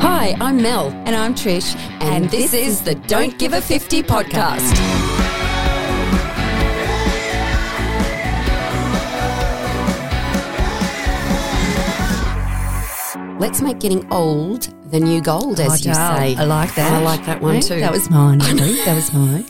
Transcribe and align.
Hi, 0.00 0.36
I'm 0.40 0.62
Mel. 0.62 0.90
And 1.06 1.16
I'm 1.16 1.34
Trish. 1.34 1.76
And, 2.00 2.30
this, 2.30 2.54
is 2.54 2.82
the 2.82 2.94
Don't 2.94 3.36
Give 3.38 3.52
a 3.52 3.60
50 3.60 4.02
podcast. 4.04 4.74
Let's 13.40 13.60
make 13.60 13.78
getting 13.78 14.10
old 14.12 14.68
the 14.90 14.98
new 15.00 15.20
gold, 15.20 15.60
as 15.60 15.84
you 15.84 15.94
say. 15.94 16.34
I 16.36 16.44
like 16.44 16.74
that. 16.74 16.92
I 16.92 17.02
like 17.02 17.24
that 17.26 17.40
one 17.40 17.60
too. 17.60 17.80
That 17.80 17.92
was 17.92 18.10
mine. 18.10 18.38
That 18.84 18.94
was 18.94 19.12
mine. 19.12 19.44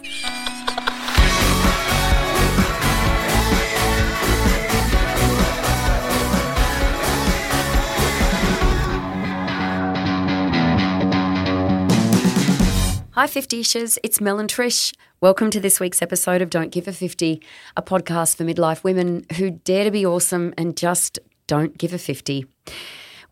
Hi, 13.19 13.27
50ishers. 13.27 13.99
It's 14.05 14.21
Mel 14.21 14.39
and 14.39 14.49
Trish. 14.49 14.95
Welcome 15.21 15.51
to 15.51 15.59
this 15.59 15.81
week's 15.81 16.01
episode 16.01 16.41
of 16.41 16.51
Don't 16.51 16.71
Give 16.71 16.87
a 16.87 16.93
50, 16.93 17.43
a 17.77 17.83
podcast 17.83 18.37
for 18.37 18.45
midlife 18.45 18.85
women 18.85 19.27
who 19.39 19.51
dare 19.51 19.83
to 19.83 19.91
be 19.91 20.07
awesome 20.07 20.55
and 20.57 20.77
just 20.77 21.19
don't 21.49 21.77
give 21.77 21.93
a 21.93 21.99
50. 21.99 22.47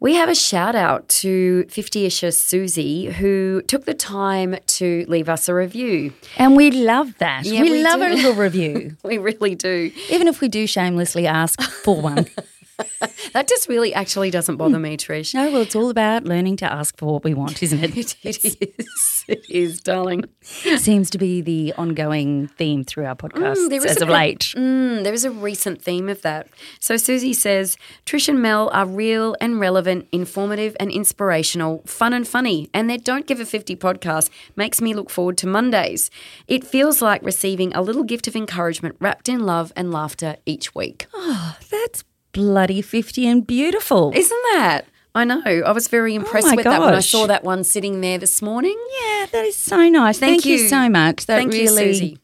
We 0.00 0.16
have 0.16 0.28
a 0.28 0.34
shout 0.34 0.75
out 0.75 1.08
to 1.20 1.66
50isher 1.69 2.34
Susie, 2.34 3.12
who 3.12 3.62
took 3.69 3.84
the 3.84 3.94
time 3.94 4.56
to 4.66 5.04
leave 5.06 5.28
us 5.28 5.48
a 5.48 5.54
review. 5.54 6.12
And 6.36 6.56
we 6.56 6.72
love 6.72 7.16
that. 7.19 7.44
Yeah, 7.44 7.62
we, 7.62 7.70
we 7.70 7.84
love 7.84 8.00
do. 8.00 8.06
a 8.06 8.10
little 8.12 8.34
review, 8.34 8.96
We 9.04 9.19
really 9.19 9.54
do. 9.54 9.92
even 10.10 10.26
if 10.26 10.41
we 10.41 10.48
do 10.48 10.66
shamelessly 10.66 11.28
ask 11.28 11.62
for 11.62 12.02
one. 12.02 12.26
That 13.32 13.48
just 13.48 13.69
really 13.69 13.92
actually 13.92 14.31
doesn't 14.31 14.56
bother 14.56 14.78
me, 14.78 14.97
Trish. 14.97 15.34
no, 15.34 15.50
well, 15.50 15.60
it's 15.62 15.76
all 15.76 15.91
about 15.91 16.25
learning 16.25 16.56
to 16.59 16.72
ask 16.72 16.97
for 16.97 17.12
what 17.14 17.25
we 17.25 17.34
want, 17.34 17.62
isn't 17.62 17.82
it? 17.82 17.97
It 17.97 18.16
is. 18.25 18.56
It 19.28 19.44
is, 19.50 19.81
darling. 19.81 20.25
It 20.64 20.78
seems 20.78 21.10
to 21.10 21.19
be 21.19 21.41
the 21.41 21.72
ongoing 21.76 22.47
theme 22.47 22.84
through 22.84 23.06
our 23.06 23.16
podcast 23.16 23.56
Mm, 23.56 23.84
as 23.84 23.97
a 24.00 24.04
of 24.04 24.09
late. 24.09 24.53
Mm, 24.56 25.03
there 25.03 25.12
is 25.12 25.25
a 25.25 25.32
recent 25.32 25.82
theme 25.82 26.09
of 26.09 26.22
that. 26.22 26.47
So 26.78 26.97
Susie 26.97 27.32
says 27.32 27.76
Trish 28.04 28.28
and 28.28 28.41
Mel 28.41 28.70
are 28.72 28.87
real 28.87 29.34
and 29.41 29.58
relevant, 29.58 30.06
informative 30.12 30.76
and 30.78 30.93
inspirational, 30.93 31.82
fun 31.87 32.12
and 32.12 32.26
funny, 32.26 32.70
and 32.72 32.88
their 32.88 32.98
Don't 32.98 33.26
Give 33.26 33.41
a 33.41 33.44
50 33.47 33.75
podcast 33.75 34.31
makes 34.54 34.81
me 34.81 34.94
look 34.94 35.10
forward 35.10 35.37
to 35.38 35.48
Mondays. 35.48 36.08
It 36.47 36.64
feels 36.64 37.03
like 37.03 37.20
receiving 37.25 37.75
a 37.75 37.82
little 37.82 38.04
gift 38.04 38.28
of 38.28 38.37
encouragement 38.37 38.94
wrapped 39.00 39.28
in 39.28 39.41
love 39.41 39.72
and 39.75 39.91
laughter 39.91 40.37
each 40.47 40.72
week. 40.72 41.06
Oh, 41.12 41.56
that's 41.69 42.04
bloody 42.36 42.82
50 42.82 43.26
and 43.26 43.47
beautiful. 43.47 44.12
Isn't 44.14 44.42
that? 44.52 44.82
I 45.14 45.24
know. 45.24 45.41
I 45.44 45.72
was 45.72 45.88
very 45.88 46.14
impressed 46.14 46.48
Oh 46.48 46.54
with 46.56 46.64
that 46.64 46.80
when 46.80 46.92
I 46.94 47.00
saw 47.00 47.26
that 47.26 47.42
one 47.42 47.64
sitting 47.64 48.02
there 48.02 48.19
this 48.19 48.42
morning. 48.42 48.76
yeah, 49.00 49.26
that 49.32 49.44
is 49.47 49.56
so 49.56 49.88
nice. 49.88 50.19
Thank 50.19 50.42
Thank, 50.42 50.44
you. 50.44 50.56
you. 50.58 50.69
so 50.69 50.88
much. 50.91 51.25
That 51.26 51.36
Thank 51.38 51.54
you, 51.54 51.60
really, 51.62 51.92
Susie. 51.94 52.19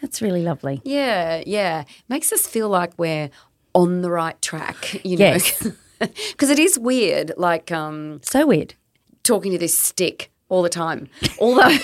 That's 0.00 0.22
really 0.22 0.42
lovely. 0.42 0.80
Yeah, 0.84 1.42
yeah. 1.46 1.84
Makes 2.08 2.32
us 2.32 2.46
feel 2.46 2.68
like 2.70 2.92
we're 2.98 3.28
on 3.74 4.00
the 4.00 4.10
right 4.10 4.40
track, 4.40 5.04
you 5.04 5.16
know. 5.18 5.24
Yes. 5.26 5.68
Because 6.32 6.50
it 6.50 6.58
is 6.58 6.78
weird, 6.78 7.32
like 7.38 7.70
um, 7.72 8.20
So 8.22 8.46
weird. 8.46 8.74
talking 9.22 9.52
to 9.52 9.58
this 9.58 9.78
stick 9.78 10.30
all 10.50 10.60
the 10.62 10.68
time. 10.68 11.08
Although, 11.38 11.70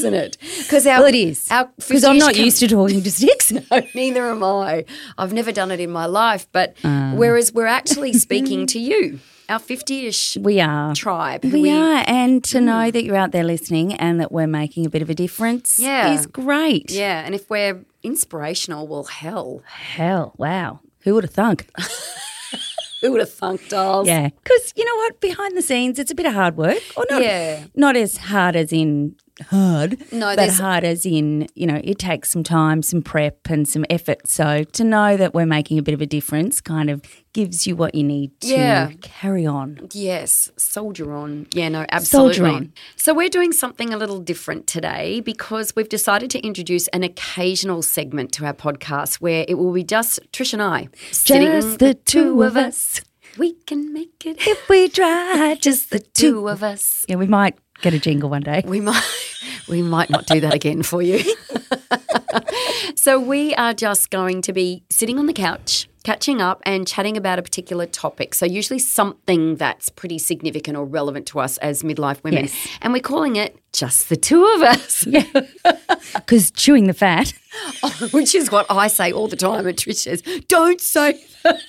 isn't 0.00 0.14
it? 0.14 0.36
Because 0.58 0.86
our 0.86 0.98
Well, 1.00 1.08
it 1.08 1.14
is. 1.14 1.48
Because 1.76 2.04
I'm 2.04 2.18
not 2.18 2.34
com- 2.34 2.44
used 2.44 2.60
to 2.60 2.68
talking 2.68 3.02
to 3.02 3.10
sticks. 3.10 3.52
No, 3.70 3.82
neither 3.94 4.30
am 4.30 4.42
I. 4.44 4.84
I've 5.18 5.32
never 5.32 5.52
done 5.52 5.70
it 5.70 5.80
in 5.80 5.90
my 5.90 6.06
life. 6.06 6.46
But 6.52 6.74
Uh. 6.84 7.12
whereas 7.12 7.52
we're 7.52 7.66
actually 7.80 8.12
speaking 8.26 8.66
to 8.68 8.78
you, 8.78 9.18
our 9.48 9.58
fifty-ish 9.60 10.36
We 10.40 10.60
are. 10.60 10.94
tribe. 10.94 11.42
who 11.44 11.62
We, 11.62 11.70
are, 11.70 12.02
and 12.06 12.42
to 12.44 12.60
know 12.60 12.90
that 12.90 13.04
you're 13.04 13.16
out 13.24 13.30
there 13.32 13.44
listening 13.44 13.94
and 13.94 14.20
that 14.20 14.30
we're 14.32 14.48
making 14.62 14.86
a 14.86 14.90
bit 14.90 15.02
of 15.02 15.10
a 15.10 15.14
difference 15.14 15.78
Yeah. 15.78 16.12
is 16.14 16.26
great. 16.26 16.90
Yeah, 16.90 17.22
and 17.24 17.34
if 17.34 17.48
we're 17.48 17.84
inspirational, 18.02 18.86
well, 18.88 19.04
hell, 19.04 19.62
Hell, 19.66 20.34
wow. 20.36 20.80
Who 21.04 21.14
would 21.14 21.24
have 21.24 21.32
thunk? 21.34 21.68
who 23.00 23.12
would 23.12 23.20
have 23.20 23.32
thunk, 23.32 23.68
dolls? 23.68 24.08
Yeah. 24.08 24.30
Because 24.42 24.72
you 24.76 24.84
know 24.84 24.96
what? 24.96 25.20
Behind 25.20 25.56
the 25.56 25.62
scenes, 25.62 25.98
it's 25.98 26.10
a 26.10 26.14
bit 26.14 26.26
of 26.26 26.34
hard 26.34 26.56
work. 26.56 26.82
Or 26.96 27.04
not, 27.10 27.22
Yeah. 27.22 27.64
not 27.74 27.96
as 27.96 28.16
hard 28.16 28.56
as 28.56 28.72
in 28.72 29.14
hard, 29.48 29.98
No, 30.12 30.34
but 30.36 30.50
hard 30.54 30.84
as 30.84 31.04
in, 31.06 31.46
you 31.54 31.66
know, 31.66 31.80
it 31.84 31.98
takes 31.98 32.30
some 32.30 32.42
time, 32.42 32.82
some 32.82 33.02
prep, 33.02 33.48
and 33.50 33.68
some 33.68 33.84
effort. 33.90 34.26
So 34.28 34.64
to 34.64 34.84
know 34.84 35.16
that 35.16 35.34
we're 35.34 35.46
making 35.46 35.78
a 35.78 35.82
bit 35.82 35.94
of 35.94 36.00
a 36.00 36.06
difference 36.06 36.60
kind 36.60 36.90
of 36.90 37.02
gives 37.32 37.66
you 37.66 37.76
what 37.76 37.94
you 37.94 38.02
need 38.02 38.38
to 38.40 38.48
Yeah. 38.48 38.90
carry 39.02 39.44
on. 39.44 39.88
Yes, 39.92 40.50
soldier 40.56 41.12
on. 41.12 41.46
Yeah, 41.52 41.68
no, 41.68 41.84
absolutely. 41.90 42.34
Soldier 42.36 42.54
on. 42.56 42.72
So 42.96 43.12
we're 43.12 43.28
doing 43.28 43.52
something 43.52 43.92
a 43.92 43.96
little 43.98 44.20
different 44.20 44.66
today 44.66 45.20
because 45.20 45.76
we've 45.76 45.88
decided 45.88 46.30
to 46.30 46.38
introduce 46.40 46.88
an 46.88 47.02
occasional 47.02 47.82
segment 47.82 48.32
to 48.32 48.46
our 48.46 48.54
podcast 48.54 49.16
where 49.16 49.44
it 49.48 49.54
will 49.58 49.72
be 49.72 49.84
just 49.84 50.20
Trish 50.32 50.52
and 50.54 50.62
I. 50.62 50.88
Just 51.12 51.78
the 51.78 51.94
two 51.94 52.42
of 52.42 52.56
us. 52.56 53.02
We 53.38 53.52
can 53.66 53.92
make 53.92 54.24
it 54.24 54.38
If 54.46 54.66
we 54.70 54.88
try, 54.88 55.58
just 55.60 55.90
the 55.90 55.98
two 56.14 56.48
of 56.48 56.62
us. 56.62 57.04
Yeah, 57.06 57.16
we 57.16 57.26
might 57.26 57.54
get 57.82 57.94
a 57.94 57.98
jingle 57.98 58.30
one 58.30 58.42
day. 58.42 58.62
We 58.64 58.80
might 58.80 59.02
we 59.68 59.82
might 59.82 60.10
not 60.10 60.26
do 60.26 60.40
that 60.40 60.54
again 60.54 60.82
for 60.82 61.02
you. 61.02 61.22
so 62.96 63.20
we 63.20 63.54
are 63.54 63.74
just 63.74 64.10
going 64.10 64.42
to 64.42 64.52
be 64.52 64.82
sitting 64.90 65.18
on 65.18 65.26
the 65.26 65.32
couch, 65.32 65.88
catching 66.04 66.40
up 66.40 66.62
and 66.64 66.86
chatting 66.86 67.16
about 67.16 67.38
a 67.38 67.42
particular 67.42 67.86
topic. 67.86 68.34
So 68.34 68.46
usually 68.46 68.78
something 68.78 69.56
that's 69.56 69.88
pretty 69.88 70.18
significant 70.18 70.76
or 70.76 70.84
relevant 70.84 71.26
to 71.28 71.40
us 71.40 71.58
as 71.58 71.82
midlife 71.82 72.22
women. 72.22 72.44
Yes. 72.44 72.68
And 72.80 72.92
we're 72.92 73.00
calling 73.00 73.36
it 73.36 73.58
just 73.72 74.08
the 74.08 74.16
two 74.16 74.44
of 74.44 74.62
us. 74.62 75.06
Yeah. 75.06 75.24
Because 76.14 76.50
chewing 76.50 76.86
the 76.86 76.94
fat. 76.94 77.32
Which 78.12 78.34
is 78.34 78.50
what 78.50 78.66
I 78.70 78.88
say 78.88 79.12
all 79.12 79.28
the 79.28 79.36
time 79.36 79.66
and 79.66 79.76
Trish 79.76 79.96
says, 79.96 80.22
Don't 80.48 80.80
say 80.80 81.24
that. 81.42 81.60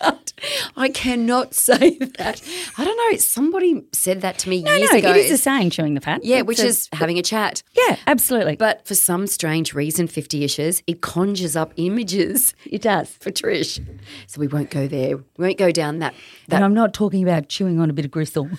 God, 0.00 0.32
I 0.76 0.88
cannot 0.90 1.54
say 1.54 1.96
that. 2.18 2.42
I 2.78 2.84
don't 2.84 2.96
know. 2.96 3.16
Somebody 3.18 3.84
said 3.92 4.20
that 4.22 4.38
to 4.38 4.48
me 4.48 4.62
No, 4.62 4.74
years 4.74 4.90
no, 4.92 4.98
ago. 4.98 5.10
it 5.10 5.16
is 5.18 5.30
a 5.32 5.38
saying, 5.38 5.70
chewing 5.70 5.94
the 5.94 6.00
fat. 6.00 6.24
yeah, 6.24 6.38
It's 6.38 6.46
which 6.46 6.60
a- 6.60 6.66
is 6.66 6.88
having 6.92 7.18
a 7.18 7.22
chat. 7.22 7.62
Yeah, 7.72 7.96
absolutely. 8.06 8.56
But 8.56 8.86
for 8.86 8.94
some 8.94 9.26
strange 9.26 9.74
reason, 9.74 10.06
50 10.06 10.40
ishes, 10.44 10.82
it 10.86 11.00
conjures 11.00 11.56
up 11.56 11.72
images 11.76 12.54
it 12.64 12.82
does. 12.82 13.10
for 13.20 13.30
Trish. 13.30 13.84
So 14.26 14.40
we 14.40 14.46
won't 14.48 14.70
go 14.70 14.86
there. 14.86 15.16
We 15.16 15.24
won't 15.46 15.58
go 15.58 15.70
down 15.72 15.98
that. 16.00 16.14
that 16.48 16.56
And 16.56 16.64
I'm 16.64 16.74
not 16.74 16.94
talking 16.94 17.22
about 17.22 17.48
chewing 17.48 17.80
on 17.80 17.90
a 17.90 17.92
bit 17.92 18.04
of 18.04 18.10
gristle. 18.10 18.48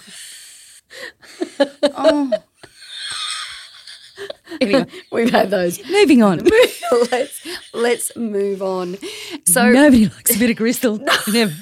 Oh. 1.95 2.29
Anyway, 4.61 4.85
we've 5.11 5.29
had 5.29 5.49
those. 5.49 5.83
Moving 5.89 6.23
on. 6.23 6.39
let's 7.11 7.47
let's 7.73 8.15
move 8.15 8.61
on. 8.61 8.97
So 9.45 9.71
Nobody 9.71 10.07
likes 10.07 10.35
a 10.35 10.39
bit 10.39 10.49
of 10.51 10.57
gristle. 10.57 10.97
Never. 11.27 11.53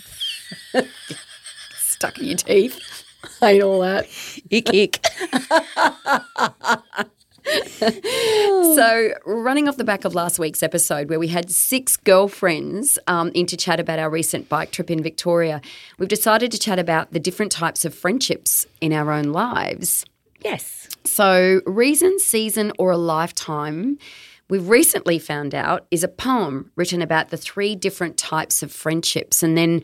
stuck 1.77 2.17
in 2.19 2.25
your 2.25 2.37
teeth. 2.37 3.05
Hate 3.39 3.61
all 3.61 3.79
that. 3.81 4.07
Ick, 4.51 4.73
ick. 4.73 5.05
So, 8.75 9.13
running 9.25 9.67
off 9.67 9.77
the 9.77 9.83
back 9.83 10.05
of 10.05 10.13
last 10.13 10.39
week's 10.39 10.61
episode, 10.61 11.09
where 11.09 11.19
we 11.19 11.27
had 11.29 11.49
six 11.49 11.97
girlfriends 11.97 12.99
um, 13.07 13.31
in 13.33 13.45
to 13.47 13.57
chat 13.57 13.79
about 13.79 13.99
our 13.99 14.09
recent 14.09 14.49
bike 14.49 14.71
trip 14.71 14.91
in 14.91 15.01
Victoria, 15.01 15.61
we've 15.97 16.09
decided 16.09 16.51
to 16.51 16.59
chat 16.59 16.79
about 16.79 17.11
the 17.11 17.19
different 17.19 17.51
types 17.51 17.85
of 17.85 17.93
friendships 17.93 18.65
in 18.79 18.93
our 18.93 19.11
own 19.11 19.25
lives. 19.25 20.05
Yes. 20.41 20.87
So, 21.03 21.61
reason, 21.65 22.19
season, 22.19 22.71
or 22.77 22.91
a 22.91 22.97
lifetime, 22.97 23.97
we've 24.49 24.67
recently 24.67 25.19
found 25.19 25.53
out 25.53 25.85
is 25.91 26.03
a 26.03 26.07
poem 26.07 26.71
written 26.75 27.01
about 27.01 27.29
the 27.29 27.37
three 27.37 27.75
different 27.75 28.17
types 28.17 28.63
of 28.63 28.71
friendships. 28.71 29.43
And 29.43 29.57
then 29.57 29.81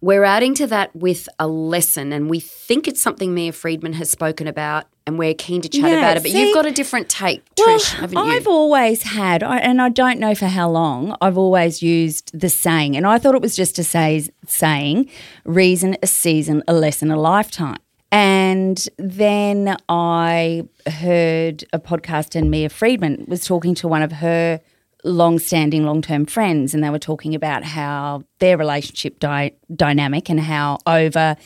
we're 0.00 0.24
adding 0.24 0.54
to 0.54 0.66
that 0.68 0.94
with 0.96 1.28
a 1.38 1.46
lesson. 1.46 2.12
And 2.12 2.30
we 2.30 2.40
think 2.40 2.88
it's 2.88 3.00
something 3.00 3.34
Mia 3.34 3.52
Freedman 3.52 3.92
has 3.94 4.10
spoken 4.10 4.46
about, 4.46 4.86
and 5.06 5.18
we're 5.18 5.34
keen 5.34 5.60
to 5.62 5.68
chat 5.68 5.90
Yeah, 5.90 5.98
about 5.98 6.16
it. 6.16 6.22
But 6.22 6.32
see- 6.32 6.46
you've 6.46 6.54
got 6.54 6.66
a 6.66 6.72
different 6.72 7.08
take, 7.08 7.42
Well, 7.58 7.78
Trish, 7.78 7.92
haven't 7.94 8.18
you? 8.18 8.24
I've 8.24 8.46
always 8.48 9.02
had, 9.02 9.42
and 9.42 9.80
I 9.80 9.88
don't 9.88 10.18
know 10.18 10.34
for 10.34 10.46
how 10.46 10.68
long, 10.70 11.16
I've 11.20 11.38
always 11.38 11.82
used 11.82 12.38
the 12.38 12.48
saying, 12.48 12.96
and 12.96 13.06
I 13.06 13.18
thought 13.18 13.34
it 13.34 13.42
was 13.42 13.54
just 13.54 13.78
a 13.78 13.84
say, 13.84 14.28
saying, 14.46 15.08
reason, 15.44 15.96
a 16.02 16.06
season, 16.06 16.62
a 16.66 16.72
lesson, 16.72 17.10
a 17.10 17.18
lifetime. 17.20 17.78
And 18.16 18.88
then 18.96 19.76
I 19.90 20.62
heard 20.86 21.64
a 21.74 21.78
podcast, 21.78 22.34
and 22.34 22.50
Mia 22.50 22.70
Freedman 22.70 23.26
was 23.28 23.44
talking 23.44 23.74
to 23.74 23.88
one 23.88 24.00
of 24.00 24.10
her 24.10 24.62
long-standing 25.04 25.84
long-term 25.84 26.24
friends 26.24 26.74
and 26.74 26.82
they 26.82 26.88
were 26.90 26.98
talking 26.98 27.34
about 27.34 27.62
how 27.62 28.24
their 28.38 28.56
relationship 28.56 29.20
di- 29.20 29.52
dynamic 29.76 30.28
and 30.28 30.40
how 30.40 30.78
over 30.84 31.36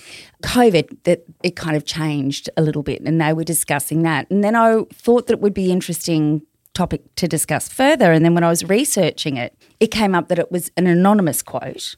covid 0.43 0.96
that 1.02 1.25
it 1.43 1.56
kind 1.56 1.76
of 1.76 1.84
changed 1.84 2.49
a 2.56 2.62
little 2.62 2.82
bit 2.82 3.02
and 3.02 3.20
they 3.20 3.34
were 3.34 3.44
discussing 3.44 4.02
that. 4.02 4.31
And 4.31 4.43
then 4.43 4.56
i 4.56 4.82
thought 4.94 5.26
that 5.26 5.34
it 5.34 5.40
would 5.40 5.52
be 5.52 5.70
interesting 5.70 6.40
topic 6.75 7.02
to 7.17 7.26
discuss 7.26 7.69
further. 7.69 8.12
And 8.12 8.25
then 8.25 8.34
when 8.34 8.44
i 8.44 8.49
was 8.49 8.64
researching 8.64 9.37
it 9.37 9.56
it 9.81 9.88
came 9.88 10.14
up 10.14 10.28
that 10.28 10.38
it 10.38 10.52
was 10.52 10.70
an 10.76 10.87
anonymous 10.87 11.43
quote. 11.43 11.96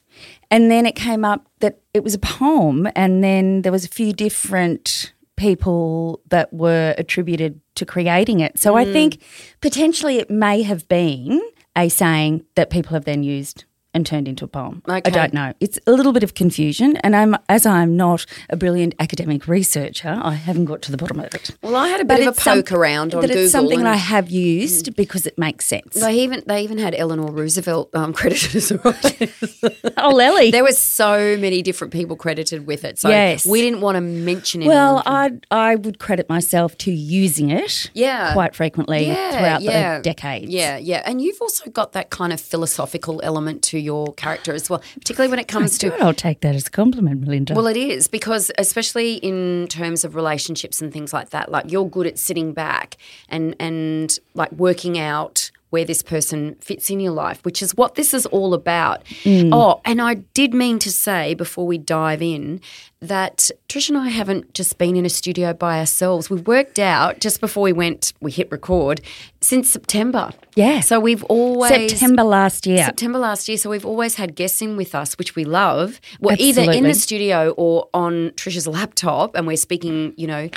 And 0.49 0.71
then 0.71 0.85
it 0.85 0.95
came 0.95 1.25
up 1.25 1.47
that 1.59 1.79
it 1.93 2.03
was 2.03 2.13
a 2.13 2.19
poem. 2.19 2.87
And 2.95 3.23
then 3.23 3.61
there 3.61 3.71
was 3.71 3.85
a 3.85 3.89
few 3.89 4.13
different 4.13 5.13
people 5.35 6.21
that 6.29 6.51
were 6.53 6.95
attributed 6.97 7.59
to 7.75 7.85
creating 7.85 8.39
it. 8.39 8.57
So 8.57 8.75
I 8.75 8.85
hmm. 8.85 8.93
think 8.93 9.21
potentially 9.61 10.17
it 10.17 10.29
may 10.29 10.61
have 10.61 10.87
been 10.87 11.41
a 11.75 11.89
saying 11.89 12.45
that 12.55 12.69
people 12.69 12.93
have 12.93 13.05
then 13.05 13.23
used 13.23 13.65
and 13.93 14.05
turned 14.05 14.27
into 14.27 14.43
a 14.45 14.47
poem. 14.47 14.81
I 14.87 14.99
don't 15.01 15.33
know. 15.33 15.53
It's 15.59 15.79
a 15.87 15.91
little 15.91 16.13
bit 16.13 16.23
of 16.23 16.33
confusion, 16.33 16.97
and 16.97 17.15
I'm 17.15 17.35
as 17.49 17.65
I'm 17.65 17.95
not 17.97 18.25
a 18.49 18.55
brilliant 18.57 18.95
academic 18.99 19.47
researcher, 19.47 20.19
I 20.21 20.33
haven't 20.33 20.65
got 20.65 20.81
to 20.83 20.91
the 20.91 20.97
bottom 20.97 21.19
of 21.19 21.33
it. 21.33 21.51
Well, 21.61 21.75
I 21.75 21.87
had 21.89 22.01
a 22.01 22.05
But 22.05 22.17
bit 22.17 22.21
of 22.21 22.27
a 22.27 22.29
it's 22.31 22.43
some- 22.43 22.57
poke 22.59 22.71
around 22.71 23.13
on 23.13 23.21
Google. 23.21 23.37
it's 23.37 23.51
something 23.51 23.85
I 23.85 23.95
have 23.95 24.29
used 24.29 24.95
because 24.95 25.25
it 25.25 25.37
makes 25.37 25.65
sense. 25.65 25.93
they 25.95 26.19
even 26.19 26.43
they 26.47 26.63
even 26.63 26.77
had 26.77 26.95
Eleanor 26.95 27.31
Roosevelt 27.31 27.89
um, 27.93 28.13
credited 28.19 28.55
as 28.55 28.71
a 28.71 28.77
writer. 28.79 29.27
oh, 29.97 30.09
Lely. 30.13 30.51
there 30.51 30.63
were 30.63 30.71
so 30.71 31.37
many 31.37 31.61
different 31.61 31.93
people 31.93 32.15
credited 32.15 32.65
with 32.67 32.83
it. 32.83 32.99
So 32.99 33.09
Yes. 33.09 33.45
we 33.45 33.61
didn't 33.61 33.81
want 33.81 33.95
to 33.95 34.01
mention 34.01 34.61
it. 34.63 34.67
well, 34.67 35.01
I 35.05 35.31
I 35.51 35.75
would 35.75 35.99
credit 35.99 36.29
myself 36.29 36.77
to 36.79 36.91
using 36.91 37.49
it 37.49 37.89
Yeah. 37.93 38.33
quite 38.33 38.55
frequently 38.55 39.07
yeah, 39.07 39.31
throughout 39.31 39.61
yeah. 39.61 39.97
the 39.97 40.03
decades. 40.03 40.51
Yeah, 40.51 40.77
yeah. 40.77 41.01
And 41.05 41.21
you've 41.21 41.41
also 41.41 41.69
got 41.69 41.91
that 41.93 42.09
kind 42.09 42.33
of 42.33 42.39
philosophical 42.41 43.19
element 43.23 43.61
to 43.63 43.79
your 43.83 44.13
character 44.13 44.53
as 44.53 44.69
well, 44.69 44.81
particularly 44.95 45.29
when 45.29 45.39
it 45.39 45.47
comes 45.47 45.77
to 45.79 45.93
I'll 46.01 46.13
take 46.13 46.41
that 46.41 46.55
as 46.55 46.67
a 46.67 46.71
compliment, 46.71 47.21
Melinda. 47.21 47.53
Well, 47.53 47.67
it 47.67 47.77
is 47.77 48.07
because, 48.07 48.51
especially 48.57 49.15
in 49.15 49.67
terms 49.67 50.03
of 50.03 50.15
relationships 50.15 50.81
and 50.81 50.91
things 50.91 51.13
like 51.13 51.29
that, 51.31 51.51
like 51.51 51.71
you're 51.71 51.89
good 51.89 52.07
at 52.07 52.17
sitting 52.17 52.53
back 52.53 52.97
and 53.29 53.55
and 53.59 54.17
like 54.33 54.51
working 54.53 54.97
out 54.97 55.51
where 55.73 55.83
this 55.83 56.03
person 56.03 56.53
fits 56.61 56.91
in 56.91 56.99
your 56.99 57.11
life, 57.11 57.43
which 57.43 57.59
is 57.59 57.75
what 57.75 57.95
this 57.95 58.13
is 58.13 58.27
all 58.27 58.53
about. 58.53 59.03
Mm. 59.23 59.49
Oh, 59.51 59.81
and 59.83 59.99
I 59.99 60.13
did 60.35 60.53
mean 60.53 60.77
to 60.77 60.91
say 60.91 61.33
before 61.33 61.65
we 61.65 61.79
dive 61.79 62.21
in 62.21 62.61
that 63.07 63.49
Trish 63.69 63.89
and 63.89 63.97
I 63.97 64.09
haven't 64.09 64.53
just 64.53 64.77
been 64.77 64.95
in 64.95 65.05
a 65.05 65.09
studio 65.09 65.53
by 65.53 65.79
ourselves. 65.79 66.29
We've 66.29 66.45
worked 66.45 66.79
out 66.79 67.19
just 67.19 67.41
before 67.41 67.63
we 67.63 67.73
went, 67.73 68.13
we 68.21 68.31
hit 68.31 68.51
record 68.51 69.01
since 69.41 69.69
September. 69.69 70.31
Yeah. 70.55 70.79
So 70.81 70.99
we've 70.99 71.23
always 71.25 71.91
September 71.91 72.23
last 72.23 72.65
year. 72.65 72.83
September 72.85 73.19
last 73.19 73.47
year. 73.47 73.57
So 73.57 73.69
we've 73.69 73.85
always 73.85 74.15
had 74.15 74.35
guests 74.35 74.61
in 74.61 74.77
with 74.77 74.93
us, 74.95 75.17
which 75.17 75.35
we 75.35 75.43
love. 75.43 75.99
Well, 76.19 76.35
either 76.39 76.71
in 76.71 76.83
the 76.83 76.93
studio 76.93 77.49
or 77.57 77.89
on 77.93 78.31
Trisha's 78.31 78.67
laptop, 78.67 79.35
and 79.35 79.47
we're 79.47 79.57
speaking, 79.57 80.13
you 80.17 80.27
know, 80.27 80.49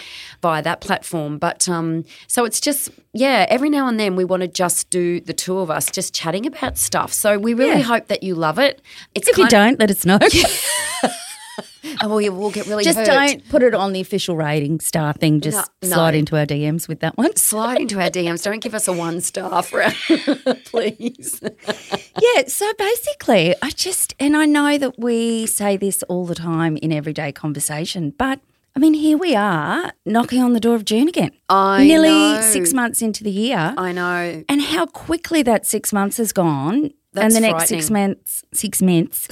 via 0.42 0.62
that 0.62 0.80
platform. 0.80 1.38
But 1.38 1.68
um, 1.68 2.04
so 2.26 2.44
it's 2.44 2.60
just, 2.60 2.90
yeah, 3.12 3.46
every 3.48 3.70
now 3.70 3.88
and 3.88 3.98
then 3.98 4.14
we 4.16 4.24
want 4.24 4.42
to 4.42 4.48
just 4.48 4.90
do 4.90 5.20
the 5.20 5.32
two 5.32 5.58
of 5.58 5.70
us 5.70 5.90
just 5.90 6.14
chatting 6.14 6.46
about 6.46 6.78
stuff. 6.78 7.12
So 7.12 7.38
we 7.38 7.54
really 7.54 7.78
Yeah. 7.78 7.82
hope 7.82 8.08
that 8.08 8.22
you 8.22 8.34
love 8.34 8.58
it. 8.58 8.80
It's 9.14 9.28
if 9.28 9.38
you 9.38 9.48
don't, 9.48 9.78
let 9.80 9.90
us 9.90 10.04
know. 10.04 10.18
oh, 12.02 12.08
well, 12.08 12.32
we'll 12.32 12.50
get 12.50 12.66
really 12.66 12.84
just 12.84 12.98
hurt. 12.98 13.06
don't 13.06 13.48
put 13.48 13.62
it 13.62 13.74
on 13.74 13.92
the 13.92 14.00
official 14.00 14.36
rating 14.36 14.80
star 14.80 15.12
thing. 15.12 15.40
Just 15.40 15.70
No, 15.82 15.88
slide 15.88 16.12
no. 16.12 16.18
into 16.18 16.36
our 16.36 16.46
DMs 16.46 16.88
with 16.88 17.00
that 17.00 17.16
one. 17.16 17.34
Slide 17.36 17.80
into 17.80 18.00
our 18.00 18.10
DMs. 18.10 18.42
Don't 18.44 18.60
give 18.60 18.74
us 18.74 18.88
a 18.88 18.92
one 18.92 19.20
star 19.20 19.62
please. 20.64 21.40
yeah, 21.42 22.42
so 22.46 22.72
basically, 22.78 23.54
I 23.62 23.70
just, 23.70 24.14
and 24.18 24.36
I 24.36 24.44
know 24.46 24.78
that 24.78 24.98
we 24.98 25.46
say 25.46 25.76
this 25.76 26.02
all 26.04 26.26
the 26.26 26.34
time 26.34 26.76
in 26.78 26.92
everyday 26.92 27.32
conversation, 27.32 28.10
but 28.16 28.40
I 28.74 28.78
mean, 28.78 28.94
here 28.94 29.16
we 29.16 29.34
are 29.34 29.92
knocking 30.04 30.42
on 30.42 30.52
the 30.52 30.60
door 30.60 30.74
of 30.74 30.84
June 30.84 31.08
again. 31.08 31.30
I 31.48 31.84
Nearly 31.84 32.08
know. 32.10 32.40
six 32.42 32.74
months 32.74 33.00
into 33.00 33.24
the 33.24 33.30
year. 33.30 33.74
I 33.76 33.92
know. 33.92 34.44
and 34.48 34.60
how 34.62 34.86
quickly 34.86 35.42
that 35.42 35.64
six 35.66 35.92
months 35.92 36.18
has 36.18 36.32
gone. 36.32 36.90
That's 37.12 37.34
and 37.34 37.44
the 37.44 37.48
next 37.50 37.68
six 37.68 37.90
months, 37.90 38.44
six 38.52 38.82
months. 38.82 39.28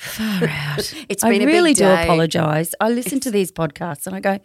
Far 0.00 0.48
out. 0.48 0.94
It's 1.10 1.22
I 1.22 1.28
been 1.28 1.40
big 1.40 1.48
really 1.48 1.74
do 1.74 1.84
apologise. 1.86 2.74
I 2.80 2.88
listen 2.88 3.20
to 3.20 3.30
these 3.30 3.52
podcasts 3.52 4.06
and 4.06 4.16
I 4.16 4.20
go, 4.20 4.38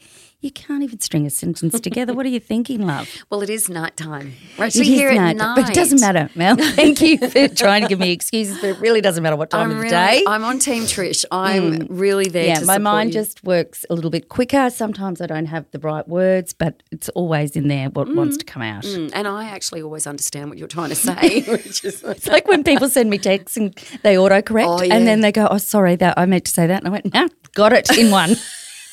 you 0.46 0.52
can't 0.52 0.84
even 0.84 1.00
string 1.00 1.26
a 1.26 1.30
sentence 1.30 1.80
together. 1.80 2.14
What 2.14 2.26
are 2.26 2.30
you 2.30 2.40
thinking, 2.40 2.86
love? 2.86 3.10
Well, 3.32 3.42
it 3.42 3.50
is 3.50 3.70
night 3.70 3.98
time. 3.98 4.34
Actually 4.60 4.82
is 4.82 4.88
here 4.88 5.10
at 5.10 5.16
night, 5.16 5.36
night. 5.38 5.56
but 5.56 5.70
it 5.70 5.74
doesn't 5.74 6.00
matter, 6.00 6.30
Mel. 6.36 6.56
Thank 6.60 7.02
you 7.02 7.18
for 7.18 7.48
trying 7.48 7.82
to 7.82 7.88
give 7.88 8.00
me 8.00 8.12
excuses, 8.12 8.60
but 8.62 8.68
it 8.68 8.80
really 8.80 9.02
doesn't 9.02 9.24
matter 9.24 9.36
what 9.36 9.50
time 9.50 9.72
I'm 9.72 9.78
of 9.78 9.84
the 9.84 9.90
day. 9.90 10.24
I'm 10.28 10.44
on 10.44 10.60
Team 10.60 10.84
Trish. 10.84 11.26
I'm 11.32 11.88
really 11.90 12.30
there. 12.30 12.46
yeah, 12.46 12.60
my 12.62 12.78
mind 12.78 13.10
you. 13.10 13.20
just 13.22 13.44
works 13.44 13.84
a 13.90 13.96
little 13.96 14.12
bit 14.12 14.30
quicker. 14.30 14.70
Sometimes 14.70 15.22
I 15.22 15.26
don't 15.26 15.48
have 15.48 15.66
the 15.72 15.80
right 15.80 16.08
words, 16.08 16.54
but 16.54 16.84
it's 16.92 17.10
always 17.10 17.56
in 17.56 17.68
there 17.68 17.90
what 17.90 18.14
wants 18.14 18.38
to 18.38 18.46
come 18.46 18.62
out. 18.62 18.84
Mm, 18.84 19.12
and 19.14 19.28
I 19.28 19.46
actually 19.46 19.82
always 19.82 20.06
understand 20.06 20.50
what 20.50 20.60
you're 20.60 20.68
trying 20.68 20.90
to 20.90 20.96
say, 20.96 21.42
which 21.48 21.84
is 21.84 22.04
It's 22.04 22.28
like 22.28 22.48
when 22.48 22.64
people 22.64 22.90
send 22.90 23.10
me 23.10 23.18
texts 23.18 23.58
and 23.58 23.74
they 24.04 24.16
autocorrect 24.16 24.66
Oh, 24.68 24.84
yeah. 24.84 24.94
and 24.96 25.08
then 25.08 25.22
they 25.22 25.32
go, 25.32 25.48
oh, 25.50 25.58
sorry, 25.58 25.96
that 25.98 26.18
I 26.18 26.26
meant 26.28 26.46
to 26.46 26.52
say 26.52 26.68
that. 26.68 26.80
And 26.84 26.88
I 26.88 26.92
went, 26.92 27.12
no, 27.14 27.28
got 27.54 27.74
it 27.74 27.90
in 27.98 28.12
one. 28.12 28.36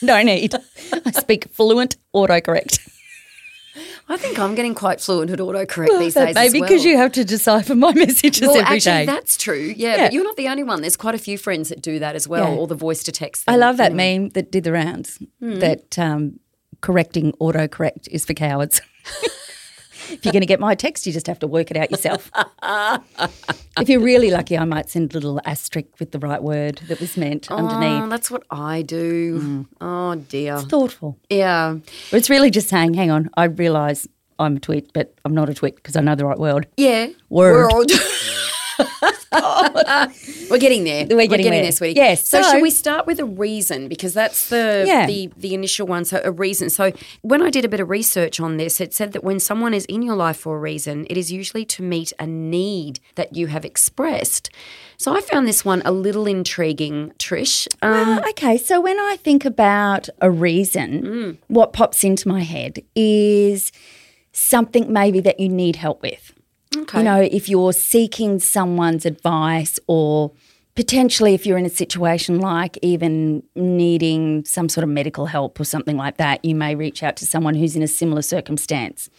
No 0.02 0.22
need. 0.22 0.54
I 0.92 1.10
speak 1.12 1.48
fluent 1.52 1.96
autocorrect. 2.14 2.78
I 4.08 4.16
think 4.18 4.38
I'm 4.38 4.54
getting 4.54 4.74
quite 4.74 5.00
fluent 5.00 5.30
at 5.30 5.38
autocorrect 5.38 5.98
these 5.98 6.14
days. 6.14 6.34
Maybe 6.34 6.46
as 6.48 6.52
well. 6.54 6.62
because 6.62 6.84
you 6.84 6.96
have 6.98 7.12
to 7.12 7.24
decipher 7.24 7.74
my 7.74 7.94
messages 7.94 8.42
Well, 8.42 8.50
every 8.58 8.76
actually, 8.76 8.92
day. 8.92 9.06
that's 9.06 9.36
true. 9.38 9.72
Yeah, 9.76 9.96
Yeah. 9.96 10.04
but 10.06 10.12
you're 10.12 10.24
not 10.24 10.36
the 10.36 10.48
only 10.48 10.64
one. 10.64 10.80
There's 10.82 10.96
quite 10.96 11.14
a 11.14 11.18
few 11.18 11.38
friends 11.38 11.70
that 11.70 11.80
do 11.80 11.98
that 12.00 12.14
as 12.14 12.28
well, 12.28 12.52
Yeah. 12.52 12.58
or 12.58 12.66
the 12.66 12.74
voice 12.74 13.02
to 13.04 13.12
text. 13.12 13.44
I 13.48 13.56
love 13.56 13.78
that 13.78 13.92
Anyway. 13.92 14.18
meme 14.18 14.28
that 14.30 14.50
did 14.50 14.64
the 14.64 14.72
rounds 14.72 15.18
Hmm. 15.40 15.60
that 15.60 15.98
um, 15.98 16.40
correcting 16.82 17.32
autocorrect 17.40 18.08
is 18.10 18.24
for 18.26 18.34
cowards. 18.34 18.82
if 20.12 20.24
you're 20.24 20.32
going 20.32 20.42
to 20.42 20.46
get 20.46 20.60
my 20.60 20.74
text, 20.74 21.06
you 21.06 21.12
just 21.12 21.26
have 21.26 21.38
to 21.40 21.46
work 21.46 21.70
it 21.70 21.76
out 21.76 21.90
yourself. 21.90 22.30
if 23.78 23.88
you're 23.88 24.00
really 24.00 24.30
lucky, 24.30 24.56
I 24.56 24.64
might 24.64 24.88
send 24.88 25.12
a 25.12 25.14
little 25.14 25.40
asterisk 25.44 25.88
with 25.98 26.12
the 26.12 26.18
right 26.18 26.42
word 26.42 26.80
that 26.88 27.00
was 27.00 27.16
meant 27.16 27.48
Oh, 27.50 27.56
underneath. 27.56 28.10
that's 28.10 28.30
what 28.30 28.44
I 28.50 28.82
do. 28.82 29.40
Mm. 29.40 29.66
Oh 29.80 30.14
dear. 30.16 30.58
Thoughtful. 30.60 31.18
Yeah. 31.30 31.76
But 32.10 32.16
it's 32.16 32.30
really 32.30 32.50
just 32.50 32.68
saying, 32.68 32.94
hang 32.94 33.10
on, 33.10 33.30
I 33.36 33.44
realise 33.44 34.06
I'm 34.38 34.56
a 34.56 34.60
twit, 34.60 34.92
but 34.92 35.14
I'm 35.24 35.34
not 35.34 35.48
a 35.48 35.54
twit 35.54 35.76
because 35.76 35.96
I 35.96 36.00
know 36.00 36.14
the 36.14 36.26
right 36.26 36.38
word. 36.38 36.66
Yeah. 36.76 37.08
Word. 37.28 37.70
World. 37.72 37.90
God. 39.32 40.12
We're 40.50 40.58
getting 40.58 40.84
there. 40.84 41.06
We're 41.08 41.26
getting 41.26 41.50
there. 41.50 41.62
there, 41.62 41.72
sweetie. 41.72 41.96
Yes, 41.98 42.28
So, 42.28 42.42
so- 42.42 42.52
should 42.52 42.62
we 42.62 42.70
start 42.70 43.06
with 43.06 43.18
a 43.18 43.24
reason 43.24 43.88
because 43.88 44.14
that's 44.14 44.48
the 44.48 44.84
Yeah. 44.86 45.06
the 45.06 45.30
the 45.36 45.54
initial 45.54 45.86
one. 45.86 46.04
So 46.04 46.20
a 46.24 46.30
reason. 46.30 46.70
So 46.70 46.92
when 47.22 47.42
I 47.42 47.50
did 47.50 47.64
a 47.64 47.68
bit 47.68 47.80
of 47.80 47.88
research 47.90 48.38
on 48.40 48.56
this, 48.58 48.80
it 48.80 48.92
said 48.94 49.12
that 49.12 49.24
when 49.24 49.40
someone 49.40 49.74
is 49.74 49.84
in 49.86 50.02
your 50.02 50.16
life 50.16 50.36
for 50.36 50.56
a 50.56 50.60
reason, 50.60 51.06
it 51.10 51.16
is 51.16 51.32
usually 51.32 51.64
to 51.66 51.82
meet 51.82 52.12
a 52.18 52.26
need 52.26 53.00
that 53.14 53.34
you 53.36 53.46
have 53.48 53.64
expressed. 53.64 54.50
So 54.98 55.16
I 55.16 55.20
found 55.20 55.48
this 55.48 55.64
one 55.64 55.82
a 55.84 55.90
little 55.90 56.26
intriguing, 56.26 57.12
Trish. 57.18 57.66
Um, 57.82 58.18
Uh, 58.18 58.28
okay, 58.30 58.56
so 58.56 58.80
when 58.80 59.00
I 59.00 59.16
think 59.22 59.44
about 59.44 60.08
a 60.20 60.30
reason, 60.30 61.02
Mm. 61.02 61.36
what 61.48 61.72
pops 61.72 62.04
into 62.04 62.28
my 62.28 62.42
head 62.42 62.82
is 62.94 63.72
something 64.32 64.92
maybe 64.92 65.20
that 65.20 65.40
you 65.40 65.48
need 65.48 65.76
help 65.76 66.02
with. 66.02 66.32
Okay. 66.76 66.98
You 66.98 67.04
know, 67.04 67.20
if 67.20 67.48
you're 67.48 67.72
seeking 67.72 68.38
someone's 68.38 69.06
advice 69.06 69.78
or 69.86 70.32
potentially 70.74 71.34
if 71.34 71.44
you're 71.44 71.58
in 71.58 71.66
a 71.66 71.70
situation 71.70 72.40
like 72.40 72.78
even 72.82 73.42
needing 73.54 74.44
some 74.44 74.68
sort 74.68 74.82
of 74.84 74.90
medical 74.90 75.26
help 75.26 75.60
or 75.60 75.64
something 75.64 75.96
like 75.96 76.16
that, 76.16 76.44
you 76.44 76.54
may 76.54 76.74
reach 76.74 77.02
out 77.02 77.16
to 77.16 77.26
someone 77.26 77.54
who's 77.54 77.76
in 77.76 77.82
a 77.82 77.88
similar 77.88 78.22
circumstance. 78.22 79.10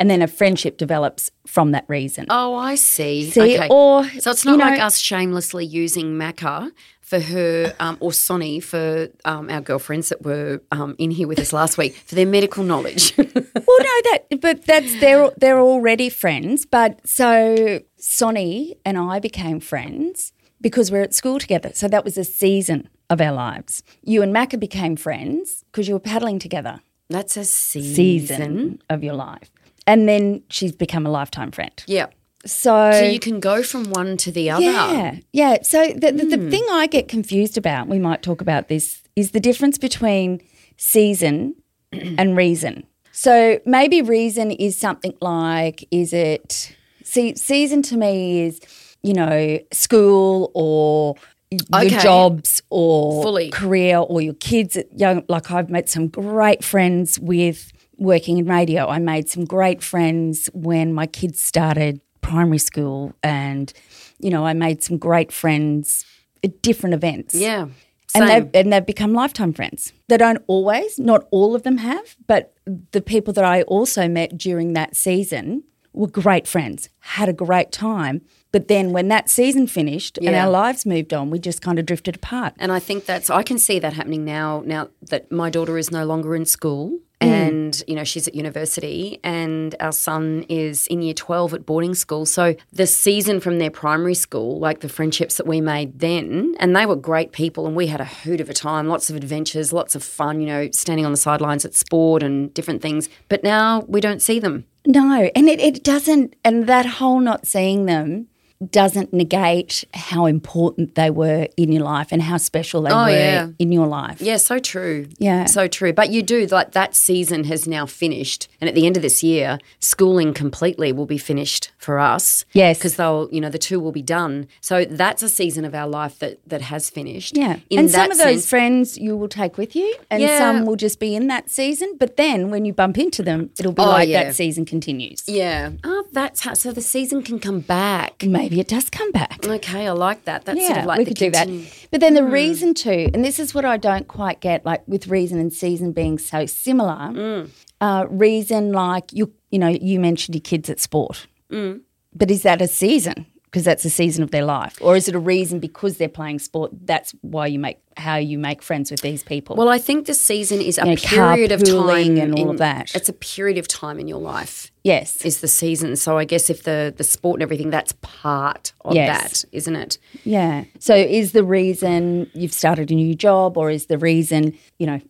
And 0.00 0.08
then 0.08 0.22
a 0.22 0.28
friendship 0.28 0.76
develops 0.76 1.30
from 1.46 1.72
that 1.72 1.84
reason. 1.88 2.26
Oh, 2.30 2.54
I 2.54 2.76
see. 2.76 3.30
See, 3.30 3.56
okay. 3.58 3.68
or, 3.68 4.04
so 4.20 4.30
it's 4.30 4.44
you 4.44 4.52
not 4.52 4.58
know- 4.58 4.70
like 4.70 4.80
us 4.80 4.98
shamelessly 4.98 5.64
using 5.64 6.14
Macca 6.14 6.70
for 7.00 7.18
her 7.20 7.74
um, 7.80 7.96
or 8.00 8.12
Sonny 8.12 8.60
for 8.60 9.08
um, 9.24 9.48
our 9.48 9.62
girlfriends 9.62 10.10
that 10.10 10.22
were 10.22 10.60
um, 10.72 10.94
in 10.98 11.10
here 11.10 11.26
with 11.26 11.38
us 11.38 11.52
last 11.54 11.78
week 11.78 11.94
for 11.94 12.14
their 12.14 12.26
medical 12.26 12.64
knowledge. 12.64 13.14
Well, 13.68 13.78
no, 13.80 14.10
that 14.10 14.40
but 14.40 14.64
that's 14.64 14.98
they're 15.00 15.30
they're 15.36 15.60
already 15.60 16.08
friends. 16.08 16.64
But 16.64 17.06
so 17.06 17.80
Sonny 17.98 18.76
and 18.84 18.96
I 18.96 19.20
became 19.20 19.60
friends 19.60 20.32
because 20.60 20.90
we're 20.90 21.02
at 21.02 21.14
school 21.14 21.38
together. 21.38 21.70
So 21.74 21.86
that 21.88 22.02
was 22.04 22.16
a 22.16 22.24
season 22.24 22.88
of 23.10 23.20
our 23.20 23.32
lives. 23.32 23.82
You 24.02 24.22
and 24.22 24.34
Macca 24.34 24.58
became 24.58 24.96
friends 24.96 25.64
because 25.70 25.86
you 25.86 25.94
were 25.94 26.00
paddling 26.00 26.38
together. 26.38 26.80
That's 27.10 27.36
a 27.36 27.44
season. 27.44 27.94
Season 27.94 28.82
of 28.90 29.02
your 29.04 29.14
life, 29.14 29.50
and 29.88 30.08
then 30.08 30.42
she's 30.50 30.70
become 30.72 31.04
a 31.06 31.10
lifetime 31.10 31.50
friend. 31.50 31.72
Yeah. 31.86 32.06
So, 32.46 32.92
So 32.92 33.04
you 33.04 33.18
can 33.18 33.40
go 33.40 33.62
from 33.64 33.90
one 33.90 34.16
to 34.18 34.30
the 34.30 34.50
other. 34.50 34.62
yeah, 34.62 35.16
yeah. 35.32 35.56
So 35.62 35.88
the, 35.88 36.12
the, 36.12 36.22
Hmm. 36.24 36.30
the 36.30 36.50
thing 36.50 36.64
I 36.70 36.86
get 36.86 37.08
confused 37.08 37.58
about, 37.58 37.88
we 37.88 37.98
might 37.98 38.22
talk 38.22 38.40
about 38.40 38.68
this, 38.68 39.02
is 39.16 39.32
the 39.32 39.40
difference 39.40 39.76
between 39.78 40.40
season 40.76 41.54
and 41.92 42.36
reason. 42.36 42.86
So 43.10 43.58
maybe 43.66 44.00
reason 44.02 44.52
is 44.52 44.78
something 44.78 45.14
like, 45.20 45.86
is 45.90 46.12
it, 46.12 46.76
see, 47.02 47.34
season 47.34 47.82
to 47.82 47.96
me 47.96 48.42
is, 48.42 48.60
you 49.02 49.12
know, 49.14 49.58
school 49.72 50.52
or 50.54 51.16
your 51.50 51.90
jobs 52.00 52.62
or 52.70 53.22
Fully. 53.24 53.50
career 53.50 53.96
or 53.98 54.20
your 54.20 54.34
kids. 54.34 54.76
at 54.76 54.86
Young, 54.96 55.24
like 55.28 55.50
I've 55.50 55.70
met 55.70 55.88
some 55.88 56.06
great 56.08 56.62
friends 56.62 57.18
with 57.18 57.72
working 57.98 58.38
in 58.38 58.46
radio. 58.46 58.86
I 58.86 58.98
made 58.98 59.28
some 59.28 59.44
great 59.44 59.82
friends 59.82 60.48
when 60.54 60.94
my 60.94 61.06
kids 61.06 61.40
started 61.40 62.00
primary 62.20 62.58
school, 62.58 63.12
and 63.22 63.72
you 64.18 64.30
know, 64.30 64.46
I 64.46 64.52
made 64.52 64.82
some 64.82 64.98
great 64.98 65.30
friends 65.32 66.04
at 66.42 66.62
different 66.62 66.94
events. 66.94 67.34
Yeah. 67.34 67.68
And 68.14 68.28
they've, 68.28 68.50
and 68.54 68.72
they've 68.72 68.86
become 68.86 69.12
lifetime 69.12 69.52
friends. 69.52 69.92
They 70.08 70.16
don't 70.16 70.42
always, 70.46 70.98
not 70.98 71.28
all 71.30 71.54
of 71.54 71.62
them 71.62 71.76
have, 71.76 72.16
but 72.26 72.54
the 72.92 73.02
people 73.02 73.34
that 73.34 73.44
I 73.44 73.62
also 73.62 74.08
met 74.08 74.38
during 74.38 74.72
that 74.72 74.96
season 74.96 75.62
were 75.92 76.08
great 76.08 76.46
friends, 76.46 76.88
had 77.00 77.28
a 77.28 77.32
great 77.34 77.70
time. 77.70 78.22
But 78.50 78.68
then 78.68 78.92
when 78.92 79.08
that 79.08 79.28
season 79.28 79.66
finished 79.66 80.18
and 80.18 80.34
our 80.34 80.50
lives 80.50 80.86
moved 80.86 81.12
on, 81.12 81.30
we 81.30 81.38
just 81.38 81.60
kind 81.60 81.78
of 81.78 81.84
drifted 81.84 82.16
apart. 82.16 82.54
And 82.58 82.72
I 82.72 82.78
think 82.78 83.04
that's 83.04 83.28
I 83.28 83.42
can 83.42 83.58
see 83.58 83.78
that 83.78 83.92
happening 83.92 84.24
now. 84.24 84.62
Now 84.64 84.88
that 85.02 85.30
my 85.30 85.50
daughter 85.50 85.76
is 85.76 85.90
no 85.90 86.06
longer 86.06 86.34
in 86.34 86.46
school, 86.46 86.98
and 87.20 87.82
you 87.86 87.94
know 87.94 88.04
she's 88.04 88.26
at 88.26 88.34
university, 88.34 89.20
and 89.22 89.74
our 89.80 89.92
son 89.92 90.46
is 90.48 90.86
in 90.86 91.02
year 91.02 91.12
twelve 91.12 91.52
at 91.52 91.66
boarding 91.66 91.94
school. 91.94 92.24
So 92.24 92.54
the 92.72 92.86
season 92.86 93.40
from 93.40 93.58
their 93.58 93.70
primary 93.70 94.14
school, 94.14 94.58
like 94.58 94.80
the 94.80 94.88
friendships 94.88 95.36
that 95.36 95.46
we 95.46 95.60
made 95.60 95.98
then, 95.98 96.54
and 96.58 96.74
they 96.74 96.86
were 96.86 96.96
great 96.96 97.32
people, 97.32 97.66
and 97.66 97.76
we 97.76 97.88
had 97.88 98.00
a 98.00 98.06
hoot 98.06 98.40
of 98.40 98.48
a 98.48 98.54
time, 98.54 98.88
lots 98.88 99.10
of 99.10 99.16
adventures, 99.16 99.74
lots 99.74 99.94
of 99.94 100.02
fun. 100.02 100.40
You 100.40 100.46
know, 100.46 100.70
standing 100.70 101.04
on 101.04 101.12
the 101.12 101.18
sidelines 101.18 101.66
at 101.66 101.74
sport 101.74 102.22
and 102.22 102.54
different 102.54 102.80
things. 102.80 103.10
But 103.28 103.44
now 103.44 103.84
we 103.88 104.00
don't 104.00 104.22
see 104.22 104.38
them. 104.38 104.64
No, 104.86 105.30
and 105.34 105.48
it, 105.50 105.60
it 105.60 105.84
doesn't, 105.84 106.34
and 106.44 106.66
that 106.66 106.86
whole 106.86 107.20
not 107.20 107.46
seeing 107.46 107.84
them 107.84 108.28
doesn't 108.70 109.12
negate 109.12 109.84
how 109.94 110.26
important 110.26 110.96
they 110.96 111.10
were 111.10 111.46
in 111.56 111.70
your 111.70 111.84
life 111.84 112.08
and 112.10 112.22
how 112.22 112.36
special 112.36 112.82
they 112.82 112.90
Oh, 112.90 113.04
were 113.04 113.10
yeah. 113.10 113.48
in 113.58 113.70
your 113.70 113.86
life. 113.86 114.20
Yeah, 114.20 114.36
so 114.36 114.58
true. 114.58 115.06
Yeah. 115.18 115.44
So 115.44 115.68
true. 115.68 115.92
But 115.92 116.10
you 116.10 116.22
do, 116.24 116.44
like, 116.46 116.72
that 116.72 116.96
season 116.96 117.44
has 117.44 117.68
now 117.68 117.86
finished. 117.86 118.48
And 118.60 118.68
at 118.68 118.74
the 118.74 118.84
end 118.84 118.96
of 118.96 119.02
this 119.02 119.22
year, 119.22 119.58
schooling 119.78 120.34
completely 120.34 120.92
will 120.92 121.06
be 121.06 121.18
finished 121.18 121.70
for 121.78 122.00
us. 122.00 122.44
Yes. 122.52 122.78
Because 122.78 122.96
they'll, 122.96 123.28
you 123.30 123.40
know, 123.40 123.48
the 123.48 123.58
two 123.58 123.78
will 123.78 123.92
be 123.92 124.02
done. 124.02 124.48
So 124.60 124.84
that's 124.84 125.22
a 125.22 125.28
season 125.28 125.64
of 125.64 125.72
our 125.74 125.86
life 125.86 126.18
that, 126.18 126.40
that 126.48 126.62
has 126.62 126.90
finished. 126.90 127.36
Yeah. 127.36 127.58
In 127.70 127.78
and 127.80 127.90
some 127.90 128.10
of 128.10 128.18
those 128.18 128.26
sense- 128.42 128.48
friends 128.48 128.98
you 128.98 129.16
will 129.16 129.28
take 129.28 129.56
with 129.56 129.76
you, 129.76 129.94
and 130.10 130.20
Yeah. 130.20 130.38
some 130.38 130.66
will 130.66 130.76
just 130.76 130.98
be 130.98 131.14
in 131.14 131.28
that 131.28 131.48
season. 131.48 131.94
But 131.96 132.16
then 132.16 132.50
when 132.50 132.64
you 132.64 132.72
bump 132.72 132.98
into 132.98 133.22
them, 133.22 133.50
it'll 133.58 133.72
be 133.72 133.82
Oh, 133.82 133.86
like 133.86 134.08
yeah. 134.08 134.24
that 134.24 134.34
season 134.34 134.64
continues. 134.64 135.22
Yeah. 135.28 135.70
Oh, 135.84 136.04
that's 136.12 136.40
how, 136.40 136.54
so 136.54 136.72
the 136.72 136.82
season 136.82 137.22
can 137.22 137.38
come 137.38 137.60
back. 137.60 138.24
Maybe 138.26 138.47
it 138.52 138.68
does 138.68 138.90
come 138.90 139.10
back. 139.12 139.46
Okay, 139.46 139.86
I 139.86 139.92
like 139.92 140.24
that. 140.24 140.44
That's 140.44 140.60
yeah, 140.60 140.68
sort 140.68 140.78
of 140.78 140.84
like 140.86 140.98
we 140.98 141.04
could 141.04 141.16
do 141.16 141.30
that. 141.30 141.48
But 141.90 142.00
then 142.00 142.14
the 142.14 142.24
reason 142.24 142.74
too, 142.74 143.10
and 143.12 143.24
this 143.24 143.38
is 143.38 143.54
what 143.54 143.64
I 143.64 143.76
don't 143.76 144.08
quite 144.08 144.40
get, 144.40 144.64
like 144.64 144.82
with 144.86 145.08
reason 145.08 145.38
and 145.38 145.52
season 145.52 145.92
being 145.92 146.18
so 146.18 146.46
similar. 146.46 147.10
Mm. 147.12 147.50
Uh, 147.80 148.06
reason, 148.08 148.72
like 148.72 149.12
you, 149.12 149.32
you 149.50 149.58
know, 149.58 149.68
you 149.68 150.00
mentioned 150.00 150.34
your 150.34 150.42
kids 150.42 150.68
at 150.68 150.80
sport, 150.80 151.28
mm. 151.50 151.80
but 152.14 152.30
is 152.30 152.42
that 152.42 152.60
a 152.60 152.66
season? 152.66 153.26
Because 153.44 153.64
that's 153.64 153.84
a 153.84 153.90
season 153.90 154.22
of 154.22 154.30
their 154.30 154.44
life, 154.44 154.76
or 154.82 154.94
is 154.94 155.08
it 155.08 155.14
a 155.14 155.18
reason 155.18 155.58
because 155.58 155.96
they're 155.96 156.08
playing 156.08 156.38
sport? 156.38 156.70
That's 156.84 157.12
why 157.22 157.46
you 157.46 157.58
make 157.58 157.78
how 157.96 158.16
you 158.16 158.38
make 158.38 158.62
friends 158.62 158.90
with 158.90 159.00
these 159.00 159.22
people. 159.22 159.56
Well, 159.56 159.68
I 159.68 159.78
think 159.78 160.06
the 160.06 160.12
season 160.12 160.60
is 160.60 160.76
a 160.76 160.82
You 160.82 160.90
know, 160.90 160.96
period 160.96 161.52
of 161.52 161.64
time 161.64 162.18
and 162.18 162.34
all 162.34 162.42
in- 162.42 162.48
of 162.50 162.58
that. 162.58 162.94
It's 162.94 163.08
a 163.08 163.14
period 163.14 163.56
of 163.56 163.66
time 163.66 163.98
in 163.98 164.06
your 164.06 164.20
life. 164.20 164.70
Yes, 164.92 165.08
is 165.30 165.36
the 165.40 165.48
season. 165.62 165.96
So 165.96 166.10
I 166.22 166.24
guess 166.32 166.44
if 166.54 166.58
the 166.68 166.78
the 167.00 167.04
sport 167.14 167.36
and 167.38 167.42
everything, 167.48 167.70
that's 167.76 167.92
part 168.24 168.64
of 168.88 168.94
Yes. 168.94 169.42
that, 169.42 169.48
isn't 169.58 169.76
it? 169.84 169.98
Yeah. 170.24 170.64
So 170.78 170.94
is 171.20 171.32
the 171.32 171.44
reason 171.60 172.30
you've 172.40 172.52
started 172.62 172.90
a 172.90 172.94
new 172.94 173.14
job 173.26 173.56
or 173.60 173.70
is 173.70 173.86
the 173.86 173.98
reason, 173.98 174.40
you 174.80 174.86
know, 174.88 175.00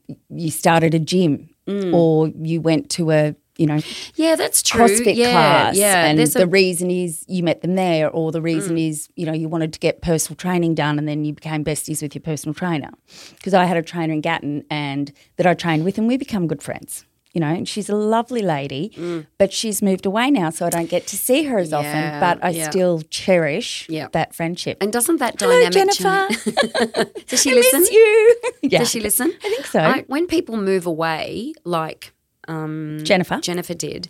you 0.45 0.51
started 0.51 0.93
a 0.95 1.03
gym 1.13 1.49
Mm. 1.69 1.93
or 2.01 2.29
you 2.51 2.63
went 2.63 2.89
to 2.97 3.03
a, 3.11 3.35
you 3.59 3.67
know, 3.71 3.81
Yeah, 4.25 4.37
that's 4.37 4.63
true. 4.63 4.81
CrossFit 4.87 5.17
yeah, 5.17 5.31
class 5.33 5.77
yeah. 5.77 6.07
and 6.07 6.19
There's 6.19 6.33
the 6.33 6.45
a, 6.45 6.47
Mm. 6.47 6.53
reason 6.63 6.91
is 6.91 7.25
you 7.29 7.43
met 7.43 7.61
them 7.61 7.75
there 7.75 8.09
or 8.19 8.33
the 8.33 8.41
reason 8.53 8.79
is, 8.79 8.97
you 9.17 9.27
know, 9.27 9.35
you 9.43 9.49
wanted 9.55 9.73
to 9.75 9.79
get 9.79 10.01
personal 10.01 10.37
training 10.37 10.75
done 10.75 10.99
and 10.99 11.07
then 11.07 11.27
you 11.27 11.33
became 11.35 11.63
besties 11.71 12.01
with 12.01 12.15
your 12.15 12.23
personal 12.23 12.55
trainer. 12.55 12.91
Because 13.37 13.53
I 13.53 13.65
had 13.71 13.77
a 13.77 13.83
trainer 13.83 14.15
in 14.15 14.23
Gatton 14.23 14.65
and 14.71 15.13
that 15.37 15.47
I 15.47 15.53
trained 15.65 15.85
with 15.85 15.99
and 15.99 16.09
we 16.09 16.17
become 16.17 16.47
good 16.47 16.63
friends. 16.63 17.05
You 17.35 17.43
know, 17.43 17.49
and 17.49 17.69
she's 17.69 17.89
a 17.91 17.95
lovely 17.95 18.41
lady, 18.43 18.91
but 19.37 19.53
she's 19.53 19.83
moved 19.83 20.07
away 20.07 20.31
now, 20.31 20.49
so 20.51 20.65
I 20.67 20.71
don't 20.71 20.89
get 20.89 21.07
to 21.09 21.17
see 21.17 21.45
her 21.45 21.59
as 21.59 21.69
Mm. 21.71 21.73
Yeah, 21.73 21.79
often. 21.79 22.21
But 22.21 22.45
I 22.45 22.51
yeah. 22.51 22.71
still 22.71 23.03
cherish 23.11 23.87
Yeah. 23.89 24.09
that 24.13 24.35
friendship. 24.35 24.79
and 24.81 24.91
doesn't 24.93 25.19
that 25.19 25.39
Hello, 25.39 25.53
dynamic 25.53 25.73
Jennifer. 25.99 26.35
change? 26.35 27.27
Does 27.29 27.43
she 27.43 27.51
I 27.53 27.55
listen? 27.55 27.81
miss 27.81 27.91
you. 27.93 28.37
Does 28.71 28.91
she 28.91 29.01
listen? 29.01 29.33
I 29.45 29.49
think 29.51 29.67
so. 29.67 29.79
I, 29.81 30.05
when 30.09 30.27
people 30.27 30.57
move 30.57 30.87
away, 30.87 31.53
like 31.65 32.13
um, 32.49 33.01
Jennifer. 33.05 33.39
Jennifer 33.43 33.75
did. 33.75 34.09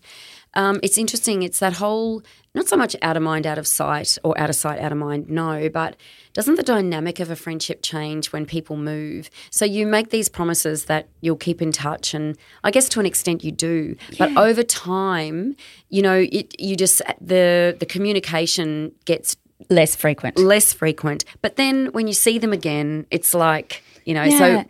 Um, 0.59 0.81
it's 0.83 0.99
interesting. 0.99 1.45
It's 1.45 1.61
that 1.61 1.75
whole 1.75 2.23
not 2.53 2.67
so 2.67 2.77
much 2.77 2.97
out 3.01 3.17
of 3.17 3.23
mind, 3.23 3.47
out 3.47 3.59
of 3.59 3.67
sight, 3.67 4.19
or 4.25 4.37
out 4.37 4.51
of 4.51 4.57
sight, 4.57 4.81
out 4.81 4.91
of 4.91 4.99
mind. 4.99 5.29
No, 5.31 5.69
but 5.69 5.95
doesn't 6.33 6.57
the 6.57 6.65
dynamic 6.65 7.21
of 7.21 7.31
a 7.31 7.37
friendship 7.37 7.81
change 7.83 8.33
when 8.33 8.45
people 8.45 8.77
move? 8.77 9.31
So 9.51 9.65
you 9.65 9.87
make 9.87 10.11
these 10.11 10.29
promises 10.29 10.87
that 10.87 11.07
you'll 11.21 11.37
keep 11.37 11.63
in 11.63 11.71
touch, 11.71 12.13
and 12.13 12.37
I 12.65 12.73
guess 12.73 12.89
to 12.91 13.01
an 13.01 13.07
extent 13.07 13.45
you 13.45 13.53
do. 13.53 13.95
But 14.19 14.37
over 14.37 14.65
time, 14.65 15.55
you 15.91 16.03
know, 16.03 16.27
it, 16.39 16.61
you 16.61 16.75
just 16.75 17.03
the 17.21 17.77
the 17.79 17.87
communication 17.87 18.93
gets 19.05 19.37
Less 19.71 19.95
frequent. 19.97 20.39
less 20.39 20.73
frequent. 20.73 21.25
But 21.43 21.57
then 21.57 21.93
when 21.93 22.07
you 22.07 22.15
see 22.15 22.39
them 22.39 22.53
again, 22.53 23.07
it's 23.11 23.33
like 23.33 23.83
you 24.05 24.15
know. 24.15 24.25
Yeah. 24.25 24.65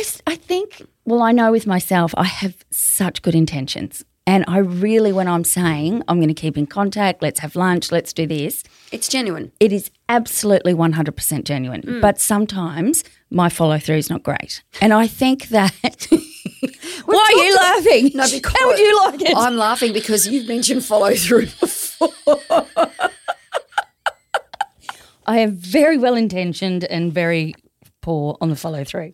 So 0.00 0.10
I 0.26 0.36
think, 0.36 0.82
well, 1.04 1.22
I 1.22 1.32
know 1.32 1.50
with 1.52 1.66
myself, 1.66 2.14
I 2.16 2.24
have 2.24 2.54
such 2.70 3.20
good 3.20 3.34
intentions. 3.34 4.04
And 4.26 4.44
I 4.48 4.58
really, 4.58 5.12
when 5.12 5.28
I'm 5.28 5.44
saying 5.44 6.02
I'm 6.08 6.16
going 6.16 6.28
to 6.28 6.34
keep 6.34 6.56
in 6.56 6.66
contact, 6.66 7.20
let's 7.22 7.40
have 7.40 7.56
lunch, 7.56 7.92
let's 7.92 8.12
do 8.12 8.26
this, 8.26 8.64
it's 8.90 9.06
genuine. 9.08 9.52
it 9.60 9.70
is 9.70 9.90
absolutely 10.08 10.72
100% 10.72 11.44
genuine. 11.44 11.82
Mm. 11.82 12.00
But 12.00 12.18
sometimes 12.20 13.04
my 13.30 13.48
follow 13.50 13.78
through 13.78 13.96
is 13.96 14.08
not 14.08 14.22
great. 14.22 14.62
And 14.80 14.94
I 14.94 15.06
think 15.06 15.48
that. 15.48 15.74
Why 17.04 17.32
are 17.36 17.44
you 17.44 17.54
laughing? 17.56 18.10
No, 18.14 18.26
because 18.30 18.52
How 18.58 18.66
would 18.66 18.78
you 18.78 19.00
like 19.04 19.20
it? 19.22 19.36
I'm 19.36 19.56
laughing 19.56 19.92
because 19.92 20.26
you've 20.26 20.48
mentioned 20.48 20.84
follow 20.84 21.14
through 21.14 21.46
before. 21.60 22.10
I 25.26 25.38
am 25.38 25.52
very 25.52 25.98
well 25.98 26.14
intentioned 26.14 26.84
and 26.84 27.12
very 27.12 27.54
poor 28.04 28.36
on 28.42 28.50
the 28.50 28.56
follow 28.56 28.84
through, 28.84 29.10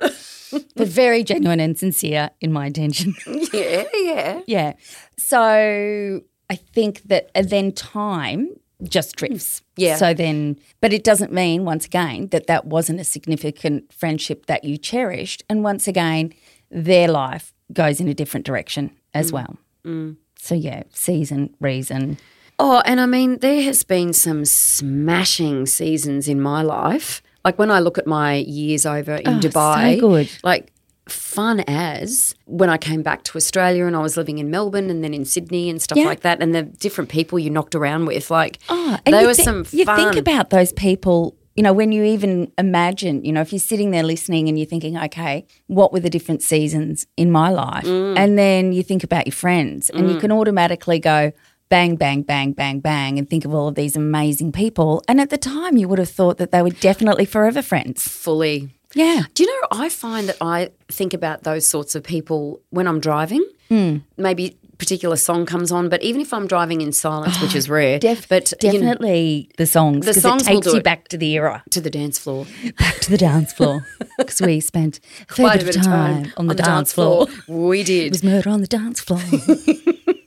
but 0.75 0.88
very 0.88 1.23
genuine 1.23 1.61
and 1.61 1.78
sincere 1.78 2.30
in 2.40 2.52
my 2.52 2.66
intention. 2.66 3.14
Yeah, 3.52 3.85
yeah. 3.94 4.40
yeah. 4.47 4.73
So 5.16 6.23
I 6.50 6.56
think 6.56 7.02
that 7.04 7.30
uh, 7.37 7.42
then 7.42 7.70
time 7.70 8.49
just 8.82 9.14
drifts. 9.14 9.62
Yeah. 9.76 9.97
So 9.97 10.12
then, 10.12 10.59
but 10.80 10.92
it 10.92 11.04
doesn't 11.04 11.32
mean, 11.32 11.64
once 11.64 11.87
again, 11.87 12.28
that 12.28 12.49
that 12.49 12.66
wasn't 12.66 12.99
a 12.99 13.04
significant 13.04 13.92
friendship 13.92 14.47
that 14.47 14.64
you 14.64 14.76
cherished. 14.76 15.44
And 15.49 15.62
once 15.62 15.87
again, 15.87 16.32
their 16.70 17.06
life 17.06 17.54
goes 17.73 18.00
in 18.00 18.09
a 18.09 18.14
different 18.14 18.44
direction 18.44 18.90
as 19.14 19.30
mm. 19.30 19.35
well. 19.35 19.56
Mm. 19.85 20.16
So 20.37 20.56
yeah, 20.56 20.82
season, 20.92 21.54
reason. 21.61 22.18
Oh, 22.59 22.82
and 22.85 23.00
I 23.00 23.06
mean, 23.06 23.38
there 23.38 23.62
has 23.62 23.85
been 23.85 24.12
some 24.12 24.44
smashing 24.44 25.66
seasons 25.66 26.26
in 26.26 26.40
my 26.40 26.62
life. 26.62 27.23
Like 27.44 27.59
when 27.59 27.70
I 27.70 27.80
look 27.80 27.99
at 27.99 28.06
my 28.06 28.35
years 28.37 28.85
over 28.87 29.14
in 29.14 29.28
Oh, 29.28 29.40
so 29.40 29.49
Dubai, 29.49 30.00
good. 30.00 30.28
like 30.42 30.73
fun 31.09 31.61
as 31.66 32.35
when 32.44 32.70
I 32.70 32.76
came 32.76 33.02
back 33.02 33.25
to 33.25 33.37
Australia 33.37 33.87
and 33.87 33.97
I 33.97 34.00
was 34.00 34.16
living 34.16 34.38
in 34.38 34.50
Melbourne 34.50 34.90
and 34.90 35.02
then 35.02 35.12
in 35.14 35.25
Sydney 35.25 35.68
and 35.70 35.80
stuff 35.82 35.99
Yeah. 35.99 36.04
like 36.04 36.20
that, 36.20 36.40
and 36.42 36.54
the 36.54 36.62
different 36.62 37.11
people 37.11 37.38
you 37.38 37.50
knocked 37.50 37.75
around 37.75 38.04
with, 38.06 38.30
like 38.30 38.59
Oh, 38.68 38.97
and 39.04 39.14
there 39.14 39.26
was 39.26 39.38
thi- 39.38 39.42
some 39.44 39.64
You 39.73 39.85
think 39.85 40.16
about 40.16 40.50
those 40.50 40.73
people, 40.73 41.35
you 41.56 41.62
know, 41.64 41.73
when 41.73 41.90
you 41.90 42.04
even 42.04 42.52
imagine, 42.59 43.25
you 43.25 43.32
know, 43.32 43.40
if 43.40 43.52
you're 43.52 43.59
sitting 43.59 43.90
there 43.90 44.04
listening 44.04 44.49
and 44.49 44.56
you're 44.59 44.66
thinking, 44.68 44.97
okay, 44.97 45.47
what 45.66 45.92
were 45.92 46.00
the 46.00 46.11
different 46.11 46.42
seasons 46.42 47.06
in 47.16 47.30
my 47.32 47.50
life? 47.50 47.85
Mm. 47.85 48.16
And 48.16 48.38
then 48.38 48.73
you 48.73 48.82
think 48.85 49.02
about 49.02 49.26
your 49.26 49.32
friends 49.35 49.90
and 49.90 50.11
you 50.11 50.18
can 50.18 50.30
automatically 50.30 51.00
go, 51.00 51.32
bang, 51.70 51.96
bang, 51.96 52.20
bang, 52.22 52.52
bang, 52.52 52.80
bang, 52.80 53.18
and 53.18 53.30
think 53.30 53.44
of 53.46 53.54
all 53.54 53.68
of 53.68 53.74
these 53.76 53.96
amazing 53.96 54.52
people. 54.52 55.02
And 55.08 55.20
at 55.20 55.30
the 55.30 55.38
time, 55.38 55.76
you 55.78 55.88
would 55.88 55.98
have 55.98 56.10
thought 56.10 56.36
that 56.38 56.50
they 56.52 56.60
were 56.62 56.70
definitely 56.70 57.24
forever 57.24 57.62
friends. 57.62 58.06
fully. 58.06 58.74
Yeah. 58.94 59.22
Do 59.34 59.44
you 59.44 59.48
know? 59.48 59.68
I 59.70 59.88
find 59.88 60.28
that 60.28 60.36
I 60.40 60.70
think 60.88 61.14
about 61.14 61.44
those 61.44 61.66
sorts 61.66 61.94
of 61.94 62.02
people 62.02 62.60
when 62.70 62.86
I'm 62.88 62.98
driving. 63.00 63.44
Hmm. 63.68 63.98
Maybe 64.16 64.56
particular 64.78 65.14
song 65.14 65.46
comes 65.46 65.70
on, 65.70 65.88
but 65.88 66.02
even 66.02 66.20
if 66.20 66.32
I'm 66.34 66.48
driving 66.48 66.80
in 66.80 66.90
silence, 66.90 67.40
which 67.40 67.54
is 67.54 67.68
rare, 67.68 67.98
Def- 68.00 68.28
but 68.28 68.50
you 68.62 68.72
know, 68.72 68.78
definitely 68.78 69.48
the 69.58 69.66
songs 69.66 70.06
The 70.06 70.10
because 70.12 70.22
songs 70.22 70.42
it 70.42 70.46
takes 70.46 70.66
you 70.68 70.76
it. 70.78 70.82
back 70.84 71.06
to 71.08 71.18
the 71.18 71.30
era, 71.34 71.62
to 71.70 71.80
the 71.82 71.90
dance 71.90 72.18
floor. 72.18 72.46
back 72.78 72.96
to 73.00 73.10
the 73.10 73.18
dance 73.18 73.52
floor 73.52 73.86
because 74.18 74.40
we 74.40 74.58
spent 74.58 74.98
a 75.28 75.34
fair 75.34 75.46
Quite 75.46 75.64
bit 75.66 75.76
of 75.76 75.82
time 75.82 76.32
on 76.38 76.46
the, 76.48 76.54
dance, 76.54 76.92
floor. 76.94 77.26
We 77.46 77.84
did. 77.84 78.06
It 78.06 78.10
was 78.12 78.24
murder 78.24 78.48
on 78.50 78.60
the 78.62 78.66
dance 78.66 79.00
floor. 79.00 79.20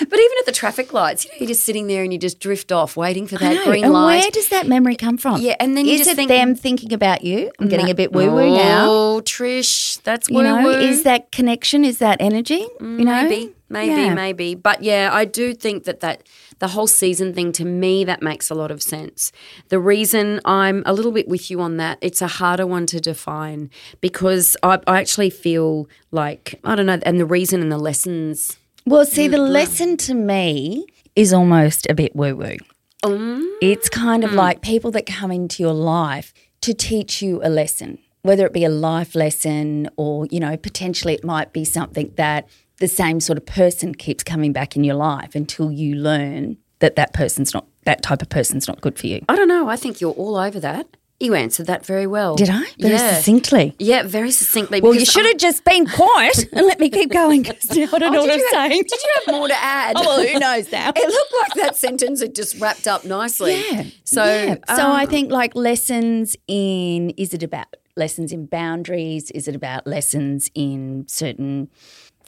But 0.00 0.18
even 0.18 0.38
at 0.40 0.46
the 0.46 0.52
traffic 0.52 0.92
lights, 0.92 1.24
you 1.24 1.30
know, 1.30 1.36
you're 1.40 1.48
just 1.48 1.64
sitting 1.64 1.86
there 1.86 2.02
and 2.02 2.12
you 2.12 2.18
just 2.18 2.38
drift 2.40 2.70
off, 2.72 2.96
waiting 2.96 3.26
for 3.26 3.36
that 3.38 3.54
know. 3.54 3.64
green 3.64 3.84
and 3.84 3.92
light. 3.92 4.20
where 4.22 4.30
does 4.30 4.48
that 4.50 4.66
memory 4.66 4.96
come 4.96 5.16
from? 5.18 5.40
Yeah, 5.40 5.54
and 5.60 5.76
then 5.76 5.86
you 5.86 5.94
is 5.94 6.00
just 6.00 6.10
it 6.10 6.16
think- 6.16 6.28
them 6.28 6.54
thinking 6.54 6.92
about 6.92 7.24
you? 7.24 7.50
I'm 7.58 7.68
getting 7.68 7.90
a 7.90 7.94
bit 7.94 8.12
woo 8.12 8.30
woo 8.30 8.56
now. 8.56 8.86
Oh, 8.90 9.20
Trish, 9.24 10.02
that's 10.02 10.28
You 10.28 10.36
woo 10.36 10.42
know, 10.42 10.62
woo. 10.64 10.70
is 10.70 11.02
that 11.04 11.32
connection? 11.32 11.84
Is 11.84 11.98
that 11.98 12.18
energy? 12.20 12.54
you 12.54 12.76
mm, 12.80 12.98
know, 13.04 13.22
Maybe, 13.22 13.54
maybe, 13.68 13.88
Yeah. 14.02 14.14
maybe. 14.14 14.54
But 14.54 14.82
yeah, 14.82 15.10
I 15.12 15.24
do 15.24 15.54
think 15.54 15.84
that 15.84 16.00
that 16.00 16.22
the 16.58 16.68
whole 16.68 16.86
season 16.86 17.32
thing 17.34 17.50
to 17.52 17.64
me 17.64 18.04
that 18.04 18.22
makes 18.22 18.48
a 18.50 18.54
lot 18.54 18.70
of 18.70 18.82
sense. 18.82 19.32
The 19.68 19.80
reason 19.80 20.40
I'm 20.44 20.82
a 20.86 20.92
little 20.92 21.10
bit 21.10 21.26
with 21.28 21.50
you 21.50 21.60
on 21.60 21.76
that, 21.78 21.98
it's 22.00 22.22
a 22.22 22.28
harder 22.28 22.66
one 22.66 22.86
to 22.86 23.00
define 23.00 23.68
because 24.00 24.56
I, 24.62 24.78
I 24.86 25.00
actually 25.00 25.30
feel 25.30 25.88
like 26.12 26.60
I 26.62 26.74
don't 26.76 26.86
know, 26.86 27.00
and 27.04 27.18
the 27.18 27.26
reason 27.26 27.62
and 27.62 27.72
the 27.72 27.78
lessons. 27.78 28.58
Well, 28.84 29.04
see, 29.04 29.28
the 29.28 29.38
lesson 29.38 29.96
to 29.98 30.14
me 30.14 30.86
is 31.14 31.32
almost 31.32 31.86
a 31.88 31.94
bit 31.94 32.16
woo 32.16 32.34
woo. 32.34 32.56
Mm. 33.04 33.46
It's 33.60 33.88
kind 33.88 34.24
of 34.24 34.30
hmm. 34.30 34.36
like 34.36 34.62
people 34.62 34.90
that 34.92 35.06
come 35.06 35.32
into 35.32 35.62
your 35.62 35.72
life 35.72 36.32
to 36.60 36.72
teach 36.72 37.20
you 37.20 37.40
a 37.42 37.48
lesson, 37.48 37.98
whether 38.22 38.46
it 38.46 38.52
be 38.52 38.64
a 38.64 38.68
life 38.68 39.14
lesson 39.14 39.88
or, 39.96 40.26
you 40.30 40.38
know, 40.38 40.56
potentially 40.56 41.14
it 41.14 41.24
might 41.24 41.52
be 41.52 41.64
something 41.64 42.12
that 42.16 42.48
the 42.78 42.88
same 42.88 43.20
sort 43.20 43.38
of 43.38 43.46
person 43.46 43.94
keeps 43.94 44.24
coming 44.24 44.52
back 44.52 44.76
in 44.76 44.84
your 44.84 44.94
life 44.94 45.34
until 45.34 45.70
you 45.70 45.96
learn 45.96 46.56
that 46.78 46.96
that 46.96 47.12
person's 47.12 47.52
not, 47.52 47.66
that 47.84 48.02
type 48.02 48.22
of 48.22 48.28
person's 48.28 48.68
not 48.68 48.80
good 48.80 48.98
for 48.98 49.06
you. 49.08 49.24
I 49.28 49.36
don't 49.36 49.48
know. 49.48 49.68
I 49.68 49.76
think 49.76 50.00
you're 50.00 50.12
all 50.12 50.36
over 50.36 50.60
that. 50.60 50.86
You 51.22 51.34
answered 51.34 51.66
that 51.66 51.86
very 51.86 52.06
well. 52.06 52.34
Did 52.34 52.50
I? 52.50 52.64
Very 52.78 52.94
yeah. 52.94 53.18
sunctly. 53.20 53.74
Yeah, 53.78 54.02
very 54.02 54.30
succinctly. 54.32 54.80
Well, 54.80 54.92
you 54.94 55.04
should 55.04 55.24
have 55.24 55.36
just 55.38 55.64
been 55.64 55.86
quiet 55.86 56.46
and 56.52 56.66
let 56.66 56.80
me 56.80 56.90
keep 56.90 57.10
going 57.12 57.42
because 57.42 57.70
now 57.76 57.86
I 57.92 57.98
don't 57.98 58.12
know 58.12 58.18
Oh, 58.18 58.26
what 58.26 58.26
did 58.26 58.32
I'm 58.32 58.38
you 58.40 58.48
have- 58.52 58.70
saying. 58.72 58.82
Did 58.82 59.02
you 59.02 59.10
have 59.26 59.34
more 59.34 59.48
to 59.48 59.54
add? 59.62 59.96
Oh, 60.00 60.02
well, 60.04 60.26
who 60.26 60.38
knows 60.38 60.72
now? 60.72 60.90
It 60.96 61.08
looked 61.08 61.34
like 61.42 61.54
that 61.64 61.76
sentence 61.76 62.20
had 62.20 62.34
just 62.34 62.58
wrapped 62.60 62.88
up 62.88 63.04
nicely. 63.04 63.54
Yeah. 63.70 63.84
So, 64.04 64.24
Yeah. 64.24 64.56
so 64.74 64.82
um, 64.86 64.92
I 64.92 65.06
think 65.06 65.30
like 65.30 65.54
lessons 65.54 66.36
in 66.48 67.10
is 67.10 67.32
it 67.34 67.42
about 67.44 67.66
lessons 67.96 68.32
in 68.32 68.46
boundaries? 68.46 69.30
Is 69.30 69.46
it 69.46 69.54
about 69.54 69.86
lessons 69.86 70.50
in 70.54 71.04
certain 71.08 71.70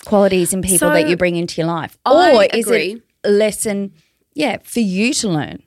qualities 0.04 0.52
in 0.52 0.62
people 0.62 0.78
So, 0.78 0.90
that 0.90 1.08
you 1.08 1.16
bring 1.16 1.34
into 1.36 1.60
your 1.60 1.66
life? 1.68 1.98
I 2.06 2.32
or 2.32 2.44
is 2.56 2.66
agree. 2.66 2.92
it 2.92 3.02
a 3.24 3.30
lesson, 3.30 3.92
yeah, 4.34 4.58
for 4.62 4.80
you 4.80 5.12
to 5.14 5.28
learn? 5.28 5.62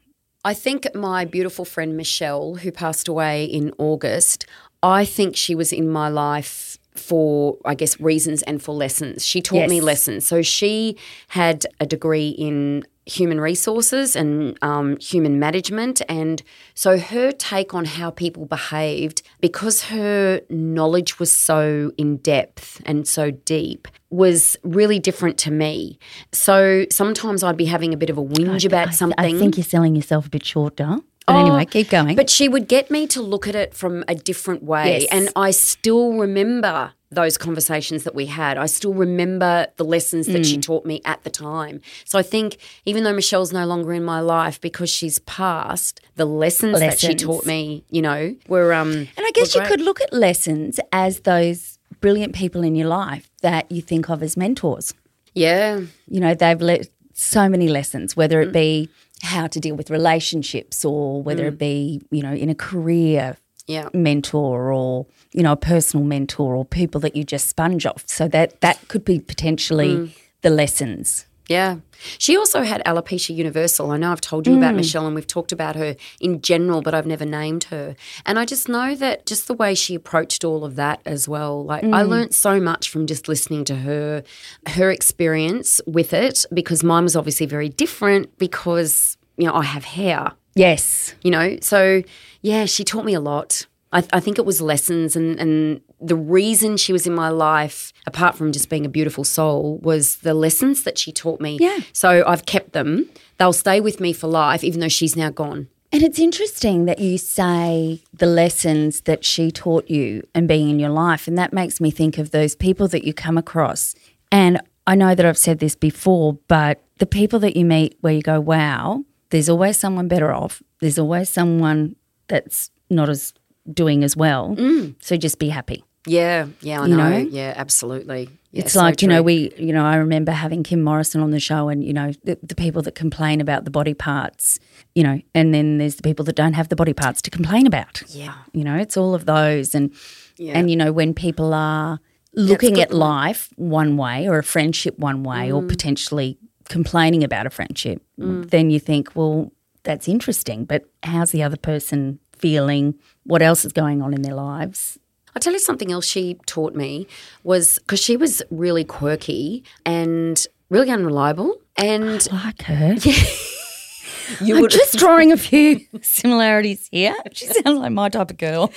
I 0.48 0.54
think 0.54 0.88
my 0.96 1.26
beautiful 1.26 1.66
friend 1.66 1.98
Michelle, 1.98 2.56
who 2.56 2.72
passed 2.72 3.10
away 3.10 3.44
in 3.44 3.74
August, 3.78 4.46
I 4.82 5.04
think 5.04 5.36
she 5.36 5.54
was 5.56 5.74
in 5.74 5.90
my 5.90 6.08
life 6.08 6.78
for, 6.96 7.58
I 7.66 7.76
guess, 7.76 8.00
reasons 8.00 8.44
and 8.44 8.64
for 8.64 8.74
lessons. 8.74 9.26
She 9.26 9.42
taught 9.42 9.68
me 9.68 9.82
lessons. 9.82 10.26
So 10.26 10.42
she 10.42 10.96
had 11.28 11.66
a 11.82 11.86
degree 11.86 12.30
in 12.30 12.86
human 13.08 13.39
resources 13.39 14.15
and 14.15 14.58
um, 14.62 14.98
human 15.00 15.39
management. 15.39 16.02
And 16.10 16.43
so 16.74 17.00
her 17.00 17.32
take 17.32 17.74
on 17.74 17.86
how 17.86 18.12
people 18.12 18.46
behaved, 18.46 19.22
because 19.39 19.84
her 19.86 20.41
knowledge 20.50 21.20
was 21.20 21.32
so 21.32 21.91
in 21.98 22.17
depth 22.17 22.82
and 22.86 23.08
so 23.08 23.32
deep, 23.32 23.88
was 24.10 24.58
really 24.63 25.00
different 25.00 25.38
to 25.39 25.52
me. 25.52 26.00
So 26.32 26.86
sometimes 26.91 27.43
I'd 27.43 27.58
be 27.58 27.65
having 27.65 27.93
a 27.93 27.98
bit 27.98 28.10
of 28.10 28.17
a 28.17 28.24
whinge 28.24 28.65
about 28.65 28.89
I, 28.89 28.91
something. 28.91 29.20
I 29.20 29.38
think 29.38 29.58
you're 29.58 29.63
selling 29.63 29.96
yourself 29.96 30.28
a 30.28 30.30
bit 30.30 30.46
short, 30.46 30.78
Dar. 30.78 31.00
But 31.26 31.36
Oh, 31.36 31.39
anyway, 31.41 31.65
keep 31.65 31.89
going. 31.89 32.15
But 32.15 32.30
she 32.30 32.48
would 32.48 32.70
get 32.70 32.89
me 32.89 33.06
to 33.08 33.22
look 33.22 33.50
at 33.50 33.56
it 33.56 33.74
from 33.74 34.06
a 34.08 34.15
different 34.15 34.63
way. 34.63 35.02
Yes. 35.02 35.10
And 35.12 35.30
I 35.36 35.52
still 35.52 36.13
remember 36.13 36.93
those 37.10 37.38
conversations 37.38 38.04
that 38.04 38.13
we 38.13 38.26
had. 38.26 38.58
I 38.58 38.65
still 38.65 38.93
remember 38.93 39.67
the 39.78 39.86
lessons 39.86 40.28
that 40.28 40.41
Mm. 40.41 40.46
she 40.46 40.58
taught 40.58 40.86
me 40.86 41.02
at 41.06 41.24
the 41.24 41.30
time. 41.30 41.80
So 42.04 42.20
I 42.20 42.22
think 42.22 42.58
even 42.86 43.04
though 43.06 43.13
Michelle's 43.13 43.54
no 43.54 43.65
longer 43.65 43.93
in 43.93 44.04
my 44.04 44.20
life 44.20 44.60
because 44.60 44.89
she's 44.89 45.20
passed, 45.20 46.02
the 46.17 46.26
lessons, 46.26 46.80
that 46.80 47.00
she 47.00 47.15
taught 47.15 47.46
me, 47.46 47.84
you 47.89 48.02
know, 48.02 48.36
were 48.50 48.74
um 48.74 48.91
And 48.91 49.26
I 49.26 49.32
guess 49.34 49.56
you 49.56 49.62
could 49.62 49.80
look 49.82 50.02
at 50.02 50.12
lessons 50.12 50.80
as 50.91 51.22
those 51.22 51.80
brilliant 52.02 52.36
people 52.36 52.62
in 52.62 52.76
your 52.76 52.88
life 52.89 53.30
that 53.41 53.72
you 53.72 53.82
think 53.82 54.10
of 54.10 54.22
as 54.22 54.36
mentors. 54.36 54.93
Yeah. 55.34 55.80
You 56.10 56.20
know, 56.20 56.34
they've 56.36 56.62
let 56.62 56.89
so 57.13 57.48
many 57.48 57.67
lessons, 57.70 58.15
whether 58.17 58.43
Mm. 58.43 58.48
it 58.48 58.52
be 58.52 58.89
how 59.24 59.48
to 59.48 59.60
deal 59.60 59.76
with 59.76 59.89
relationships 59.89 60.84
or 60.86 61.24
whether 61.24 61.43
Mm. 61.46 61.48
it 61.54 61.58
be, 61.58 62.02
you 62.12 62.22
know, 62.22 62.34
in 62.34 62.50
a 62.50 62.56
career 62.56 63.38
Yeah. 63.67 63.89
mentor 63.93 64.71
or, 64.71 65.06
you 65.34 65.43
know, 65.43 65.51
a 65.51 65.58
personal 65.58 66.06
mentor 66.06 66.56
or 66.56 66.63
people 66.65 67.01
that 67.01 67.15
you 67.17 67.23
just 67.25 67.49
sponge 67.49 67.86
off. 67.86 68.03
So 68.08 68.27
that 68.30 68.62
that 68.62 68.88
could 68.88 69.03
be 69.03 69.19
potentially 69.19 69.89
Mm. 69.95 70.12
the 70.41 70.49
lessons. 70.49 71.25
Yeah. 71.49 71.77
She 72.17 72.36
also 72.36 72.63
had 72.63 72.82
alopecia 72.86 73.34
universal. 73.36 73.91
I 73.91 73.97
know 73.97 74.12
I've 74.12 74.19
told 74.21 74.47
you 74.47 74.58
about 74.58 74.75
Michelle 74.75 75.06
and 75.06 75.15
we've 75.15 75.25
talked 75.25 75.53
about 75.53 75.77
her 75.77 75.95
in 76.19 76.41
general, 76.41 76.82
but 76.82 76.93
I've 76.93 77.06
never 77.08 77.25
named 77.25 77.65
her. 77.65 77.95
And 78.25 78.38
I 78.38 78.43
just 78.43 78.67
know 78.67 78.95
that 78.95 79.25
just 79.25 79.47
the 79.47 79.53
way 79.53 79.73
she 79.73 79.95
approached 79.95 80.43
all 80.43 80.65
of 80.65 80.75
that 80.75 80.99
as 81.06 81.27
well. 81.30 81.63
Like 81.63 81.86
I 81.86 82.01
learnt 82.03 82.34
so 82.34 82.60
much 82.60 82.89
from 82.89 83.08
just 83.08 83.30
listening 83.30 83.63
to 83.65 83.75
her, 83.77 84.23
her 84.67 84.91
experience 84.91 85.80
with 85.88 86.12
it, 86.13 86.45
because 86.53 86.84
mine 86.84 87.03
was 87.03 87.15
obviously 87.15 87.45
very 87.45 87.69
different 87.69 88.38
because, 88.38 89.17
you 89.38 89.45
know, 89.47 89.53
I 89.53 89.63
have 89.63 89.86
hair 89.86 90.34
Yes. 90.58 91.15
you 91.22 91.32
know 91.32 91.58
so 91.62 92.02
yeah 92.41 92.65
she 92.65 92.84
taught 92.84 93.06
me 93.06 93.13
a 93.13 93.20
lot 93.20 93.65
i, 93.91 94.04
I 94.12 94.20
think 94.20 94.38
it 94.38 94.46
was 94.46 94.62
lessons 94.62 95.15
and, 95.15 95.39
and 95.39 95.82
the 96.00 96.15
reason 96.15 96.78
she 96.78 96.93
was 96.93 97.08
in 97.08 97.13
my 97.15 97.30
life 97.30 97.93
apart 98.06 98.36
from 98.36 98.52
just 98.52 98.70
being 98.70 98.86
a 98.86 98.89
beautiful 98.89 99.24
soul 99.24 99.78
was 99.80 100.17
the 100.17 100.34
lessons 100.34 100.84
that 100.84 100.98
she 100.98 101.12
taught 101.12 101.39
me 101.41 101.58
Yeah. 101.60 101.80
so 101.93 102.24
i've 102.28 102.46
kept 102.46 102.74
them 102.74 103.10
they'll 103.38 103.54
stay 103.54 103.80
with 103.82 104.00
me 104.00 104.13
for 104.13 104.28
life 104.28 104.63
even 104.63 104.80
though 104.82 104.88
she's 105.00 105.15
now 105.15 105.30
gone 105.30 105.67
And 105.93 106.04
it's 106.04 106.20
interesting 106.20 106.86
that 106.86 107.00
you 107.00 107.17
say 107.17 108.02
the 108.13 108.26
lessons 108.28 109.02
that 109.10 109.24
she 109.24 109.52
taught 109.52 109.89
you 109.89 110.10
and 110.36 110.46
being 110.48 110.70
in 110.70 110.80
your 110.84 110.89
life. 111.06 111.30
And 111.30 111.38
that 111.38 111.54
makes 111.54 111.80
me 111.80 111.91
think 111.91 112.17
of 112.17 112.32
those 112.32 112.56
people 112.58 112.88
that 112.89 113.06
you 113.08 113.13
come 113.13 113.38
across. 113.38 113.96
And 114.30 114.60
I 114.86 114.96
know 114.96 115.15
that 115.15 115.26
I've 115.26 115.38
said 115.48 115.60
this 115.60 115.76
before, 115.76 116.39
but 116.50 116.76
the 117.00 117.06
people 117.06 117.39
that 117.39 117.56
you 117.56 117.63
meet 117.63 117.96
where 118.02 118.12
you 118.13 118.22
go, 118.22 118.38
wow, 118.41 119.06
there's 119.30 119.50
always 119.50 119.78
someone 119.78 120.08
better 120.08 120.32
off. 120.34 120.62
There's 120.80 121.00
always 121.00 121.30
someone 121.30 121.96
that's 122.28 122.72
not 122.90 123.10
as 123.10 123.34
doing 123.72 124.04
as 124.04 124.16
well. 124.16 124.56
So 125.02 125.18
just 125.18 125.40
be 125.40 125.50
happy. 125.50 125.84
Yeah, 126.06 126.48
yeah, 126.62 126.82
I 126.82 126.86
You 126.88 126.96
know. 126.96 127.10
know? 127.10 127.18
Yeah, 127.18 127.54
absolutely. 127.58 128.30
Yeah, 128.52 128.62
it's 128.62 128.74
so 128.74 128.80
like, 128.80 129.02
you 129.02 129.10
know, 129.10 129.22
we, 129.22 129.52
you 129.58 129.74
know, 129.74 129.84
I 129.86 129.98
remember 129.98 130.32
having 130.32 130.63
Kim 130.63 130.82
Morrison 130.82 131.22
on 131.22 131.32
the 131.32 131.40
show 131.40 131.68
and, 131.68 131.84
you 131.84 131.92
know, 131.92 132.13
the, 132.24 132.40
the 132.42 132.56
people 132.56 132.82
that 132.84 132.96
complain 132.96 133.42
about 133.42 133.66
the 133.66 133.72
body 133.72 133.94
parts, 133.94 134.58
you 134.96 135.04
know, 135.04 135.20
and 135.36 135.54
then 135.54 135.80
there's 135.80 135.96
the 135.96 136.04
people 136.04 136.24
that 136.26 136.36
don't 136.38 136.54
have 136.54 136.70
the 136.70 136.78
body 136.78 136.94
parts 136.94 137.22
to 137.24 137.30
complain 137.30 137.68
about. 137.68 138.04
Yeah. 138.08 138.36
You 138.54 138.63
know, 138.63 138.78
it's 138.78 138.96
all 138.96 139.13
of 139.13 139.26
those. 139.26 139.76
And, 139.76 139.94
Yeah. 140.38 140.54
and 140.58 140.70
you 140.72 140.78
know, 140.78 140.94
when 140.94 141.13
people 141.13 141.54
are 141.54 142.00
looking 142.34 142.80
at 142.80 142.90
point. 142.90 143.00
life 143.00 143.50
one 143.58 143.98
way 143.98 144.30
or 144.30 144.38
a 144.38 144.44
friendship 144.44 144.98
one 144.98 145.24
way 145.24 145.52
or 145.52 145.62
Mm. 145.62 145.68
potentially 145.68 146.38
complaining 146.67 147.23
about 147.23 147.45
a 147.45 147.49
friendship, 147.49 148.01
then 148.17 148.69
you 148.69 148.80
think, 148.80 149.15
well, 149.15 149.51
that's 149.84 150.08
interesting, 150.08 150.65
but 150.65 150.84
how's 151.03 151.32
the 151.32 151.43
other 151.43 151.58
person 151.58 152.19
feeling? 152.34 152.95
What 153.23 153.41
else 153.41 153.63
is 153.65 153.73
going 153.73 154.01
on 154.01 154.13
in 154.13 154.21
their 154.21 154.36
lives? 154.36 154.99
I'll 155.36 155.39
tell 155.39 155.53
you 155.53 155.60
something 155.60 155.91
else 155.91 156.06
she 156.06 156.36
taught 156.45 156.75
me 156.75 157.08
was 157.43 157.77
because 157.80 157.99
she 157.99 158.17
was 158.17 158.41
really 158.49 158.84
quirky 158.84 159.63
and 159.86 160.45
really 160.69 160.89
unreliable. 160.89 161.62
And 161.75 162.27
I 162.32 162.45
Like 162.45 162.62
her. 162.63 162.95
you 164.41 164.58
I'm 164.58 164.67
just 164.67 164.97
drawing 164.97 165.32
a 165.32 165.38
few 165.38 165.82
similarities 166.01 166.89
here. 166.91 167.15
She 167.34 167.45
sounds 167.45 167.80
like 167.80 167.91
my 167.91 168.10
type 168.10 168.32
of 168.32 168.38
girl. 168.38 168.71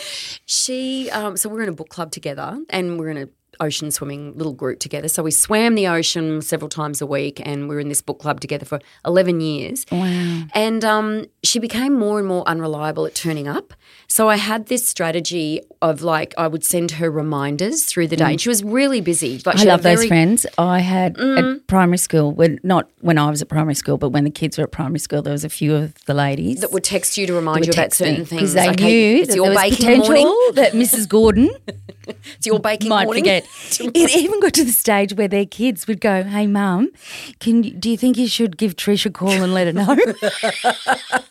She, 0.47 1.11
um, 1.11 1.37
so 1.37 1.49
we're 1.49 1.63
in 1.63 1.69
a 1.69 1.73
book 1.73 1.89
club 1.89 2.13
together 2.13 2.63
and 2.69 3.01
we 3.01 3.07
are 3.07 3.11
in 3.11 3.17
a 3.17 3.29
ocean 3.61 3.91
swimming 3.91 4.37
little 4.37 4.53
group 4.53 4.79
together. 4.81 5.09
So 5.09 5.23
we 5.23 5.31
swam 5.31 5.75
the 5.75 5.87
ocean 5.87 6.43
several 6.43 6.69
times 6.69 7.01
a 7.01 7.07
week 7.07 7.41
and 7.45 7.69
we 7.69 7.75
were 7.75 7.81
in 7.81 7.89
this 7.89 8.03
book 8.03 8.19
club 8.19 8.41
together 8.41 8.65
for 8.65 8.81
11 9.07 9.41
years. 9.41 9.85
Wow. 9.93 10.43
And 10.55 10.85
um, 10.85 11.27
she 11.43 11.59
became 11.59 11.93
more 11.99 12.19
and 12.19 12.27
more 12.27 12.47
unreliable 12.49 13.07
at 13.07 13.15
turning 13.15 13.47
up. 13.49 13.73
So 14.09 14.29
I 14.29 14.37
had 14.37 14.67
this 14.67 14.87
strategy 14.87 15.61
of 15.83 16.03
like, 16.03 16.35
I 16.37 16.47
would 16.49 16.65
send 16.65 16.93
her 16.93 17.11
reminders 17.11 17.85
through 17.85 18.09
the 18.09 18.17
day. 18.17 18.31
And 18.33 18.41
she 18.41 18.49
was 18.49 18.65
really 18.65 19.01
busy. 19.01 19.41
Like 19.47 19.57
Mm. 19.57 19.61
I 19.61 19.65
love 19.65 19.83
those 19.83 19.95
very- 19.99 20.07
Mm. 20.07 20.09
friends. 20.09 20.47
I 20.59 20.81
had 20.81 21.19
at 21.19 21.67
primary 21.67 21.99
school, 21.99 22.33
when 22.33 22.59
not 22.63 22.89
when 23.01 23.19
I 23.19 23.31
was 23.31 23.41
at 23.43 23.49
primary 23.49 23.75
school, 23.75 23.97
but 23.99 24.09
when 24.11 24.25
the 24.25 24.31
kids 24.31 24.59
were 24.59 24.65
at 24.65 24.73
primary 24.73 24.99
school, 24.99 25.23
there 25.23 25.33
was 25.33 25.45
a 25.45 25.49
few 25.49 25.75
of 25.75 25.95
the 26.07 26.15
ladies 26.15 26.61
That 26.61 26.73
would 26.73 26.85
text 26.85 27.17
you 27.19 27.27
to 27.27 27.35
remind 27.35 27.65
you 27.67 27.73
about 27.73 27.93
certain 27.93 28.25
things. 28.27 28.31
because 28.31 28.55
they 28.55 28.67
Like, 28.67 28.81
hey, 28.81 28.87
knew 29.15 29.17
it's 29.23 29.29
that 29.29 29.37
your 29.37 29.47
there 29.47 29.55
was 29.55 29.63
baking 29.63 29.77
potential 29.87 30.15
morning. 30.15 30.51
that 30.55 30.73
Mrs. 30.73 31.09
Gordon 31.09 31.51
It's 32.37 32.47
your 32.47 32.59
baking 32.59 32.89
might 32.89 33.05
morning. 33.05 33.23
forget. 33.23 33.47
it 33.81 34.17
even 34.17 34.41
got 34.41 34.53
to 34.55 34.65
the 34.65 34.73
stage 34.73 35.15
where 35.15 35.29
their 35.29 35.47
kids 35.47 35.87
would 35.87 36.01
go, 36.01 36.23
"Hey, 36.23 36.47
mum, 36.47 36.91
can 37.39 37.63
you, 37.63 37.73
do 37.73 37.91
you 37.91 37.97
think 37.97 38.17
you 38.17 38.29
should 38.29 38.57
give 38.57 38.77
Trish 38.77 39.07
a 39.07 39.11
call 39.11 39.31
and 39.31 39.53
let 39.55 39.67
her 39.67 39.73
know?" 39.73 39.97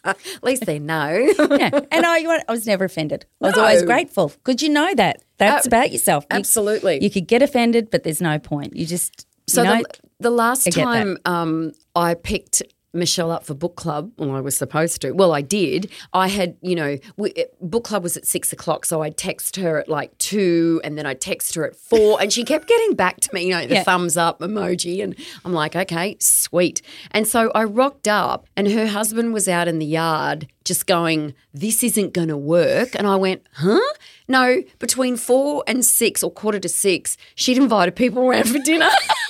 At 0.03 0.17
least 0.43 0.65
they 0.65 0.79
know. 0.79 1.11
yeah. 1.51 1.69
And 1.91 2.05
I, 2.05 2.23
I 2.47 2.51
was 2.51 2.65
never 2.65 2.85
offended. 2.85 3.25
I 3.41 3.47
was 3.47 3.57
always 3.57 3.83
grateful 3.83 4.29
because 4.43 4.61
you 4.61 4.69
know 4.69 4.93
that 4.95 5.21
that's 5.37 5.65
Ab- 5.65 5.73
about 5.73 5.91
yourself. 5.91 6.25
You- 6.31 6.37
absolutely. 6.37 7.03
you 7.03 7.09
could 7.09 7.27
get 7.27 7.41
offended, 7.41 7.89
but 7.91 8.03
there's 8.03 8.21
no 8.21 8.39
point. 8.39 8.75
You 8.75 8.85
just 8.85 9.25
So 9.47 9.63
you 9.63 9.69
know, 9.69 9.77
the, 9.81 9.99
the 10.21 10.29
last 10.31 10.67
I 10.67 10.71
get 10.71 10.75
that. 10.77 10.83
time 10.85 11.17
um, 11.25 11.71
I 11.95 12.13
picked 12.13 12.61
Michelle 12.93 13.31
up 13.31 13.45
for 13.45 13.53
book 13.53 13.75
club, 13.75 14.11
well, 14.17 14.31
I 14.35 14.39
was 14.41 14.57
supposed 14.57 15.01
to. 15.01 15.11
Well, 15.11 15.31
I 15.33 15.41
did. 15.41 15.91
I 16.13 16.27
had, 16.27 16.57
you 16.61 16.75
know, 16.75 16.97
we, 17.17 17.33
book 17.61 17.83
club 17.83 18.03
was 18.03 18.17
at 18.17 18.25
six 18.25 18.51
o'clock, 18.51 18.85
so 18.85 19.01
I'd 19.03 19.15
text 19.17 19.57
her 19.57 19.77
at 19.79 19.87
like 19.87 20.17
two, 20.17 20.81
and 20.83 20.97
then 20.97 21.05
I'd 21.05 21.21
text 21.21 21.53
her 21.55 21.65
at 21.65 21.75
four, 21.75 22.19
and 22.21 22.33
she 22.33 22.43
kept 22.43 22.67
getting 22.67 22.95
back 22.95 23.19
to 23.21 23.29
me, 23.33 23.43
you 23.43 23.51
know, 23.51 23.65
the 23.67 23.75
Yeah. 23.75 23.83
thumbs 23.83 24.17
up 24.17 24.39
emoji, 24.39 25.03
and 25.03 25.15
I'm 25.45 25.53
like, 25.53 25.75
okay, 25.75 26.17
sweet. 26.19 26.81
And 27.11 27.27
so 27.27 27.51
I 27.53 27.63
rocked 27.65 28.07
up, 28.07 28.47
and 28.57 28.71
her 28.71 28.87
husband 28.87 29.33
was 29.33 29.47
out 29.47 29.67
in 29.67 29.79
the 29.79 29.85
yard 29.85 30.47
just 30.65 30.85
going, 30.85 31.33
this 31.53 31.83
isn't 31.83 32.13
going 32.13 32.27
to 32.27 32.37
work. 32.37 32.89
And 32.93 33.07
I 33.07 33.15
went, 33.15 33.41
huh? 33.53 33.79
No, 34.27 34.61
between 34.77 35.17
four 35.17 35.63
and 35.65 35.83
six 35.83 36.21
or 36.23 36.29
quarter 36.31 36.59
to 36.59 36.69
six, 36.69 37.17
she'd 37.33 37.57
invited 37.57 37.95
people 37.95 38.21
around 38.23 38.49
for 38.49 38.59
dinner. 38.59 38.89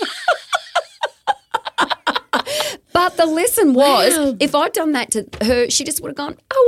But 2.99 3.15
the 3.15 3.25
lesson 3.27 3.73
was, 3.73 4.35
if 4.41 4.53
I'd 4.53 4.73
done 4.73 4.91
that 4.91 5.12
to 5.12 5.25
her, 5.41 5.69
she 5.69 5.85
just 5.85 6.01
would 6.01 6.09
have 6.09 6.17
gone, 6.17 6.35
"Oh 6.51 6.65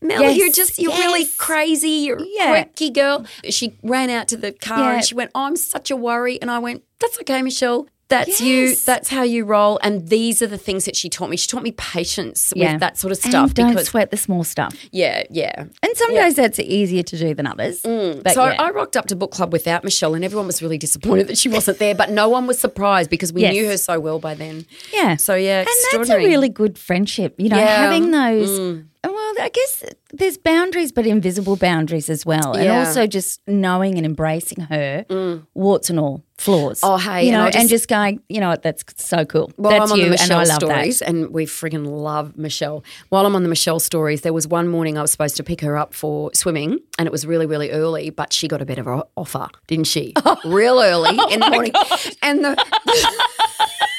well, 0.00 0.10
Mel, 0.10 0.22
Yes, 0.22 0.36
you're 0.36 0.50
just 0.50 0.76
you're 0.76 0.90
really 0.90 1.24
crazy, 1.36 1.88
you're 2.04 2.18
Yeah. 2.20 2.46
a 2.46 2.64
quirky 2.64 2.90
girl." 2.90 3.24
She 3.48 3.76
ran 3.84 4.10
out 4.10 4.26
to 4.28 4.36
the 4.36 4.50
car 4.50 4.78
Yeah. 4.80 4.94
and 4.96 5.04
she 5.04 5.14
went, 5.14 5.30
"I'm 5.36 5.54
such 5.54 5.92
a 5.92 5.96
worry," 5.96 6.42
and 6.42 6.50
I 6.50 6.58
went, 6.58 6.82
"That's 6.98 7.16
okay, 7.20 7.42
Michelle." 7.42 7.86
That's 8.08 8.40
you. 8.40 8.74
That's 8.74 9.08
how 9.08 9.22
you 9.22 9.44
roll. 9.44 9.78
And 9.82 10.08
these 10.08 10.40
are 10.40 10.46
the 10.46 10.58
things 10.58 10.86
that 10.86 10.96
she 10.96 11.08
taught 11.08 11.28
me. 11.28 11.36
She 11.36 11.46
taught 11.46 11.62
me 11.62 11.72
patience 11.72 12.52
yeah. 12.56 12.72
with 12.72 12.80
that 12.80 12.96
sort 12.96 13.12
of 13.12 13.18
stuff. 13.18 13.34
And 13.34 13.54
don't 13.54 13.68
because 13.70 13.88
sweat 13.88 14.10
the 14.10 14.16
small 14.16 14.44
stuff. 14.44 14.74
yeah, 14.92 15.24
yeah. 15.30 15.64
And 15.82 15.96
some 15.96 16.10
days 16.14 16.36
that's 16.36 16.58
easier 16.58 17.02
to 17.02 17.18
do 17.18 17.34
than 17.34 17.46
others. 17.46 17.82
Mm. 17.82 18.28
so 18.32 18.44
yeah. 18.46 18.56
I 18.62 18.70
rocked 18.70 18.96
up 18.96 19.06
to 19.06 19.16
book 19.16 19.30
club 19.30 19.52
without 19.52 19.84
Michelle, 19.84 20.14
and 20.14 20.24
everyone 20.24 20.46
was 20.46 20.62
really 20.62 20.78
disappointed 20.78 21.26
that 21.28 21.38
she 21.38 21.48
wasn't 21.48 21.78
there. 21.78 21.94
But 21.94 22.10
no 22.10 22.28
one 22.28 22.46
was 22.46 22.58
surprised 22.58 23.10
because 23.10 23.32
we 23.32 23.42
Yes. 23.42 23.52
knew 23.52 23.66
her 23.66 23.76
so 23.76 24.00
well 24.00 24.18
by 24.18 24.34
then. 24.34 24.66
Yeah. 24.92 25.16
So 25.16 25.34
yeah, 25.34 25.60
and 25.60 25.68
that's 25.92 26.10
a 26.10 26.16
really 26.16 26.48
good 26.48 26.78
friendship. 26.78 27.34
You 27.38 27.50
know, 27.50 27.56
Yeah. 27.58 27.76
Mm. 27.76 27.78
having 27.78 28.10
those. 28.10 28.84
Well, 29.04 29.14
I 29.40 29.48
guess 29.52 29.84
there's 30.12 30.36
boundaries, 30.38 30.90
but 30.90 31.06
invisible 31.06 31.54
boundaries 31.56 32.10
as 32.10 32.26
well, 32.26 32.54
and 32.54 32.64
Yeah. 32.64 32.80
also 32.80 33.06
just 33.06 33.40
knowing 33.46 33.96
and 33.96 34.04
embracing 34.04 34.64
her 34.64 35.04
mm. 35.08 35.46
warts 35.54 35.88
and 35.88 36.00
all 36.00 36.24
flaws. 36.36 36.80
Oh, 36.82 36.96
hey, 36.96 37.22
you 37.24 37.28
and 37.28 37.36
know, 37.38 37.42
I 37.42 37.46
and 37.46 37.54
just- 37.54 37.68
just 37.70 37.88
going, 37.88 38.20
you 38.28 38.40
know 38.40 38.48
what, 38.48 38.62
that's 38.62 38.82
so 39.04 39.24
cool. 39.24 39.52
While 39.56 39.72
that's 39.72 39.90
I'm 39.90 39.92
on 39.92 39.98
you, 39.98 40.04
the 40.06 40.10
Michelle 40.12 40.40
and 40.40 40.50
I 40.50 40.52
love 40.52 40.62
stories, 40.62 40.98
that. 40.98 41.08
and 41.08 41.30
we 41.30 41.46
friggin' 41.46 41.86
love 41.86 42.36
Michelle. 42.36 42.82
While 43.08 43.24
I'm 43.26 43.36
on 43.36 43.44
the 43.44 43.48
Michelle 43.48 43.78
stories, 43.80 44.22
there 44.22 44.32
was 44.32 44.48
one 44.48 44.66
morning 44.68 44.98
I 44.98 45.02
was 45.02 45.12
supposed 45.12 45.36
to 45.36 45.44
pick 45.44 45.60
her 45.60 45.76
up 45.76 45.94
for 45.94 46.30
swimming, 46.34 46.78
and 46.98 47.06
it 47.06 47.12
was 47.12 47.24
really, 47.24 47.46
really 47.46 47.70
early, 47.70 48.10
but 48.10 48.32
she 48.32 48.48
got 48.48 48.60
a 48.60 48.66
better 48.66 48.88
o- 48.92 49.08
offer, 49.16 49.48
didn't 49.68 49.86
she? 49.86 50.12
Real 50.44 50.80
early 50.80 51.10
in 51.32 51.38
the 51.40 51.46
oh 51.46 51.50
morning, 51.50 51.72
and 52.22 52.44
the, 52.44 52.56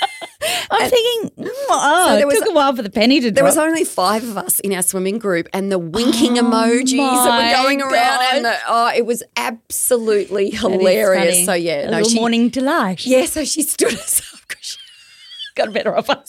I'm 0.71 0.89
thinking, 0.89 1.31
mm, 1.45 1.49
oh, 1.69 2.11
there 2.11 2.21
it 2.21 2.27
was- 2.27 2.39
took 2.39 2.49
a 2.49 2.53
while 2.53 2.73
for 2.75 2.81
the 2.81 2.89
penny 2.89 3.19
to 3.19 3.31
there 3.31 3.41
drop. 3.43 3.49
was 3.49 3.57
only 3.57 3.83
five 3.83 4.23
of 4.23 4.37
us 4.37 4.59
in 4.61 4.73
our 4.73 4.81
swimming 4.81 5.17
group, 5.19 5.47
and 5.53 5.71
the 5.71 5.77
winking 5.79 6.35
emojis 6.35 6.95
that 6.97 7.57
Oh 7.57 7.57
were 7.57 7.63
going 7.63 7.81
around, 7.81 8.23
and 8.35 8.45
the, 8.45 8.55
oh, 8.67 8.91
it 8.95 9.05
was 9.05 9.21
absolutely 9.35 10.51
hilarious. 10.51 11.45
So 11.45 11.53
yeah, 11.53 11.87
a 11.87 11.91
no, 11.91 12.03
she, 12.03 12.15
morning 12.19 12.49
delight. 12.49 13.05
yeah, 13.05 13.25
so 13.25 13.43
she 13.43 13.63
stood 13.63 13.93
us 13.93 14.21
up 14.33 14.39
because 14.47 14.65
she 14.65 14.77
got 15.55 15.67
better 15.73 15.73
better 15.73 15.95
offer. 15.97 16.23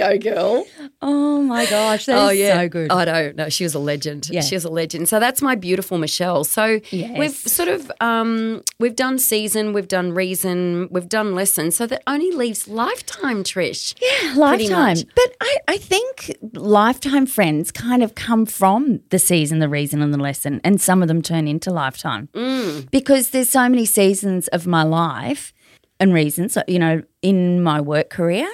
Go 0.00 0.16
girl. 0.18 0.66
Oh 1.02 1.42
my 1.42 1.66
gosh, 1.66 2.06
that 2.06 2.34
is 2.34 2.48
so 2.52 2.68
good. 2.68 2.90
I 2.90 3.04
don't 3.04 3.36
know. 3.36 3.44
No, 3.44 3.48
she 3.50 3.64
was 3.64 3.74
a 3.74 3.78
legend. 3.78 4.28
Yeah. 4.30 4.40
She 4.40 4.54
was 4.54 4.64
a 4.64 4.70
legend. 4.70 5.08
So 5.10 5.20
that's 5.20 5.42
my 5.42 5.54
beautiful 5.54 5.98
Michelle. 5.98 6.44
So 6.44 6.80
Yes. 6.90 7.18
we've 7.18 7.36
sort 7.36 7.68
of 7.68 7.92
um, 8.00 8.62
we've 8.78 8.96
done 8.96 9.18
season, 9.18 9.72
we've 9.74 9.88
done 9.88 10.12
reason, 10.12 10.88
we've 10.90 11.08
done 11.08 11.34
lesson. 11.34 11.70
So 11.70 11.86
that 11.86 12.02
only 12.06 12.30
leaves 12.32 12.66
lifetime, 12.66 13.44
Trish. 13.44 13.94
Yeah, 14.00 14.34
lifetime. 14.36 14.96
But 15.14 15.36
I, 15.40 15.56
I 15.68 15.76
think 15.76 16.34
lifetime 16.54 17.26
friends 17.26 17.70
kind 17.70 18.02
of 18.02 18.14
come 18.14 18.46
from 18.46 19.00
the 19.10 19.18
season, 19.18 19.58
the 19.58 19.68
reason, 19.68 20.00
and 20.00 20.14
the 20.14 20.18
lesson, 20.18 20.60
and 20.64 20.80
some 20.80 21.02
of 21.02 21.08
them 21.08 21.20
turn 21.20 21.46
into 21.46 21.70
lifetime 21.70 22.28
Mm. 22.34 22.90
because 22.90 23.30
there's 23.30 23.50
so 23.50 23.68
many 23.68 23.84
seasons 23.84 24.48
of 24.48 24.66
my 24.66 24.82
life 24.82 25.52
and 25.98 26.14
reasons. 26.14 26.56
You 26.66 26.78
know, 26.78 27.02
in 27.22 27.62
my 27.62 27.80
work 27.80 28.08
career, 28.08 28.48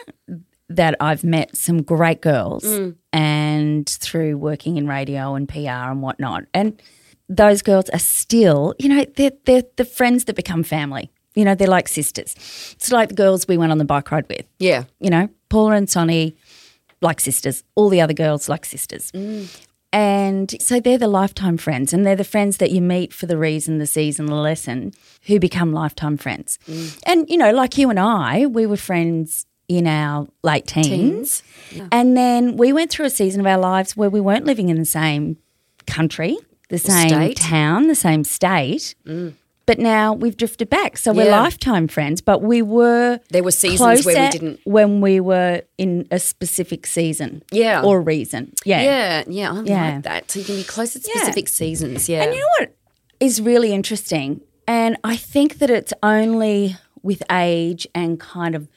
that 0.69 0.97
I've 1.01 1.23
met 1.25 1.57
some 1.57 1.83
great 1.83 2.21
girls, 2.21 2.65
Mm. 2.65 2.97
and 3.13 3.89
through 3.89 4.37
working 4.39 4.77
in 4.77 4.87
radio 4.89 5.35
and 5.35 5.49
PR 5.49 5.91
and 5.93 6.03
whatnot, 6.03 6.45
and 6.53 6.81
those 7.29 7.63
girls 7.63 7.89
are 7.91 7.99
still, 8.01 8.75
you 8.79 8.89
know, 8.89 9.05
they're 9.17 9.33
they're 9.45 9.65
the 9.77 9.85
friends 9.85 10.25
that 10.25 10.37
become 10.37 10.63
family. 10.63 11.11
You 11.35 11.45
know, 11.45 11.55
they're 11.55 11.69
like 11.69 11.87
sisters. 11.89 12.35
It's 12.77 12.91
like 12.91 13.11
the 13.11 13.15
girls 13.15 13.47
we 13.47 13.59
went 13.59 13.71
on 13.73 13.79
the 13.79 13.85
bike 13.85 14.11
ride 14.11 14.27
with 14.29 14.47
Yeah. 14.59 14.85
you 15.01 15.11
know, 15.11 15.29
Paula 15.51 15.75
and 15.77 15.89
Sonny 15.91 16.35
like 17.03 17.21
sisters, 17.21 17.63
all 17.75 17.89
the 17.91 18.01
other 18.01 18.15
girls 18.15 18.49
like 18.49 18.65
sisters. 18.65 19.13
And 19.93 20.55
so 20.61 20.81
they're 20.81 20.99
the 20.99 21.09
lifetime 21.09 21.57
friends, 21.57 21.93
and 21.93 22.05
they're 22.05 22.17
the 22.17 22.25
friends 22.25 22.57
that 22.59 22.71
you 22.71 22.81
meet 22.83 23.13
for 23.15 23.27
the 23.27 23.39
reason, 23.39 23.79
the 23.79 23.87
season, 23.87 24.27
the 24.27 24.35
lesson, 24.35 24.93
who 25.23 25.39
become 25.39 25.73
lifetime 25.73 26.17
friends. 26.17 26.59
And, 27.07 27.29
you 27.31 27.39
know, 27.39 27.53
like 27.53 27.79
you 27.79 27.89
and 27.89 27.99
I, 28.01 28.47
we 28.47 28.67
were 28.67 28.77
friends 28.77 29.47
in 29.69 29.87
our 29.87 30.29
late 30.43 30.67
teens. 30.67 31.43
And 31.91 32.17
then 32.17 32.57
we 32.57 32.73
went 32.73 32.91
through 32.91 33.07
a 33.07 33.11
season 33.11 33.41
of 33.41 33.47
our 33.47 33.59
lives 33.59 33.97
where 33.97 34.11
we 34.11 34.21
weren't 34.21 34.45
living 34.45 34.69
in 34.69 34.79
the 34.79 34.85
same 34.85 35.37
country, 35.87 36.37
the 36.69 36.79
same 36.79 37.09
state. 37.09 37.37
town, 37.37 37.89
the 37.89 37.95
same 37.95 38.25
state. 38.25 38.95
Mm. 39.07 39.35
But 39.67 39.81
now 39.81 40.13
we've 40.13 40.37
drifted 40.37 40.71
back. 40.71 40.97
So 40.97 41.13
we're 41.13 41.29
lifetime 41.29 41.89
friends, 41.89 42.21
but 42.21 42.41
we 42.41 42.63
were 42.63 43.19
There 43.31 43.43
were 43.43 43.51
seasons 43.51 44.05
where 44.07 44.25
we 44.25 44.31
didn't- 44.31 44.61
when 44.63 45.01
we 45.01 45.19
were 45.19 45.63
in 45.77 46.07
a 46.13 46.21
specific 46.21 46.87
season. 46.87 47.43
Yeah. 47.51 47.83
Or 47.83 48.01
reason. 48.01 48.53
Yeah. 48.65 48.83
Yeah. 48.83 49.25
Yeah. 49.27 49.53
I 49.53 49.63
Yeah. 49.65 49.95
like 49.95 50.03
that. 50.05 50.31
So 50.31 50.39
you 50.39 50.45
can 50.45 50.55
be 50.57 50.63
close 50.63 50.95
at 50.95 51.03
Yeah. 51.09 51.15
specific 51.23 51.49
seasons. 51.49 52.09
Yeah. 52.09 52.23
And 52.23 52.33
you 52.35 52.39
know 52.41 52.47
what 52.61 52.77
is 53.19 53.41
really 53.41 53.73
interesting? 53.73 54.41
And 54.69 54.97
I 55.03 55.17
think 55.17 55.59
that 55.59 55.71
it's 55.71 55.93
only 56.01 56.77
with 57.03 57.25
age 57.31 57.89
and 57.93 58.21
kind 58.21 58.55
of 58.55 58.69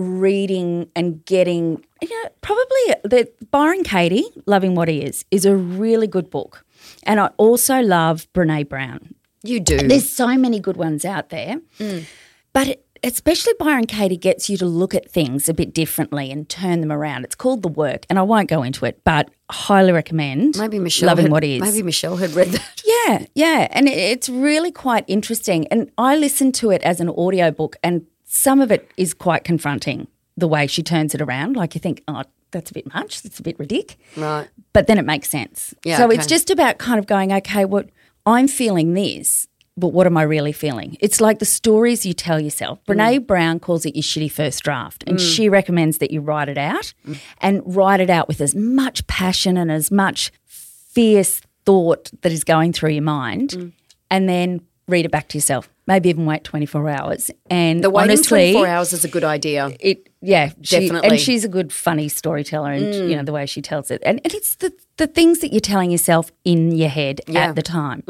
reading 0.00 0.88
and 0.96 1.24
getting, 1.24 1.84
you 2.02 2.08
know, 2.08 2.28
probably 2.40 2.94
the 3.04 3.28
Byron 3.50 3.84
Katie, 3.84 4.24
Loving 4.46 4.74
What 4.74 4.88
He 4.88 5.02
Is, 5.02 5.24
is 5.30 5.44
a 5.44 5.54
really 5.56 6.06
good 6.06 6.30
book. 6.30 6.64
And 7.04 7.20
I 7.20 7.28
also 7.36 7.80
love 7.80 8.26
Brene 8.32 8.68
Brown. 8.68 9.14
You 9.42 9.60
do. 9.60 9.78
There's 9.78 10.08
so 10.10 10.36
many 10.36 10.60
good 10.60 10.76
ones 10.76 11.04
out 11.04 11.30
there. 11.30 11.60
Mm. 11.78 12.04
But 12.52 12.68
it, 12.68 12.86
especially 13.02 13.54
Byron 13.58 13.86
Katie 13.86 14.16
gets 14.18 14.50
you 14.50 14.56
to 14.58 14.66
look 14.66 14.94
at 14.94 15.10
things 15.10 15.48
a 15.48 15.54
bit 15.54 15.72
differently 15.72 16.30
and 16.30 16.48
turn 16.48 16.80
them 16.80 16.92
around. 16.92 17.24
It's 17.24 17.34
called 17.34 17.62
The 17.62 17.68
Work, 17.68 18.04
and 18.10 18.18
I 18.18 18.22
won't 18.22 18.48
go 18.50 18.62
into 18.62 18.84
it, 18.84 19.00
but 19.04 19.30
highly 19.50 19.92
recommend. 19.92 20.58
maybe 20.58 20.78
Michelle 20.78 21.06
Loving 21.06 21.26
had, 21.26 21.32
What 21.32 21.44
Is. 21.44 21.60
Maybe 21.62 21.82
Michelle 21.82 22.16
had 22.16 22.32
read 22.32 22.48
that. 22.48 22.82
Yeah, 23.06 23.24
yeah. 23.34 23.68
And 23.70 23.88
it- 23.88 23.96
it's 23.96 24.28
really 24.28 24.70
quite 24.72 25.04
interesting. 25.06 25.66
And 25.68 25.90
I 25.96 26.16
listened 26.16 26.54
to 26.56 26.70
it 26.70 26.82
as 26.82 27.00
an 27.00 27.08
audiobook, 27.08 27.76
and 27.82 28.04
some 28.32 28.60
of 28.60 28.70
it 28.70 28.88
is 28.96 29.12
quite 29.12 29.42
confronting 29.42 30.06
the 30.36 30.46
way 30.46 30.68
she 30.68 30.84
turns 30.84 31.16
it 31.16 31.20
around. 31.20 31.56
Like 31.56 31.74
you 31.74 31.80
think, 31.80 32.04
oh, 32.06 32.22
that's 32.52 32.70
a 32.70 32.74
bit 32.74 32.92
much, 32.94 33.22
that's 33.22 33.40
a 33.40 33.42
bit 33.42 33.58
ridiculous. 33.58 33.96
Right. 34.16 34.48
But 34.72 34.86
then 34.86 34.98
it 34.98 35.04
makes 35.04 35.28
sense. 35.28 35.74
Yeah, 35.84 35.96
so 35.98 36.06
okay. 36.06 36.14
it's 36.14 36.28
just 36.28 36.48
about 36.48 36.78
kind 36.78 37.00
of 37.00 37.06
going, 37.06 37.32
okay, 37.32 37.64
what 37.64 37.88
I'm 38.24 38.46
feeling 38.46 38.94
this, 38.94 39.48
but 39.76 39.88
what 39.88 40.06
am 40.06 40.16
I 40.16 40.22
really 40.22 40.52
feeling? 40.52 40.96
It's 41.00 41.20
like 41.20 41.40
the 41.40 41.44
stories 41.44 42.06
you 42.06 42.12
tell 42.14 42.38
yourself. 42.38 42.78
Mm. 42.86 42.94
Brene 42.94 43.26
Brown 43.26 43.58
calls 43.58 43.84
it 43.84 43.96
your 43.96 44.02
shitty 44.04 44.30
first 44.30 44.62
draft, 44.62 45.02
and 45.08 45.20
she 45.20 45.48
recommends 45.48 45.98
that 45.98 46.12
you 46.12 46.20
write 46.20 46.48
it 46.48 46.58
out 46.58 46.92
Mm. 47.08 47.18
and 47.40 47.62
write 47.64 47.98
it 48.00 48.10
out 48.10 48.28
with 48.28 48.40
as 48.40 48.54
much 48.54 49.04
passion 49.08 49.56
and 49.56 49.72
as 49.72 49.90
much 49.90 50.30
fierce 50.46 51.40
thought 51.66 52.10
that 52.22 52.30
is 52.30 52.44
going 52.44 52.72
through 52.72 52.90
your 52.90 53.02
mind, 53.02 53.50
Mm. 53.50 53.72
and 54.08 54.28
then 54.28 54.60
read 54.86 55.04
it 55.04 55.10
back 55.10 55.28
to 55.30 55.38
yourself. 55.38 55.68
Maybe 55.90 56.08
even 56.10 56.24
wait 56.26 56.44
24 56.44 56.88
hours. 56.88 57.30
And 57.50 57.82
The 57.82 57.90
waiting 57.90 58.10
honestly, 58.12 58.52
24 58.52 58.66
hours 58.74 58.92
is 58.92 59.04
a 59.04 59.08
good 59.08 59.24
idea. 59.24 59.70
it 59.80 60.08
yeah 60.22 60.46
she- 60.62 60.76
Definitely. 60.80 61.08
Mm. 61.08 61.12
and 61.12 61.20
she's 61.20 61.44
a 61.44 61.48
good 61.48 61.70
funny 61.72 62.08
storyteller 62.08 62.72
and 62.72 62.94
you 63.10 63.16
know 63.16 63.24
the 63.30 63.32
way 63.38 63.46
she 63.46 63.60
tells 63.62 63.90
it 63.90 64.00
and, 64.08 64.20
and 64.24 64.32
it's 64.38 64.52
the 64.56 64.70
the 65.02 65.06
things 65.06 65.38
that 65.40 65.50
you're 65.52 65.68
telling 65.72 65.90
yourself 65.90 66.30
in 66.44 66.60
your 66.80 66.90
head 67.00 67.16
Yeah. 67.26 67.46
Mm. 67.46 67.48
at 67.48 67.54
the 67.60 67.62
time 67.62 68.00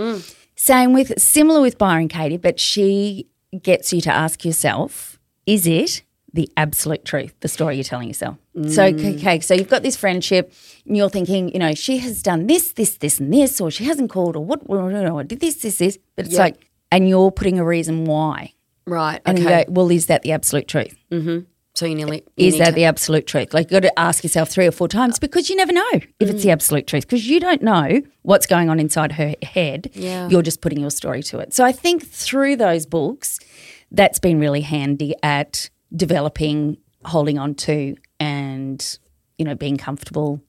same 0.57 0.93
with 0.93 1.09
similar 1.21 1.61
with 1.67 1.77
byron 1.79 2.09
katie 2.09 2.37
but 2.49 2.59
she 2.71 3.27
gets 3.71 3.93
you 3.95 4.01
to 4.09 4.11
ask 4.25 4.45
yourself 4.45 5.19
is 5.47 5.67
it 5.69 6.03
the 6.39 6.47
absolute 6.57 7.05
truth 7.05 7.33
the 7.41 7.49
story 7.57 7.77
you're 7.77 7.85
telling 7.95 8.09
yourself 8.09 8.37
so 8.77 8.83
Mm. 8.93 9.17
okay 9.19 9.39
so 9.41 9.55
you've 9.55 9.69
got 9.77 9.83
this 9.89 9.97
friendship 9.97 10.45
and 10.87 10.97
you're 10.97 11.09
thinking 11.19 11.43
you 11.55 11.61
know 11.65 11.75
she 11.75 11.99
has 11.99 12.23
done 12.31 12.41
this 12.53 12.73
this 12.73 12.93
this 12.99 13.21
and 13.21 13.33
this 13.33 13.61
or 13.61 13.71
she 13.71 13.85
hasn't 13.85 14.11
called 14.11 14.35
or 14.39 14.45
what 14.45 14.61
or 14.69 15.23
did 15.25 15.39
this 15.41 15.57
this 15.65 15.79
this 15.79 15.97
but 16.17 16.27
it's 16.27 16.35
Yeah. 16.35 16.47
like 16.47 16.57
and 16.93 17.09
you're 17.09 17.31
putting 17.31 17.59
a 17.59 17.65
reason 17.65 18.05
why 18.05 18.53
Right. 18.87 19.21
and 19.25 19.39
okay. 19.39 19.61
you 19.61 19.65
go 19.67 19.73
well 19.73 19.91
is 19.91 20.07
that 20.07 20.23
the 20.23 20.33
absolute 20.33 20.67
truth 20.69 20.97
so 21.75 21.87
you 21.87 21.95
nearly. 21.95 22.25
you 22.37 22.49
is 22.49 22.59
that 22.59 22.71
to- 22.71 22.73
the 22.73 22.85
absolute 22.85 23.27
truth? 23.29 23.55
Like, 23.55 23.71
you've 23.71 23.81
got 23.81 23.89
to 23.89 23.99
ask 23.99 24.25
yourself 24.25 24.51
three 24.51 24.67
or 24.67 24.73
four 24.73 24.89
times 24.89 25.19
because 25.21 25.49
you 25.49 25.55
never 25.57 25.73
know 25.73 25.89
if 25.93 26.29
it's 26.29 26.41
Mm. 26.41 26.43
the 26.43 26.51
absolute 26.51 26.87
truth 26.89 27.07
because 27.07 27.27
you 27.29 27.39
don't 27.39 27.63
know 27.63 28.03
what's 28.23 28.45
going 28.47 28.69
on 28.69 28.81
inside 28.81 29.13
her 29.13 29.35
head. 29.43 29.89
Yeah. 29.95 30.29
You're 30.29 30.43
just 30.43 30.61
putting 30.61 30.81
your 30.81 30.91
story 30.91 31.23
to 31.25 31.39
it. 31.39 31.55
So 31.55 31.65
I 31.65 31.71
think 31.73 32.05
through 32.07 32.57
those 32.57 32.87
books, 32.87 33.39
that's 33.93 34.19
been 34.19 34.41
really 34.41 34.63
handy 34.63 35.15
at 35.23 35.71
developing, 35.95 36.77
holding 37.05 37.39
on 37.39 37.55
to, 37.55 37.95
and, 38.19 38.99
you 39.39 39.45
know, 39.45 39.55
being 39.55 39.77
comfortable 39.77 40.41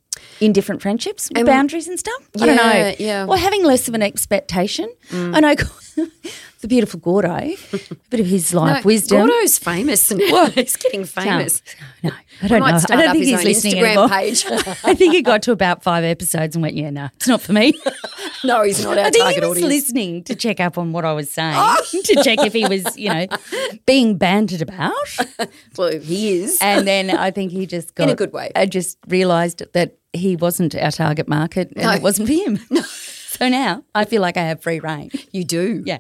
in 0.41 0.51
different 0.51 0.81
friendships 0.81 1.29
with 1.33 1.45
boundaries 1.45 1.87
and 1.87 1.97
stuff. 1.97 2.29
I 2.41 2.45
don't 2.45 2.55
know. 2.57 2.93
yeah. 2.99 3.25
Or 3.27 3.37
having 3.37 3.63
less 3.63 3.87
of 3.87 3.93
an 3.93 4.01
expectation. 4.01 4.91
I 5.13 5.39
know 5.39 5.55
mm. 5.55 6.11
The 6.61 6.67
beautiful 6.67 6.99
Gordo, 6.99 7.29
a 7.29 7.57
bit 8.09 8.19
of 8.19 8.25
his 8.25 8.53
life 8.53 8.83
No, 8.83 8.87
wisdom. 8.87 9.27
Gordo's 9.27 9.57
famous 9.57 10.09
now. 10.11 10.45
He's 10.47 10.75
getting 10.77 11.05
famous. 11.05 11.61
No, 12.03 12.11
I 12.41 12.47
don't 12.47 12.59
know. 12.59 12.65
I 12.65 12.79
don't 12.79 13.11
think 13.13 13.25
he's 13.25 13.43
listening 13.43 13.73
Instagram 13.75 13.85
anymore. 13.87 14.09
page. 14.09 14.45
I 14.83 14.93
think 14.95 15.13
he 15.13 15.21
got 15.21 15.41
to 15.43 15.51
about 15.51 15.83
five 15.83 16.03
episodes 16.03 16.55
and 16.55 16.63
went, 16.63 16.75
"Yeah, 16.75 16.89
no, 16.89 17.09
it's 17.15 17.27
not 17.27 17.41
for 17.41 17.53
me." 17.53 17.73
No, 18.43 18.63
he's 18.63 18.83
not 18.83 18.97
our 18.97 19.05
I 19.05 19.11
think 19.11 19.23
target 19.23 19.43
he 19.43 19.49
was 19.49 19.57
audience. 19.59 19.71
listening 19.71 20.23
to 20.23 20.33
check 20.33 20.59
up 20.59 20.75
on 20.79 20.93
what 20.93 21.05
I 21.05 21.13
was 21.13 21.29
saying, 21.31 21.53
oh! 21.55 21.85
to 22.05 22.23
check 22.23 22.39
if 22.39 22.53
he 22.53 22.65
was, 22.67 22.97
you 22.97 23.09
know, 23.09 23.27
being 23.85 24.17
bantered 24.17 24.63
about. 24.63 24.95
Well, 25.77 25.91
he 25.99 26.39
is. 26.41 26.57
And 26.59 26.87
then 26.87 27.11
I 27.11 27.29
think 27.29 27.51
he 27.51 27.67
just 27.67 27.93
got 27.93 28.05
in 28.05 28.09
a 28.09 28.15
good 28.15 28.33
way. 28.33 28.51
I 28.55 28.65
just 28.65 28.97
realised 29.07 29.61
that 29.73 29.95
he 30.11 30.35
wasn't 30.37 30.73
our 30.73 30.89
target 30.89 31.27
market, 31.27 31.71
and 31.75 31.85
No. 31.85 31.91
it 31.91 32.01
wasn't 32.01 32.29
for 32.29 32.33
him. 32.33 32.59
No. 32.71 32.81
So 33.37 33.47
now 33.49 33.83
I 33.95 34.05
feel 34.05 34.21
like 34.21 34.35
I 34.37 34.43
have 34.43 34.61
free 34.61 34.79
reign. 34.79 35.09
you 35.31 35.43
do. 35.43 35.83
Yeah. 35.85 35.99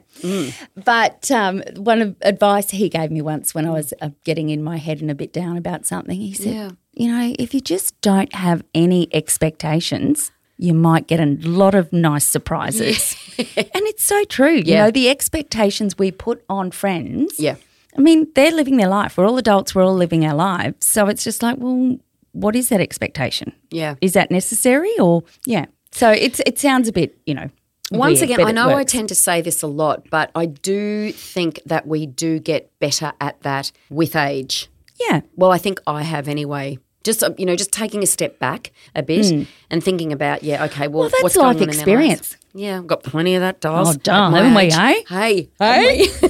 But 0.75 1.31
um, 1.31 1.63
one 1.77 2.01
of 2.01 2.15
advice 2.21 2.71
he 2.71 2.89
gave 2.89 3.09
me 3.11 3.21
once 3.21 3.53
when 3.55 3.65
I 3.65 3.71
was 3.71 3.93
uh, 4.01 4.09
getting 4.25 4.49
in 4.49 4.63
my 4.63 4.77
head 4.77 5.01
and 5.01 5.09
a 5.09 5.15
bit 5.15 5.31
down 5.33 5.57
about 5.57 5.85
something, 5.85 6.19
he 6.19 6.33
said, 6.33 6.53
Yeah. 6.53 6.69
you 6.93 7.07
know, 7.11 7.33
if 7.39 7.53
you 7.53 7.61
just 7.61 7.99
don't 8.01 8.33
have 8.35 8.63
any 8.75 9.07
expectations, 9.13 10.31
you 10.57 10.73
might 10.73 11.07
get 11.07 11.19
a 11.19 11.37
lot 11.41 11.73
of 11.73 11.91
nice 11.91 12.25
surprises. 12.27 13.15
and 13.37 13.83
it's 13.91 14.03
so 14.03 14.23
true. 14.25 14.55
You 14.55 14.63
Yeah. 14.73 14.85
know, 14.85 14.91
the 14.91 15.09
expectations 15.09 15.97
we 15.97 16.11
put 16.11 16.43
on 16.49 16.71
friends. 16.71 17.39
Yeah. 17.39 17.55
I 17.97 18.01
mean, 18.01 18.27
they're 18.35 18.51
living 18.51 18.77
their 18.77 18.87
life. 18.87 19.17
We're 19.17 19.25
all 19.27 19.37
adults. 19.37 19.73
We're 19.75 19.83
all 19.85 19.95
living 19.95 20.25
our 20.25 20.35
lives. 20.35 20.85
So 20.85 21.07
it's 21.07 21.23
just 21.23 21.41
like, 21.43 21.57
well, 21.59 21.97
what 22.33 22.55
is 22.55 22.69
that 22.69 22.79
expectation? 22.79 23.53
Yeah. 23.69 23.95
Is 24.01 24.13
that 24.13 24.31
necessary 24.31 24.97
or, 24.99 25.23
yeah. 25.45 25.65
So 25.91 26.09
it's 26.11 26.39
it 26.45 26.57
sounds 26.57 26.87
a 26.87 26.91
bit, 26.91 27.17
you 27.25 27.33
know, 27.33 27.49
Once 27.91 28.19
weird, 28.19 28.31
again, 28.31 28.47
I 28.47 28.51
know 28.51 28.69
I 28.69 28.83
tend 28.83 29.09
to 29.09 29.15
say 29.15 29.41
this 29.41 29.61
a 29.61 29.67
lot, 29.67 30.09
but 30.09 30.31
I 30.35 30.45
do 30.45 31.11
think 31.11 31.59
that 31.65 31.85
we 31.87 32.05
do 32.05 32.39
get 32.39 32.71
better 32.79 33.13
at 33.19 33.41
that 33.41 33.71
with 33.89 34.15
age. 34.15 34.69
Yeah. 34.99 35.21
Well, 35.35 35.51
I 35.51 35.57
think 35.57 35.81
I 35.87 36.03
have 36.03 36.27
anyway. 36.27 36.79
Just 37.03 37.23
uh, 37.23 37.31
you 37.37 37.45
know, 37.47 37.55
just 37.55 37.71
taking 37.71 38.03
a 38.03 38.05
step 38.05 38.37
back 38.37 38.71
a 38.95 39.01
bit 39.01 39.47
and 39.71 39.83
thinking 39.83 40.13
about, 40.13 40.43
yeah, 40.43 40.63
okay, 40.65 40.87
well. 40.87 41.01
Well, 41.01 41.09
that's 41.09 41.23
what's 41.23 41.35
life 41.35 41.57
going 41.57 41.69
on 41.69 41.75
in 41.75 41.85
their 41.85 41.97
lives? 41.97 42.11
experience. 42.19 42.37
Yeah, 42.53 42.77
I've 42.77 42.85
got 42.87 43.01
plenty 43.03 43.33
of 43.35 43.41
that, 43.41 43.59
dolls. 43.59 43.97
Oh, 44.07 44.29
my 44.29 44.37
haven't 44.43 44.53
we, 44.53 44.69
eh? 44.71 45.01
Hey, 45.07 45.49
Hey? 45.57 46.07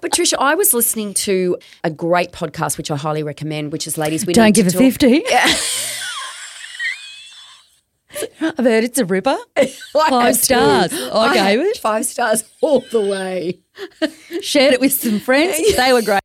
but 0.00 0.12
Trisha, 0.12 0.34
I 0.38 0.54
was 0.54 0.74
listening 0.74 1.12
to 1.14 1.56
a 1.82 1.90
great 1.90 2.30
podcast 2.30 2.76
which 2.78 2.90
I 2.90 2.96
highly 2.96 3.22
recommend, 3.22 3.72
which 3.72 3.86
is 3.86 3.98
Ladies 3.98 4.26
We 4.26 4.32
Don't 4.32 4.54
give 4.54 4.68
to 4.68 4.78
a 4.78 4.90
Talk. 4.90 5.00
50. 5.00 5.24
I've 8.40 8.56
heard 8.64 8.84
it's 8.84 8.98
a 8.98 9.04
ripper. 9.04 9.36
Five 9.92 10.36
stars. 10.36 10.92
I 10.92 11.34
gave 11.34 11.60
it. 11.60 11.78
five 11.78 12.04
stars 12.06 12.44
all 12.60 12.80
the 12.90 13.00
way. 13.00 13.60
Shared 14.42 14.74
it 14.74 14.80
with 14.80 14.92
some 14.92 15.20
friends. 15.20 15.58
They 15.76 15.92
were 15.92 16.02
great. 16.02 16.20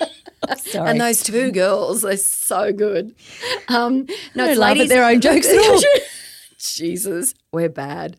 Sorry. 0.58 0.90
And 0.90 1.00
those 1.00 1.22
two 1.22 1.50
girls 1.52 2.02
they're 2.02 2.16
so 2.16 2.72
good. 2.72 3.14
Um, 3.68 4.06
no, 4.34 4.46
They 4.46 4.52
it's 4.52 4.58
ladies 4.60 4.88
their 4.88 5.04
own 5.04 5.20
jokes 5.20 5.46
at 5.48 5.58
all. 5.58 5.82
Jesus, 6.60 7.34
we're 7.52 7.68
bad. 7.68 8.16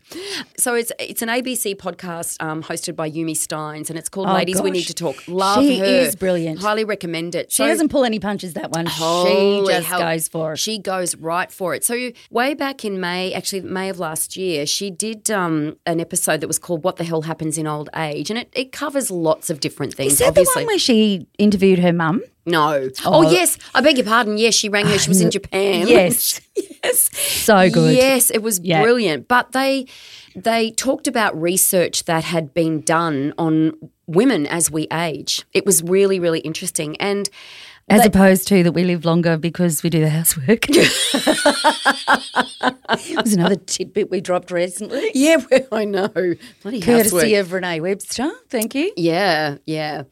So 0.57 0.73
it's 0.73 0.91
it's 0.99 1.21
an 1.21 1.29
ABC 1.29 1.75
podcast 1.75 2.41
um, 2.43 2.63
hosted 2.63 2.95
by 2.95 3.09
Yumi 3.09 3.31
Stynes, 3.33 3.89
and 3.89 3.97
it's 3.99 4.09
called 4.09 4.27
Oh, 4.27 4.33
Ladies 4.33 4.61
We. 4.61 4.71
Need 4.71 4.87
to 4.87 4.93
Talk. 4.93 5.15
Love 5.27 5.63
She 5.63 5.77
her. 5.79 5.85
is 5.85 6.15
brilliant. 6.15 6.59
Highly 6.59 6.83
recommend 6.83 7.35
it. 7.35 7.51
She 7.51 7.63
doesn't 7.63 7.89
pull 7.89 8.03
any 8.03 8.19
punches, 8.19 8.53
that 8.53 8.71
one. 8.71 8.87
She 8.87 9.63
just 9.67 9.87
hell. 9.87 9.99
goes 9.99 10.27
for 10.27 10.53
it. 10.53 10.57
She 10.57 10.77
goes 10.79 11.15
right 11.17 11.51
for 11.51 11.75
it. 11.75 11.83
So 11.83 12.11
way 12.29 12.53
back 12.53 12.83
in 12.83 12.99
May, 12.99 13.33
actually 13.33 13.61
May 13.61 13.89
of 13.89 13.99
last 13.99 14.35
year, 14.35 14.65
she 14.65 14.89
did 14.89 15.29
um, 15.29 15.77
an 15.85 15.99
episode 15.99 16.41
that 16.41 16.47
was 16.47 16.59
called 16.59 16.83
"What 16.83 16.97
the 16.97 17.03
Hell 17.03 17.21
Happens 17.23 17.57
in 17.57 17.67
Old 17.67 17.89
Age," 17.95 18.29
and 18.29 18.39
it, 18.39 18.49
it 18.53 18.71
covers 18.71 19.11
lots 19.11 19.49
of 19.49 19.59
different 19.59 19.93
things. 19.93 20.13
Is 20.13 20.19
that 20.19 20.29
obviously, 20.29 20.61
the 20.61 20.65
one 20.65 20.67
where 20.67 20.79
she 20.79 21.27
interviewed 21.37 21.79
her 21.79 21.93
mum? 21.93 22.23
No. 22.45 22.89
Oh. 23.05 23.29
yes, 23.31 23.57
I 23.73 23.81
beg 23.81 23.97
your 23.97 24.05
pardon. 24.05 24.37
Yes, 24.37 24.53
she 24.55 24.69
rang 24.69 24.85
her. 24.87 24.97
She 24.97 25.09
was 25.09 25.21
in 25.21 25.31
Japan. 25.37 25.87
Yes. 25.87 26.41
yes. 26.55 27.09
So 27.17 27.69
good. 27.69 27.95
Yes, 27.95 28.29
it 28.29 28.41
was 28.41 28.59
Yeah. 28.59 28.81
brilliant. 28.81 29.27
But 29.27 29.51
they 29.51 29.85
they 30.35 30.71
talked 30.71 31.07
about 31.07 31.39
research 31.39 32.05
that 32.05 32.23
had 32.23 32.53
been 32.53 32.81
done 32.81 33.33
on 33.37 33.73
women 34.07 34.47
as 34.47 34.71
we 34.71 34.87
age. 34.91 35.43
It 35.53 35.65
was 35.65 35.83
really 35.83 36.19
really 36.19 36.39
interesting 36.39 36.95
and. 36.97 37.29
As 37.89 38.05
opposed 38.05 38.47
to 38.47 38.63
that 38.63 38.71
we 38.71 38.83
live 38.83 39.05
longer 39.05 39.37
because 39.37 39.83
we 39.83 39.89
do 39.89 39.99
the 39.99 40.09
housework. 40.09 40.69
it 40.69 40.87
was 43.23 43.33
another 43.33 43.55
tidbit 43.55 44.09
we 44.09 44.21
dropped 44.21 44.51
recently. 44.51 45.11
Yeah, 45.13 45.37
well, 45.49 45.67
I 45.71 45.85
know. 45.85 46.07
Bloody 46.07 46.79
housework. 46.79 47.11
Courtesy 47.11 47.35
of 47.35 47.51
Renee 47.51 47.81
Webster. 47.81 48.31
Thank 48.49 48.75
you. 48.75 48.91
Yeah, 48.95 49.57
yeah. 49.65 50.03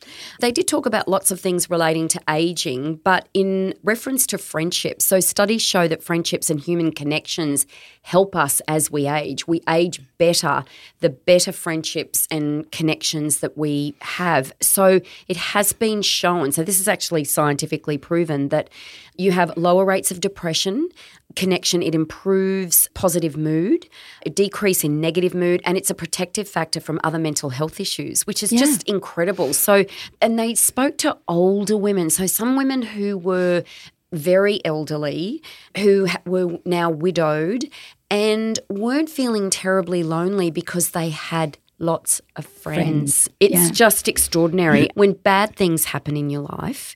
They 0.42 0.52
did 0.52 0.68
talk 0.68 0.86
about 0.86 1.08
lots 1.08 1.32
of 1.32 1.40
things 1.40 1.70
relating 1.70 2.08
to 2.10 2.22
aging, 2.30 2.98
but 2.98 3.30
in 3.34 3.74
reference 3.84 4.28
to 4.28 4.38
friendships. 4.38 5.06
So, 5.06 5.20
studies 5.20 5.62
show 5.62 5.88
that 5.88 6.04
friendships 6.04 6.50
and 6.50 6.60
human 6.60 6.92
connections 6.92 7.66
help 8.10 8.36
us 8.36 8.60
as 8.68 8.90
we 8.90 9.08
age. 9.08 9.48
We 9.48 9.62
age 9.70 10.02
better 10.18 10.64
the 11.00 11.12
better 11.12 11.52
friendships 11.52 12.28
and 12.32 12.70
connections 12.72 13.40
that 13.42 13.56
we 13.56 13.94
have. 14.02 14.52
So, 14.62 15.00
it 15.28 15.38
has 15.38 15.74
been 15.74 16.02
shown, 16.02 16.52
so 16.52 16.64
this 16.64 16.80
is 16.80 16.88
actually 16.88 17.24
scientifically 17.26 18.00
proven 18.00 18.50
that 18.50 18.72
you 19.16 19.32
have 19.34 19.56
lower 19.56 19.86
rates 19.86 20.10
of 20.10 20.22
depression. 20.22 20.90
Connection, 21.36 21.84
it 21.84 21.94
improves 21.94 22.88
positive 22.96 23.38
mood, 23.38 23.88
a 24.26 24.32
decrease 24.32 24.84
in 24.84 25.00
negative 25.00 25.36
mood, 25.36 25.62
and 25.64 25.78
it's 25.78 25.92
a 25.92 25.96
protective 25.96 26.50
factor 26.50 26.80
from 26.80 27.00
other 27.04 27.20
mental 27.20 27.52
health 27.52 27.80
issues, 27.80 28.26
which 28.26 28.42
is 28.42 28.50
just 28.50 28.82
incredible. 28.90 29.54
So, 29.54 29.86
and 30.20 30.40
they 30.40 30.56
spoke 30.56 30.98
to 31.00 31.16
older 31.28 31.78
women. 31.78 32.10
So, 32.10 32.26
some 32.26 32.56
women 32.56 32.82
who 32.82 33.20
were 33.20 33.64
very 34.12 34.60
elderly, 34.66 35.42
who 35.78 36.08
were 36.26 36.58
now 36.66 36.90
widowed, 36.90 37.70
and 38.12 38.60
weren't 38.70 39.10
feeling 39.10 39.50
terribly 39.50 40.04
lonely 40.04 40.52
because 40.52 40.92
they 40.92 41.10
had 41.10 41.58
lots 41.78 42.22
of 42.36 42.46
friends. 42.46 43.24
Friends, 43.24 43.30
It's 43.40 43.54
yeah. 43.54 43.70
just 43.72 44.08
extraordinary. 44.08 44.84
Mm-hmm. 44.88 45.00
when 45.00 45.14
bad 45.14 45.56
things 45.56 45.86
happen 45.86 46.18
in 46.18 46.30
your 46.30 46.42
life, 46.42 46.96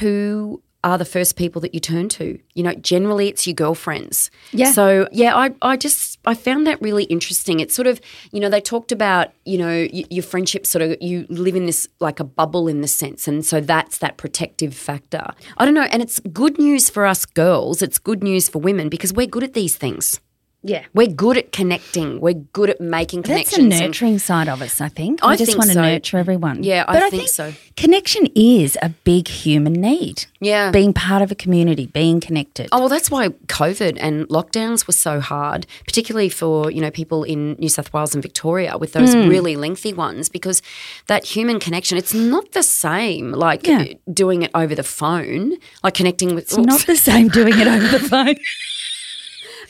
who 0.00 0.60
are 0.82 0.98
the 0.98 1.04
first 1.04 1.36
people 1.36 1.62
that 1.62 1.72
you 1.72 1.80
turn 1.80 2.10
to? 2.10 2.38
You 2.54 2.62
know, 2.62 2.74
generally 2.74 3.28
it's 3.28 3.46
your 3.46 3.54
girlfriends. 3.54 4.30
Yeah. 4.52 4.72
So, 4.72 5.08
yeah, 5.12 5.34
I, 5.34 5.54
I 5.62 5.76
just, 5.78 6.18
I 6.26 6.34
found 6.34 6.66
that 6.66 6.82
really 6.82 7.04
interesting. 7.04 7.60
It's 7.60 7.74
sort 7.74 7.86
of, 7.86 8.00
you 8.32 8.40
know, 8.40 8.50
they 8.50 8.60
talked 8.60 8.92
about, 8.92 9.28
you 9.46 9.56
know, 9.56 9.88
y- 9.90 10.04
your 10.10 10.22
friendship 10.22 10.66
sort 10.66 10.82
of, 10.82 10.96
you 11.00 11.26
live 11.30 11.56
in 11.56 11.64
this 11.64 11.88
like 12.00 12.20
a 12.20 12.24
bubble 12.24 12.68
in 12.68 12.82
the 12.82 12.88
sense. 12.88 13.26
And 13.26 13.46
so 13.46 13.60
that's 13.60 13.96
that 13.98 14.18
protective 14.18 14.74
factor. 14.74 15.24
I 15.56 15.64
don't 15.64 15.72
know. 15.74 15.88
And 15.90 16.02
it's 16.02 16.20
good 16.32 16.58
news 16.58 16.90
for 16.90 17.06
us 17.06 17.24
girls. 17.24 17.80
It's 17.80 17.98
good 17.98 18.22
news 18.22 18.50
for 18.50 18.58
women 18.58 18.90
because 18.90 19.10
we're 19.12 19.26
good 19.26 19.44
at 19.44 19.54
these 19.54 19.76
things. 19.76 20.20
Yeah. 20.66 20.84
We're 20.94 21.08
good 21.08 21.36
at 21.36 21.52
connecting. 21.52 22.20
We're 22.20 22.32
good 22.34 22.70
at 22.70 22.80
making 22.80 23.22
connections. 23.24 23.68
That's 23.68 23.78
the 23.80 23.86
nurturing 23.86 24.18
side 24.18 24.48
of 24.48 24.62
us, 24.62 24.80
I 24.80 24.88
think. 24.88 25.22
I 25.22 25.32
we 25.32 25.36
just 25.36 25.50
think 25.50 25.58
want 25.58 25.68
to 25.70 25.74
so. 25.74 25.82
nurture 25.82 26.16
everyone. 26.18 26.62
Yeah, 26.64 26.84
I 26.88 26.94
but 26.94 27.02
I 27.02 27.10
think 27.10 27.28
so. 27.28 27.52
Connection 27.76 28.28
is 28.34 28.78
a 28.80 28.88
big 28.88 29.28
human 29.28 29.74
need. 29.74 30.24
Yeah. 30.40 30.70
Being 30.70 30.94
part 30.94 31.20
of 31.22 31.30
a 31.30 31.34
community, 31.34 31.86
being 31.86 32.18
connected. 32.18 32.68
Oh 32.72 32.80
well, 32.80 32.88
that's 32.88 33.10
why 33.10 33.28
COVID 33.28 33.98
and 34.00 34.26
lockdowns 34.28 34.86
were 34.86 34.94
so 34.94 35.20
hard, 35.20 35.66
particularly 35.86 36.30
for 36.30 36.70
you 36.70 36.80
know 36.80 36.90
people 36.90 37.24
in 37.24 37.54
New 37.58 37.68
South 37.68 37.92
Wales 37.92 38.14
and 38.14 38.22
Victoria 38.22 38.78
with 38.78 38.92
those 38.94 39.12
Hmm. 39.12 39.28
really 39.28 39.56
lengthy 39.56 39.92
ones, 39.92 40.30
because 40.30 40.62
that 41.08 41.24
human 41.26 41.60
connection 41.60 41.98
it's 41.98 42.14
not 42.14 42.52
the 42.52 42.62
same 42.62 43.32
like 43.32 43.66
Yeah. 43.66 43.84
doing 44.12 44.42
it 44.42 44.50
over 44.54 44.74
the 44.74 44.82
phone, 44.82 45.58
like 45.82 45.92
connecting 45.94 46.34
with. 46.34 46.44
It's 46.44 46.56
not 46.56 46.86
the 46.86 46.96
same 46.96 47.28
doing 47.28 47.58
it 47.58 47.66
over 47.66 47.86
the 47.86 47.98
phone. 48.08 48.36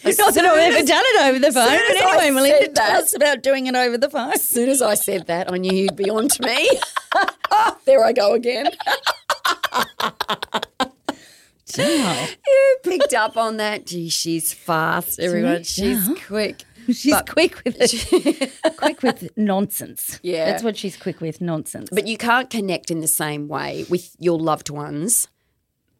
Not 0.05 0.35
that 0.35 0.45
I've 0.45 0.75
ever 0.75 0.87
done 0.87 1.03
it 1.07 1.23
over 1.25 1.39
the 1.39 1.53
phone. 1.53 1.79
But 1.89 1.97
I 2.03 2.11
anyway, 2.27 2.31
Melinda, 2.31 2.69
tell 2.69 3.03
us 3.03 3.15
about 3.15 3.43
doing 3.43 3.67
it 3.67 3.75
over 3.75 3.97
the 3.99 4.11
phone. 4.11 4.33
As 4.33 4.47
soon 4.47 4.69
as 4.69 4.83
I 4.83 4.95
said 4.95 5.27
that, 5.29 5.51
I 5.53 5.57
knew 5.59 5.73
you'd 5.73 5.97
be 5.97 6.11
on 6.11 6.29
to 6.29 6.43
me. 6.43 6.71
there 7.87 8.05
I 8.05 8.13
go 8.13 8.35
again. 8.35 8.67
You 11.77 12.77
picked 12.83 13.15
up 13.15 13.37
on 13.37 13.57
that. 13.59 13.87
Gee, 13.87 14.09
she's 14.09 14.53
fast, 14.53 15.19
everyone. 15.19 15.63
She's 15.65 16.09
Yeah. 16.09 16.15
quick. 16.27 16.65
She's 16.87 17.15
But- 17.15 17.31
quick 17.31 17.63
with 17.65 17.77
it. 17.81 18.53
quick 18.77 19.03
with 19.03 19.31
nonsense. 19.39 20.21
Yeah. 20.23 20.45
That's 20.51 20.63
what 20.63 20.77
she's 20.77 20.99
quick 20.99 21.19
with, 21.23 21.41
nonsense. 21.41 21.89
But 21.91 22.07
you 22.07 22.19
can't 22.19 22.51
connect 22.51 22.91
in 22.91 23.01
the 23.01 23.09
same 23.09 23.49
way 23.49 23.87
with 23.89 24.15
your 24.19 24.39
loved 24.39 24.69
ones 24.69 25.27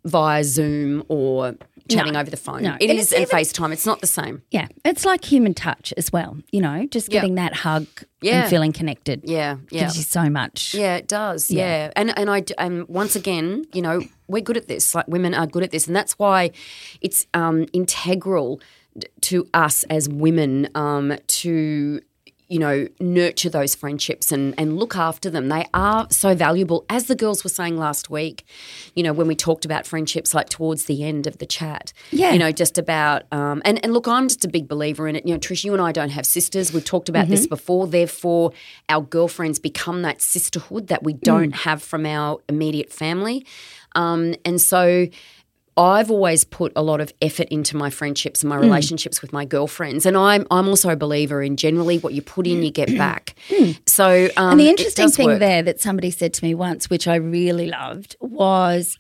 via 0.05 0.45
Zoom 0.45 1.03
or 1.09 1.55
chatting 1.89 2.13
No. 2.15 2.21
over 2.21 2.31
the 2.31 2.37
phone. 2.37 2.63
No. 2.63 2.77
It 2.81 2.91
And 2.91 2.99
is, 2.99 3.13
and 3.13 3.27
FaceTime. 3.27 3.73
It's 3.73 3.85
not 3.87 4.01
the 4.01 4.07
same. 4.07 4.43
yeah, 4.51 4.69
it's 4.85 5.05
like 5.05 5.25
human 5.25 5.53
touch 5.55 5.93
as 5.97 6.13
well. 6.13 6.37
You 6.51 6.61
know, 6.63 6.87
just 6.91 7.13
Yeah. 7.13 7.21
getting 7.21 7.35
that 7.37 7.55
hug 7.57 7.87
Yeah. 8.23 8.41
and 8.43 8.51
feeling 8.51 8.73
connected. 8.73 9.23
Yeah, 9.25 9.57
yeah. 9.71 9.81
Gives 9.83 9.97
you 9.97 10.03
so 10.03 10.29
much. 10.31 10.75
Yeah, 10.75 10.97
it 10.97 11.09
does. 11.09 11.51
Yeah. 11.51 11.65
Yeah, 11.87 11.93
and 11.97 12.19
and 12.19 12.31
I 12.31 12.45
and 12.59 12.89
once 12.89 13.17
again, 13.17 13.65
you 13.73 13.83
know, 13.83 14.03
we're 14.29 14.43
good 14.43 14.57
at 14.57 14.69
this. 14.69 14.95
Like 14.95 15.09
women 15.09 15.35
are 15.35 15.47
good 15.47 15.63
at 15.63 15.71
this, 15.71 15.87
and 15.87 15.95
that's 15.97 16.19
why 16.19 16.51
it's 17.03 17.27
um, 17.35 17.67
integral 17.73 18.61
to 19.23 19.47
us 19.53 19.85
as 19.91 20.09
women 20.09 20.69
um, 20.75 21.15
to 21.27 22.01
you 22.55 22.61
know 22.61 22.87
nurture 23.01 23.51
those 23.51 23.75
friendships 23.75 24.31
and 24.31 24.55
and 24.57 24.79
look 24.79 24.95
after 24.95 25.29
them. 25.29 25.49
They 25.49 25.67
are 25.75 26.07
so 26.11 26.37
valuable, 26.37 26.87
as 26.89 27.09
the 27.09 27.17
girls 27.17 27.43
were 27.43 27.51
saying 27.51 27.77
last 27.77 28.11
week. 28.11 28.45
You 28.95 29.03
know, 29.03 29.13
when 29.13 29.27
we 29.27 29.35
talked 29.35 29.65
about 29.65 29.89
friendships, 29.89 30.33
like 30.33 30.51
towards 30.51 30.85
the 30.85 31.03
end 31.03 31.27
of 31.27 31.39
the 31.39 31.47
chat. 31.47 31.93
Yeah. 32.13 32.33
you 32.33 32.39
know, 32.39 32.53
just 32.53 32.79
about 32.79 33.25
um, 33.33 33.61
and 33.65 33.83
and 33.83 33.93
look, 33.93 34.07
I'm 34.07 34.29
just 34.29 34.45
a 34.45 34.49
big 34.49 34.69
believer 34.69 35.09
in 35.09 35.17
it. 35.17 35.27
You 35.27 35.35
know, 35.35 35.41
Trish, 35.41 35.65
you 35.65 35.73
and 35.73 35.83
I 35.83 35.91
don't 35.91 36.11
have 36.11 36.27
sisters. 36.27 36.73
We've 36.73 36.85
talked 36.85 37.09
about 37.09 37.27
this 37.27 37.49
before. 37.49 37.89
Therefore, 37.89 38.53
our 38.89 39.03
girlfriends 39.03 39.59
become 39.59 40.03
that 40.03 40.23
sisterhood 40.23 40.87
that 40.87 41.03
we 41.03 41.13
don't 41.13 41.57
have 41.57 41.83
from 41.83 42.07
our 42.07 42.39
immediate 42.49 42.93
family, 42.93 43.45
um, 43.97 44.37
and 44.45 44.61
so. 44.61 45.09
I've 45.77 46.11
always 46.11 46.45
put 46.45 46.73
a 46.77 46.83
lot 46.83 47.01
of 47.01 47.13
effort 47.21 47.49
into 47.49 47.77
my 47.77 47.91
friendships 47.91 48.43
and 48.43 48.49
my 48.49 48.57
mm. 48.57 48.63
relationships 48.63 49.21
with 49.21 49.33
my 49.33 49.45
girlfriends, 49.45 50.07
and 50.07 50.17
I'm 50.17 50.47
I'm 50.51 50.69
also 50.69 50.91
a 50.91 50.97
believer 50.97 51.43
in 51.43 51.57
generally 51.57 51.99
what 51.99 52.15
you 52.15 52.23
put 52.23 52.47
in, 52.47 52.63
you 52.63 52.71
get 52.71 52.89
mm. 52.89 52.99
back. 52.99 53.35
Mm. 53.55 53.79
So, 53.87 54.29
um, 54.37 54.53
And 54.53 54.61
the 54.61 54.69
interesting 54.69 55.11
thing 55.11 55.27
work. 55.27 55.39
there 55.39 55.63
that 55.63 55.81
somebody 55.81 56.11
said 56.11 56.35
to 56.35 56.45
me 56.45 56.55
once, 56.55 56.91
which 56.91 57.07
I 57.07 57.17
really 57.17 57.69
loved, 57.69 58.17
was 58.21 58.99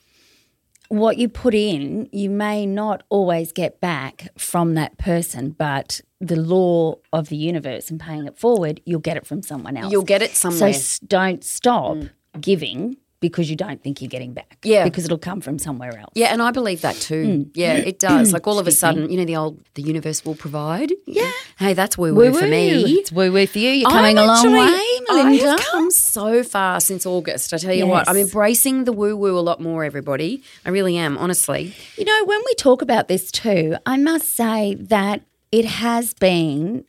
what 0.88 1.16
you 1.16 1.28
put 1.28 1.54
in, 1.54 2.08
you 2.12 2.30
may 2.30 2.66
not 2.66 3.02
always 3.08 3.52
get 3.52 3.80
back 3.80 4.28
from 4.38 4.74
that 4.74 4.96
person, 4.98 5.50
but 5.50 6.00
the 6.20 6.36
law 6.36 6.96
of 7.12 7.30
the 7.30 7.36
universe 7.36 7.90
and 7.90 7.98
paying 7.98 8.26
it 8.26 8.38
forward, 8.38 8.80
you'll 8.84 9.00
get 9.00 9.16
it 9.16 9.26
from 9.26 9.42
someone 9.42 9.76
else. 9.76 9.90
you'll 9.90 10.02
get 10.02 10.22
it 10.22 10.30
so 10.36 10.50
somewhere. 10.50 10.70
s- 10.70 10.98
don't 11.00 11.42
stop 11.42 11.96
giving 12.40 12.96
because 13.28 13.48
you 13.48 13.56
don't 13.56 13.82
think 13.82 14.02
you're 14.02 14.10
getting 14.10 14.34
back. 14.34 14.58
Yeah. 14.62 14.84
Because 14.84 15.06
it'll 15.06 15.16
come 15.16 15.40
from 15.40 15.58
somewhere 15.58 15.96
else. 15.98 16.12
Yeah, 16.14 16.26
and 16.26 16.42
I 16.42 16.50
believe 16.50 16.82
that 16.82 16.94
too. 16.96 17.24
Hmm. 17.24 17.42
Yeah, 17.54 17.72
it 17.72 17.98
does. 17.98 18.34
Like 18.34 18.46
all 18.46 18.58
of 18.58 18.66
a 18.66 18.70
sudden, 18.70 19.10
you 19.10 19.16
know, 19.16 19.24
the 19.24 19.36
old 19.36 19.64
the 19.74 19.82
universe 19.82 20.26
will 20.26 20.34
provide. 20.34 20.92
Yeah. 21.06 21.30
Hey, 21.58 21.72
that's 21.72 21.96
woo 21.96 22.14
woo 22.14 22.34
for 22.34 22.46
me. 22.46 22.82
It's 23.00 23.10
woo 23.10 23.32
woo 23.32 23.46
for 23.46 23.58
you. 23.58 23.70
You're 23.70 23.88
coming 23.88 24.18
I'm 24.18 24.24
a 24.24 24.26
long 24.26 24.52
way, 24.52 24.84
Melinda. 25.08 25.44
I 25.46 25.50
have 25.52 25.60
come 25.60 25.90
so 25.90 26.42
far 26.42 26.80
since 26.80 27.06
August. 27.06 27.54
I 27.54 27.56
tell 27.56 27.72
you 27.72 27.86
what, 27.86 28.06
I'm 28.08 28.16
embracing 28.18 28.84
the 28.84 28.92
woo 28.92 29.16
woo 29.16 29.38
a 29.38 29.40
lot 29.40 29.58
more. 29.58 29.84
Everybody, 29.84 30.42
I 30.66 30.68
really 30.68 30.98
am. 30.98 31.16
Honestly, 31.16 31.74
You 31.96 32.04
know, 32.04 32.24
when 32.26 32.40
we 32.44 32.54
talk 32.56 32.82
about 32.82 33.08
this 33.08 33.30
too, 33.30 33.76
I 33.86 33.96
must 33.96 34.36
say 34.36 34.74
that 34.74 35.22
it 35.50 35.64
has 35.64 36.12
been 36.12 36.84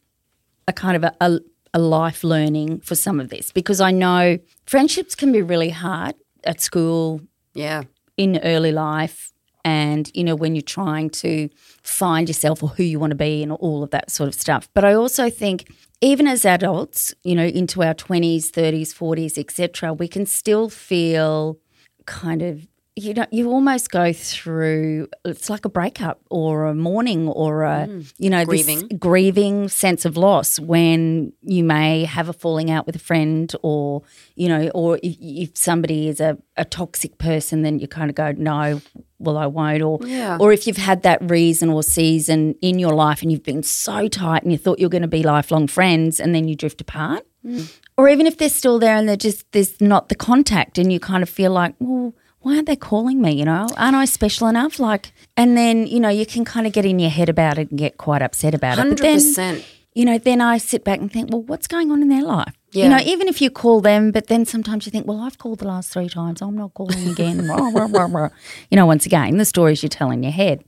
a 0.68 0.74
kind 0.74 0.98
of 0.98 1.04
a, 1.06 1.16
a, 1.22 1.40
a 1.74 1.80
life 1.80 2.24
learning 2.24 2.82
for 2.82 2.96
some 2.96 3.20
of 3.22 3.30
this 3.30 3.52
because 3.52 3.80
I 3.80 3.92
know 3.92 4.40
friendships 4.66 5.16
can 5.16 5.32
be 5.32 5.42
really 5.42 5.70
hard 5.70 6.16
at 6.46 6.62
school, 6.62 7.22
yeah, 7.54 7.84
in 8.18 8.40
early 8.44 8.72
life, 8.72 9.32
and, 9.64 10.12
you 10.14 10.24
know, 10.24 10.36
when 10.36 10.54
you're 10.54 10.62
trying 10.62 11.10
to 11.10 11.50
find 11.82 12.28
yourself 12.28 12.62
or 12.62 12.70
who 12.70 12.84
you 12.84 13.00
want 13.00 13.12
to 13.12 13.16
be 13.16 13.42
and 13.42 13.52
all 13.52 13.82
of 13.82 13.90
that 13.90 14.12
sort 14.12 14.28
of 14.28 14.36
stuff. 14.36 14.70
But 14.76 14.86
I 14.86 14.94
also 14.94 15.30
think 15.30 15.74
even 16.02 16.28
as 16.28 16.46
adults, 16.46 17.16
you 17.24 17.34
know, 17.34 17.46
into 17.46 17.82
our 17.82 17.96
20s, 17.96 18.52
30s, 18.52 18.90
40s, 18.90 19.40
etc., 19.40 19.92
we 19.92 20.08
can 20.08 20.28
still 20.28 20.70
feel 20.70 21.58
kind 22.06 22.44
of 22.44 22.68
you 22.96 23.14
know 23.14 23.26
you 23.30 23.50
almost 23.50 23.92
go 23.92 24.14
through 24.14 25.08
it's 25.26 25.50
like 25.50 25.66
a 25.66 25.70
breakup 25.70 26.22
or 26.30 26.66
a 26.68 26.74
mourning 26.74 27.28
or 27.28 27.64
a 27.64 27.88
mm. 27.88 28.14
you 28.18 28.30
know 28.30 28.46
this 28.46 28.66
Grieving. 28.66 28.98
grieving 28.98 29.68
sense 29.68 30.06
of 30.06 30.16
loss 30.16 30.60
when 30.60 31.34
you 31.42 31.64
may 31.64 32.06
have 32.06 32.30
a 32.30 32.34
falling 32.34 32.72
out 32.72 32.86
with 32.86 32.96
a 32.96 33.00
friend 33.00 33.54
or 33.64 34.02
you 34.36 34.48
know 34.48 34.70
or 34.74 34.98
if, 35.04 35.18
if 35.20 35.58
somebody 35.58 36.08
is 36.08 36.22
a, 36.22 36.38
a 36.56 36.64
toxic 36.64 37.18
person 37.18 37.64
then 37.64 37.80
you 37.80 37.88
kind 37.88 38.10
of 38.10 38.16
go 38.16 38.32
no 38.32 38.82
well 39.20 39.38
I 39.38 39.48
won't 39.48 39.82
or 39.82 40.00
Yeah. 40.02 40.38
or 40.40 40.54
if 40.54 40.66
you've 40.66 40.78
had 40.78 41.04
that 41.04 41.20
reason 41.30 41.70
or 41.70 41.84
season 41.84 42.56
in 42.62 42.80
your 42.80 42.94
life 42.94 43.22
and 43.22 43.32
you've 43.32 43.44
been 43.44 43.64
so 43.64 44.08
tight 44.08 44.44
and 44.44 44.52
you 44.54 44.58
thought 44.58 44.80
you're 44.80 44.90
going 44.90 45.02
to 45.02 45.08
be 45.08 45.24
lifelong 45.24 45.68
friends 45.68 46.20
and 46.20 46.34
then 46.34 46.48
you 46.48 46.56
drift 46.56 46.80
apart 46.80 47.26
mm. 47.46 47.70
or 47.98 48.08
even 48.08 48.26
if 48.26 48.38
they're 48.38 48.50
still 48.50 48.80
there 48.80 48.96
and 48.96 49.10
they're 49.10 49.18
just 49.18 49.52
there's 49.52 49.82
not 49.82 50.08
the 50.08 50.16
contact 50.16 50.78
and 50.78 50.94
you 50.94 51.00
kind 51.00 51.24
of 51.24 51.30
feel 51.30 51.52
like 51.52 51.76
well 51.80 52.14
why 52.46 52.56
aren't 52.56 52.68
they 52.68 52.76
calling 52.76 53.22
me 53.22 53.32
you 53.40 53.46
know? 53.46 53.68
Aren't 53.76 53.96
i 53.96 54.06
special 54.06 54.48
enough? 54.48 54.80
Like 54.80 55.12
and 55.36 55.58
then 55.58 55.88
you 55.88 56.00
know 56.00 56.10
you 56.10 56.26
can 56.26 56.46
kind 56.46 56.66
of 56.68 56.74
get 56.74 56.86
in 56.86 57.00
your 57.00 57.10
head 57.10 57.30
about 57.30 57.58
it 57.58 57.70
and 57.72 57.80
get 57.80 57.98
quite 57.98 58.22
upset 58.22 58.54
about 58.54 58.74
it. 58.78 58.82
Hundred 58.82 58.98
but 58.98 59.04
then 59.04 59.16
percent. 59.16 59.66
you 59.94 60.06
know 60.06 60.18
then 60.18 60.40
i 60.42 60.58
sit 60.58 60.84
back 60.84 61.00
and 61.00 61.12
think 61.12 61.32
well 61.32 61.42
what's 61.42 61.68
going 61.68 61.92
on 61.92 62.02
in 62.02 62.10
their 62.10 62.24
life? 62.38 62.54
You 62.72 62.90
know 62.90 63.00
even 63.14 63.28
if 63.34 63.42
you 63.42 63.50
call 63.50 63.80
them 63.82 64.12
but 64.12 64.28
then 64.28 64.46
sometimes 64.46 64.86
you 64.86 64.92
think 64.92 65.08
well 65.08 65.22
i've 65.22 65.38
called 65.44 65.60
the 65.60 65.68
last 65.68 65.92
three 65.94 66.10
times. 66.10 66.42
I'm 66.42 66.58
not 66.64 66.74
calling 66.74 67.08
again. 67.10 67.38
You 68.72 68.76
know 68.78 68.86
once 68.86 69.06
again 69.06 69.38
the 69.38 69.46
stories 69.46 69.82
you 69.84 69.90
tell 69.90 70.12
in 70.12 70.22
your 70.24 70.32
head. 70.44 70.64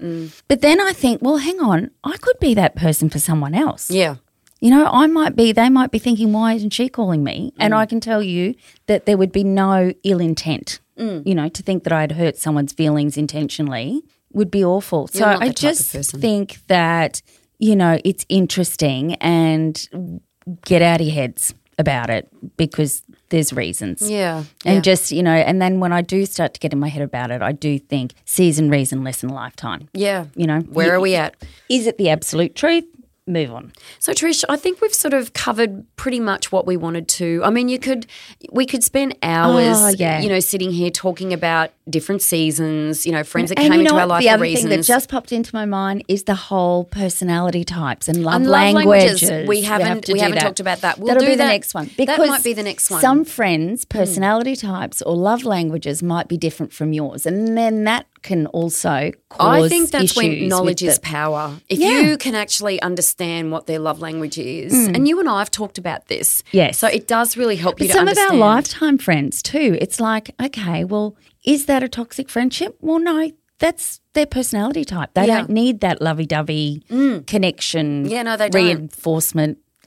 But 0.48 0.62
then 0.62 0.80
i 0.82 0.94
think 0.94 1.22
well 1.22 1.38
hang 1.38 1.60
on. 1.60 1.92
I 2.04 2.16
could 2.18 2.40
be 2.40 2.54
that 2.56 2.76
person 2.76 3.10
for 3.10 3.20
someone 3.20 3.54
else. 3.66 3.90
Yeah, 3.92 4.16
you 4.60 4.72
know, 4.72 4.86
I 5.02 5.06
might 5.06 5.36
be, 5.36 5.52
they 5.52 5.70
might 5.70 5.92
be 5.92 6.00
thinking, 6.00 6.34
why 6.34 6.54
isn't 6.54 6.72
she 6.74 6.90
calling 6.90 7.24
me? 7.24 7.54
And 7.60 7.74
Mm. 7.74 7.78
I 7.78 7.86
can 7.86 8.00
tell 8.00 8.24
you 8.24 8.56
that 8.88 9.06
there 9.06 9.16
would 9.16 9.32
be 9.32 9.44
no 9.44 9.94
ill 10.04 10.20
intent. 10.20 10.80
Mm. 10.98 11.26
You 11.28 11.36
know, 11.36 11.50
to 11.50 11.64
think 11.64 11.84
that 11.84 11.94
I'd 11.94 12.14
hurt 12.14 12.38
someone's 12.38 12.74
feelings 12.74 13.18
intentionally 13.18 14.02
would 14.34 14.52
be 14.52 14.64
awful. 14.64 15.08
so 15.08 15.20
not 15.26 15.42
I 15.42 15.48
the 15.50 15.54
type 15.54 15.72
of 15.74 15.78
just 15.78 16.12
think 16.18 16.58
that, 16.68 17.22
you 17.60 17.76
know, 17.76 18.00
it's 18.04 18.26
interesting 18.30 19.16
and 19.16 20.20
get 20.66 20.82
out 20.82 21.02
of 21.02 21.08
your 21.08 21.16
heads 21.16 21.54
about 21.80 22.10
it 22.10 22.28
because 22.58 23.04
there's 23.30 23.54
reasons. 23.54 24.10
yeah, 24.10 24.44
And 24.66 24.76
yeah. 24.78 24.82
just, 24.82 25.12
you 25.12 25.22
know, 25.22 25.34
and 25.34 25.62
then 25.62 25.80
when 25.80 25.92
I 25.94 26.02
do 26.02 26.26
start 26.26 26.54
to 26.56 26.60
get 26.60 26.74
in 26.74 26.80
my 26.80 26.88
head 26.88 27.02
about 27.04 27.30
it, 27.30 27.42
I 27.42 27.52
do 27.52 27.78
think 27.78 28.14
season, 28.26 28.70
reason, 28.70 29.04
lesson, 29.04 29.30
lifetime. 29.30 29.88
yeah. 29.94 30.26
You 30.36 30.48
know, 30.48 30.60
Where 30.62 30.88
you- 30.88 30.92
are 30.94 31.00
we 31.00 31.16
at? 31.16 31.36
Is 31.70 31.86
it 31.88 31.98
the 31.98 32.10
absolute 32.10 32.56
truth? 32.56 32.86
Move 33.28 33.52
on. 33.54 33.74
So 34.00 34.14
Trish, 34.14 34.44
I 34.50 34.56
think 34.56 34.82
we've 34.82 34.94
sort 34.94 35.14
of 35.14 35.34
covered 35.34 35.86
pretty 35.98 36.20
much 36.20 36.52
what 36.52 36.66
we 36.66 36.78
wanted 36.78 37.08
to. 37.10 37.42
I 37.44 37.50
mean, 37.50 37.68
you 37.70 37.78
could 37.80 38.06
we 38.52 38.66
could 38.66 38.84
spend 38.84 39.16
hours, 39.22 39.78
Oh, 39.80 39.90
yeah. 39.98 40.20
you 40.22 40.30
know, 40.30 40.40
sitting 40.40 40.72
here 40.72 40.90
talking 40.90 41.34
about 41.34 41.72
different 41.90 42.22
seasons, 42.22 43.06
you 43.06 43.12
know, 43.12 43.24
friends 43.24 43.50
that 43.50 43.60
And 43.60 43.72
came 43.72 43.82
into 43.82 43.94
what? 43.94 44.02
our 44.02 44.08
life 44.08 44.22
the 44.24 44.28
for 44.30 44.34
other 44.36 44.42
reasons. 44.44 44.70
thing 44.70 44.78
that 44.80 44.86
just 44.86 45.10
popped 45.10 45.32
into 45.32 45.54
my 45.54 45.66
mind 45.66 46.04
is 46.08 46.24
the 46.24 46.36
whole 46.36 46.84
personality 46.86 47.64
types 47.64 48.08
and 48.08 48.24
love, 48.24 48.36
And 48.36 48.46
love 48.46 48.74
languages. 48.74 49.22
languages. 49.24 49.48
We 49.48 49.62
haven't- 49.62 49.88
have 49.88 50.04
we 50.14 50.20
haven't 50.20 50.36
that. 50.36 50.42
talked 50.44 50.60
about 50.60 50.82
that. 50.82 51.00
We'll 51.00 51.08
That'll 51.08 51.22
do 51.24 51.28
be 51.32 51.36
the 51.36 51.46
next 51.46 51.74
one. 51.74 51.86
that 51.86 51.98
Because 51.98 52.28
might 52.28 52.44
be 52.44 52.54
the 52.54 52.64
next 52.64 52.90
one. 52.90 53.02
Some 53.02 53.26
friends' 53.26 53.84
hmm. 53.90 53.98
personality 53.98 54.56
types 54.56 55.02
or 55.02 55.16
love 55.16 55.44
languages 55.44 56.02
might 56.04 56.28
be 56.28 56.38
different 56.38 56.74
from 56.74 56.94
yours, 56.94 57.26
and 57.26 57.58
then 57.58 57.84
that 57.86 58.06
can 58.28 58.46
also 58.48 59.12
cause 59.30 59.66
I 59.66 59.70
think 59.70 59.90
that's 59.90 60.16
when 60.16 60.48
knowledge 60.48 60.84
is 60.84 60.96
the- 60.96 61.02
power. 61.02 61.44
If 61.70 61.80
Yeah. 61.80 62.02
you 62.02 62.18
can 62.18 62.36
actually 62.36 62.82
understand 62.82 63.52
what 63.54 63.68
their 63.68 63.80
love 63.80 64.00
language 64.02 64.38
is, 64.38 64.74
hmm. 64.74 64.96
and 64.96 65.08
you 65.08 65.20
and 65.20 65.30
I 65.30 65.40
have 65.40 65.52
talked 65.52 65.78
about 65.78 66.08
this, 66.08 66.44
Yes. 66.52 66.78
so 66.78 66.88
it 66.88 67.08
does 67.08 67.38
really 67.38 67.56
help 67.56 67.80
you 67.80 67.88
But 67.88 67.94
to 67.94 68.00
some 68.00 68.08
of 68.08 68.18
our 68.18 68.36
lifetime 68.36 68.98
friends 68.98 69.42
too. 69.42 69.78
It's 69.80 70.00
like, 70.00 70.32
okay, 70.42 70.84
well, 70.84 71.16
is 71.46 71.66
that 71.66 71.82
a 71.84 71.90
toxic 71.90 72.30
friendship? 72.30 72.78
Well, 72.82 73.00
no, 73.00 73.32
that's 73.60 74.02
their 74.14 74.26
personality 74.26 74.84
type. 74.86 75.12
They 75.14 75.28
Yeah. 75.28 75.38
don't 75.38 75.50
need 75.50 75.80
that 75.80 76.02
lovey-dovey 76.02 76.84
hmm. 76.90 77.20
connection. 77.20 78.06
Yeah, 78.10 78.24
no, 78.24 78.36
they 78.38 78.50
don't. 78.50 78.92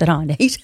That 0.01 0.09
I 0.09 0.25
need. 0.25 0.57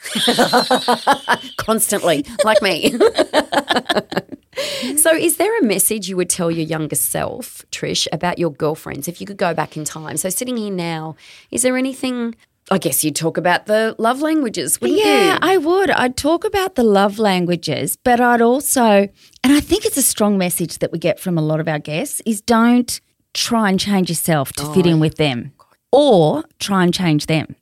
constantly, 1.56 2.24
like 2.44 2.60
me. 2.62 2.90
so, 4.96 5.14
is 5.14 5.36
there 5.36 5.56
a 5.58 5.64
message 5.64 6.08
you 6.08 6.16
would 6.16 6.30
tell 6.30 6.50
your 6.50 6.66
younger 6.66 6.96
self, 6.96 7.64
Trish, 7.70 8.06
about 8.12 8.38
your 8.38 8.50
girlfriends 8.50 9.08
if 9.08 9.20
you 9.20 9.26
could 9.26 9.36
go 9.36 9.54
back 9.54 9.76
in 9.76 9.84
time? 9.84 10.16
So, 10.16 10.28
sitting 10.28 10.56
here 10.56 10.72
now, 10.72 11.16
is 11.50 11.62
there 11.62 11.76
anything? 11.76 12.34
I 12.68 12.78
guess 12.78 13.04
you'd 13.04 13.14
talk 13.14 13.36
about 13.36 13.66
the 13.66 13.94
love 13.96 14.20
languages, 14.20 14.80
wouldn't 14.80 14.98
Yeah, 14.98 15.34
you? 15.34 15.38
I 15.40 15.56
would. 15.56 15.88
I'd 15.88 16.16
talk 16.16 16.44
about 16.44 16.74
the 16.74 16.82
love 16.82 17.20
languages, 17.20 17.96
but 18.02 18.20
I'd 18.20 18.42
also, 18.42 19.08
and 19.44 19.52
I 19.52 19.60
think 19.60 19.84
it's 19.84 19.96
a 19.96 20.02
strong 20.02 20.36
message 20.36 20.78
that 20.78 20.90
we 20.90 20.98
get 20.98 21.20
from 21.20 21.38
a 21.38 21.42
lot 21.42 21.60
of 21.60 21.68
our 21.68 21.78
guests, 21.78 22.20
is 22.26 22.40
don't 22.40 23.00
try 23.34 23.70
and 23.70 23.78
change 23.78 24.08
yourself 24.08 24.52
to 24.54 24.64
fit 24.74 24.84
Oh, 24.84 24.90
in 24.90 24.98
with 24.98 25.14
them 25.14 25.52
or 25.92 26.42
try 26.58 26.82
and 26.82 26.92
change 26.92 27.26
them. 27.26 27.54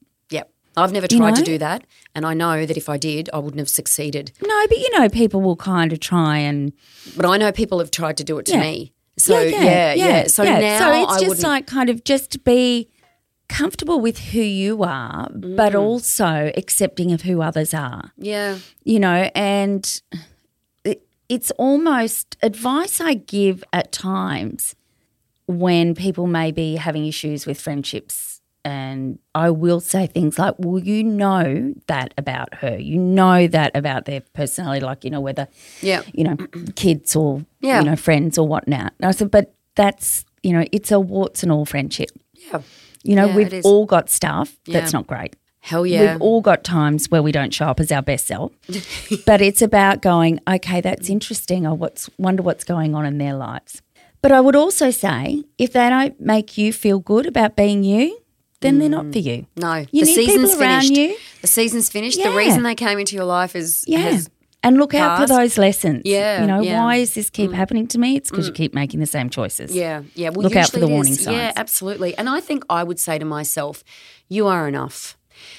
I've 0.76 0.92
never 0.92 1.06
You 1.10 1.18
tried 1.18 1.36
to 1.36 1.42
do 1.42 1.58
that. 1.58 1.84
And 2.14 2.26
I 2.26 2.34
know 2.34 2.66
that 2.66 2.76
if 2.76 2.88
I 2.88 2.96
did, 2.96 3.30
I 3.32 3.38
wouldn't 3.38 3.58
have 3.60 3.68
succeeded. 3.68 4.32
No, 4.42 4.66
but 4.68 4.78
you 4.78 4.98
know, 4.98 5.08
people 5.08 5.40
will 5.40 5.56
kind 5.56 5.92
of 5.92 6.00
try 6.00 6.38
and 6.38 6.72
But 7.16 7.26
I 7.26 7.36
know 7.36 7.52
people 7.52 7.78
have 7.78 7.90
tried 7.90 8.16
to 8.18 8.24
do 8.24 8.38
it 8.38 8.46
to 8.46 8.52
Yeah. 8.54 8.60
me. 8.60 8.92
So, 9.16 9.40
yeah, 9.40 9.94
yeah. 9.94 10.26
So 10.26 10.42
now 10.42 10.78
so 10.78 11.02
it's 11.02 11.12
I 11.12 11.18
just 11.20 11.28
wouldn't. 11.28 11.42
like 11.44 11.66
kind 11.68 11.88
of 11.88 12.02
just 12.02 12.42
be 12.42 12.88
comfortable 13.48 14.00
with 14.00 14.18
who 14.18 14.40
you 14.40 14.82
are, 14.82 15.28
Mm. 15.30 15.56
but 15.56 15.74
also 15.76 16.50
accepting 16.56 17.12
of 17.12 17.22
who 17.22 17.40
others 17.42 17.72
are. 17.74 18.10
yeah. 18.16 18.58
you 18.82 18.98
know, 18.98 19.30
and 19.34 20.00
it, 20.84 21.06
it's 21.28 21.50
almost 21.52 22.36
advice 22.42 23.00
I 23.00 23.14
give 23.14 23.62
at 23.72 23.92
times 23.92 24.74
when 25.46 25.94
people 25.94 26.26
may 26.26 26.50
be 26.50 26.76
having 26.76 27.06
issues 27.06 27.46
with 27.46 27.60
friendships. 27.60 28.33
And 28.64 29.18
I 29.34 29.50
will 29.50 29.80
say 29.80 30.06
things 30.06 30.38
like, 30.38 30.54
well, 30.58 30.78
you 30.82 31.04
know 31.04 31.74
that 31.86 32.14
about 32.16 32.54
her. 32.56 32.78
You 32.78 32.98
know 32.98 33.46
that 33.48 33.76
about 33.76 34.06
their 34.06 34.20
personality, 34.32 34.80
like, 34.84 35.04
you 35.04 35.10
know, 35.10 35.20
whether, 35.20 35.48
Yeah. 35.82 36.02
you 36.14 36.24
know, 36.24 36.36
kids 36.74 37.14
or, 37.14 37.44
Yeah. 37.60 37.80
you 37.80 37.86
know, 37.90 37.96
friends 37.96 38.38
or 38.38 38.48
whatnot. 38.48 38.94
And 38.98 39.06
I 39.08 39.10
said, 39.10 39.30
but 39.30 39.54
that's, 39.74 40.24
you 40.42 40.52
know, 40.52 40.64
it's 40.72 40.90
a 40.90 40.98
warts 40.98 41.42
and 41.42 41.52
all 41.52 41.66
friendship. 41.66 42.08
Yeah. 42.32 42.62
You 43.02 43.16
know, 43.16 43.26
Yeah, 43.26 43.36
we've 43.36 43.64
all 43.66 43.84
got 43.84 44.08
stuff 44.08 44.56
that's 44.66 44.94
not 44.94 45.06
great. 45.06 45.36
Hell 45.60 45.84
yeah. 45.84 46.12
We've 46.12 46.22
all 46.22 46.40
got 46.40 46.64
times 46.64 47.10
where 47.10 47.22
we 47.22 47.32
don't 47.32 47.52
show 47.52 47.66
up 47.66 47.80
as 47.80 47.92
our 47.92 48.02
best 48.02 48.26
self. 48.26 48.52
but 49.26 49.42
it's 49.42 49.60
about 49.60 50.00
going, 50.00 50.40
okay, 50.48 50.80
that's 50.80 51.10
interesting. 51.10 51.66
I 51.66 51.72
what's 51.72 52.08
wonder 52.18 52.42
what's 52.42 52.64
going 52.64 52.94
on 52.94 53.04
in 53.04 53.18
their 53.18 53.34
lives. 53.34 53.82
But 54.22 54.32
I 54.32 54.40
would 54.40 54.56
also 54.56 54.90
say 54.90 55.44
if 55.58 55.72
they 55.74 55.90
don't 55.90 56.18
make 56.18 56.56
you 56.56 56.72
feel 56.72 56.98
good 56.98 57.26
about 57.26 57.56
being 57.56 57.84
you, 57.84 58.18
then 58.64 58.78
they're 58.80 58.88
not 58.88 59.12
for 59.12 59.18
you. 59.18 59.46
No, 59.56 59.74
You 59.92 60.04
the 60.04 60.06
need 60.06 60.14
season's 60.14 60.50
people 60.50 60.62
around 60.62 60.82
finished. 60.82 60.96
you. 61.00 61.16
The 61.42 61.46
season's 61.46 61.88
finished. 61.90 62.22
The 62.22 62.32
reason 62.32 62.62
they 62.64 62.74
came 62.74 62.98
into 62.98 63.14
your 63.14 63.24
life 63.26 63.54
is 63.54 63.84
Yeah. 63.86 64.20
and 64.62 64.78
look 64.78 64.94
out 64.94 65.20
for 65.20 65.26
those 65.26 65.58
lessons. 65.58 66.02
Yeah, 66.04 66.40
You 66.40 66.46
know, 66.46 66.60
yeah. 66.62 66.78
Mm. 66.78 66.82
why 66.82 66.96
is 66.96 67.14
this 67.14 67.28
keep 67.30 67.52
happening 67.52 67.86
to 67.88 67.98
me? 67.98 68.16
It's 68.16 68.30
because 68.30 68.46
you 68.48 68.52
keep 68.54 68.74
making 68.74 69.00
the 69.00 69.06
same 69.06 69.28
choices. 69.30 69.74
Yeah, 69.74 70.02
yeah. 70.14 70.30
Well, 70.30 70.42
Look 70.42 70.56
out 70.56 70.70
for 70.70 70.80
the 70.80 70.88
warning 70.88 71.14
signs. 71.14 71.36
Yeah, 71.36 71.52
absolutely. 71.56 72.16
And 72.16 72.28
I 72.28 72.40
think 72.40 72.64
I 72.70 72.82
would 72.82 72.98
say 72.98 73.18
to 73.18 73.24
myself, 73.26 73.84
"You 74.28 74.46
are 74.46 74.66
enough." 74.66 75.16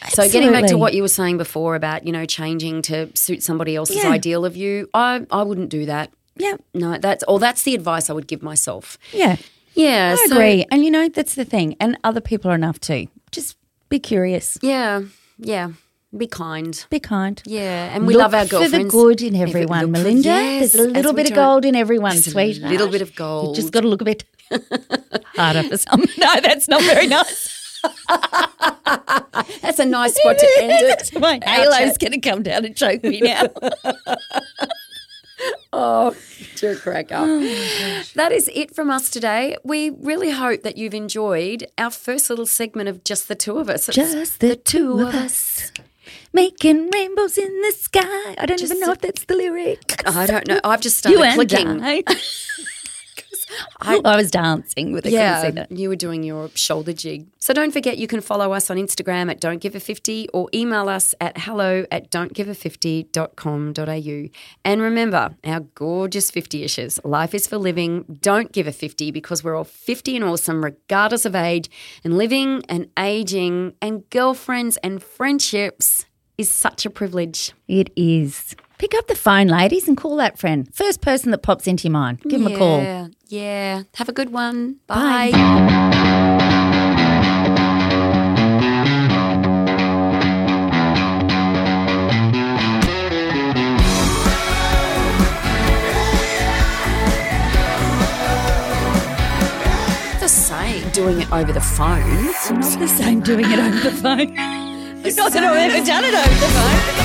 So 0.10 0.28
getting 0.30 0.52
back 0.52 0.66
to 0.68 0.78
what 0.78 0.94
you 0.96 1.02
were 1.04 1.08
saying 1.08 1.38
before 1.38 1.76
about 1.76 2.06
you 2.08 2.12
know 2.12 2.26
changing 2.26 2.82
to 2.84 3.10
suit 3.16 3.44
somebody 3.44 3.76
else's 3.76 3.98
Yeah. 3.98 4.10
ideal 4.10 4.44
of 4.46 4.56
you, 4.58 4.90
I 4.94 5.22
I 5.30 5.44
wouldn't 5.44 5.70
do 5.70 5.86
that. 5.86 6.12
Yeah. 6.38 6.56
No, 6.74 6.98
that's 6.98 7.24
or 7.28 7.40
that's 7.40 7.62
the 7.64 7.76
advice 7.76 8.10
I 8.10 8.14
would 8.14 8.28
give 8.28 8.42
myself. 8.42 8.98
Yeah. 9.14 9.36
Yeah, 9.76 10.16
I 10.18 10.28
so- 10.28 10.36
agree. 10.36 10.66
And 10.72 10.84
you 10.86 10.92
know, 10.92 11.10
that's 11.10 11.36
the 11.36 11.46
thing. 11.46 11.76
And 11.80 11.98
other 12.04 12.22
people 12.22 12.50
are 12.52 12.56
enough 12.56 12.80
too. 12.80 13.08
Just 13.32 13.58
be 13.90 14.00
curious. 14.00 14.58
Yeah, 14.62 15.02
yeah. 15.38 15.72
Be 16.16 16.28
kind. 16.28 16.86
Be 16.90 17.00
kind. 17.02 17.42
Yeah, 17.46 17.94
and 17.94 18.08
we 18.08 18.14
Look 18.14 18.22
love 18.22 18.34
our 18.34 18.46
for 18.48 18.70
the 18.70 18.86
good 18.86 19.22
in 19.22 19.36
everyone, 19.36 19.88
look 19.88 19.98
for- 19.98 20.04
Melinda. 20.04 20.30
yes, 20.30 20.72
There's 20.72 20.86
a 20.88 20.90
little 20.90 21.12
bit 21.14 21.30
of 21.30 21.36
gold 21.36 21.66
in 21.66 21.76
everyone, 21.76 22.12
There's 22.14 22.28
a 22.28 22.32
sweet. 22.32 22.62
little 22.62 22.88
bit 22.88 23.02
of 23.02 23.14
gold. 23.16 23.58
You 23.58 23.62
just 23.62 23.74
got 23.74 23.82
to 23.82 23.88
look 23.90 24.00
a 24.02 24.06
bit 24.06 24.24
harder 25.36 25.64
for 25.64 25.76
some. 25.78 26.06
No, 26.18 26.40
that's 26.42 26.70
not 26.70 26.82
very 26.84 27.08
nice. 27.08 27.52
That's 29.62 29.78
a 29.80 29.86
nice 29.86 30.16
spot 30.16 30.38
to 30.40 30.50
end 30.60 30.72
it. 30.88 31.20
My 31.20 31.40
halo's 31.44 31.98
going 31.98 32.14
to 32.14 32.20
come 32.20 32.42
down 32.44 32.66
and 32.66 32.76
choke 32.76 33.04
me 33.04 33.20
now. 33.22 33.44
Oh, 35.78 36.16
to 36.56 36.78
crack 36.78 37.12
up. 37.12 37.26
Oh, 37.28 38.04
that 38.16 38.32
is 38.32 38.50
it 38.54 38.74
from 38.74 38.90
us 38.90 39.10
today. 39.10 39.58
We 39.66 39.90
really 39.90 40.32
hope 40.32 40.64
that 40.64 40.78
you've 40.78 40.94
enjoyed 40.94 41.68
our 41.78 41.92
first 41.92 42.30
little 42.30 42.46
segment 42.46 42.88
of 42.88 43.04
just 43.04 43.28
the 43.28 43.36
two 43.36 43.58
of 43.58 43.70
us. 43.70 43.90
It's 43.90 43.98
Just 43.98 44.40
the 44.40 44.56
two 44.56 45.02
of 45.02 45.14
us. 45.14 45.74
Making 46.32 46.90
rainbows 46.92 47.38
in 47.38 47.62
the 47.62 47.74
sky. 47.74 48.36
I 48.38 48.46
don't 48.46 48.62
even 48.62 48.80
know 48.80 48.92
if 48.94 49.00
that's 49.02 49.26
the 49.26 49.36
lyric. 49.36 50.02
I 50.08 50.26
don't 50.26 50.48
know. 50.48 50.62
I've 50.64 50.80
just 50.80 50.98
started 51.00 51.20
You 51.20 51.34
clicking. 51.34 51.82
I. 53.82 54.02
I- 54.04 54.16
was 54.16 54.32
dancing 54.32 54.94
with 54.94 55.06
it. 55.06 55.12
Yeah, 55.12 55.66
you 55.70 55.90
were 55.90 55.96
doing 55.96 56.24
your 56.24 56.50
shoulder 56.56 56.94
jig. 56.94 57.28
So 57.40 57.54
don't 57.54 57.72
forget 57.72 57.98
you 57.98 58.08
can 58.08 58.22
follow 58.22 58.54
us 58.54 58.70
on 58.72 58.78
Instagram 58.78 59.30
at 59.30 59.40
Don't 59.42 59.60
Give 59.60 59.76
a 59.76 59.80
50 59.80 60.30
or 60.34 60.50
email 60.54 60.88
us 60.90 61.14
at 61.20 61.38
hello 61.38 61.86
at 61.92 62.10
don'tgive50.com.au. 62.12 64.30
And 64.64 64.82
remember, 64.82 65.36
our 65.44 65.60
gorgeous 65.60 66.32
50-ishers, 66.32 67.00
life 67.04 67.34
is 67.34 67.48
for 67.48 67.58
living. 67.58 68.06
Don't 68.22 68.52
give 68.52 68.68
a 68.68 68.72
50 68.72 69.12
because 69.12 69.44
we're 69.44 69.56
all 69.56 69.64
50 69.64 70.16
and 70.16 70.26
awesome 70.26 70.64
regardless 70.64 71.26
of 71.26 71.36
age. 71.36 71.70
And 72.04 72.18
living 72.18 72.64
and 72.70 72.90
aging 72.98 73.74
and 73.82 74.10
girlfriends 74.10 74.78
and 74.78 75.04
friendships 75.04 76.06
is 76.38 76.50
such 76.50 76.86
a 76.86 76.90
privilege. 76.90 77.54
It 77.68 77.92
is. 77.96 78.56
Pick 78.86 79.00
up 79.00 79.08
the 79.08 79.16
phone, 79.16 79.48
ladies, 79.48 79.88
and 79.88 79.98
call 79.98 80.16
that 80.18 80.38
friend. 80.38 80.72
First 80.72 81.02
person 81.02 81.32
that 81.32 81.40
pops 81.40 81.66
into 81.66 81.88
your 81.88 81.94
mind. 81.94 82.22
Give 82.22 82.40
them 82.40 82.54
a 82.54 82.56
call. 82.56 82.84
Yeah, 82.84 83.08
yeah. 83.30 83.84
Have 83.96 84.10
a 84.10 84.14
good 84.14 84.32
one. 84.32 84.76
Bye. 84.86 85.32
Bye. 85.32 85.40
the 100.20 100.28
same 100.28 100.88
doing 100.92 101.22
it 101.22 101.32
over 101.32 101.52
the 101.52 101.60
phone. 101.60 102.04
It's 102.28 102.52
not 102.52 102.80
the 102.80 102.88
same 102.88 103.22
doing 103.22 103.46
it 103.52 103.58
over 103.58 103.80
the 103.80 103.90
phone. 103.90 104.36
It's 105.06 105.18
not 105.18 105.34
that 105.34 105.44
I've 105.44 105.72
ever 105.72 105.86
done 105.86 106.04
it 106.04 106.16
over 106.16 106.40
the 106.40 106.48
phone. 106.48 107.05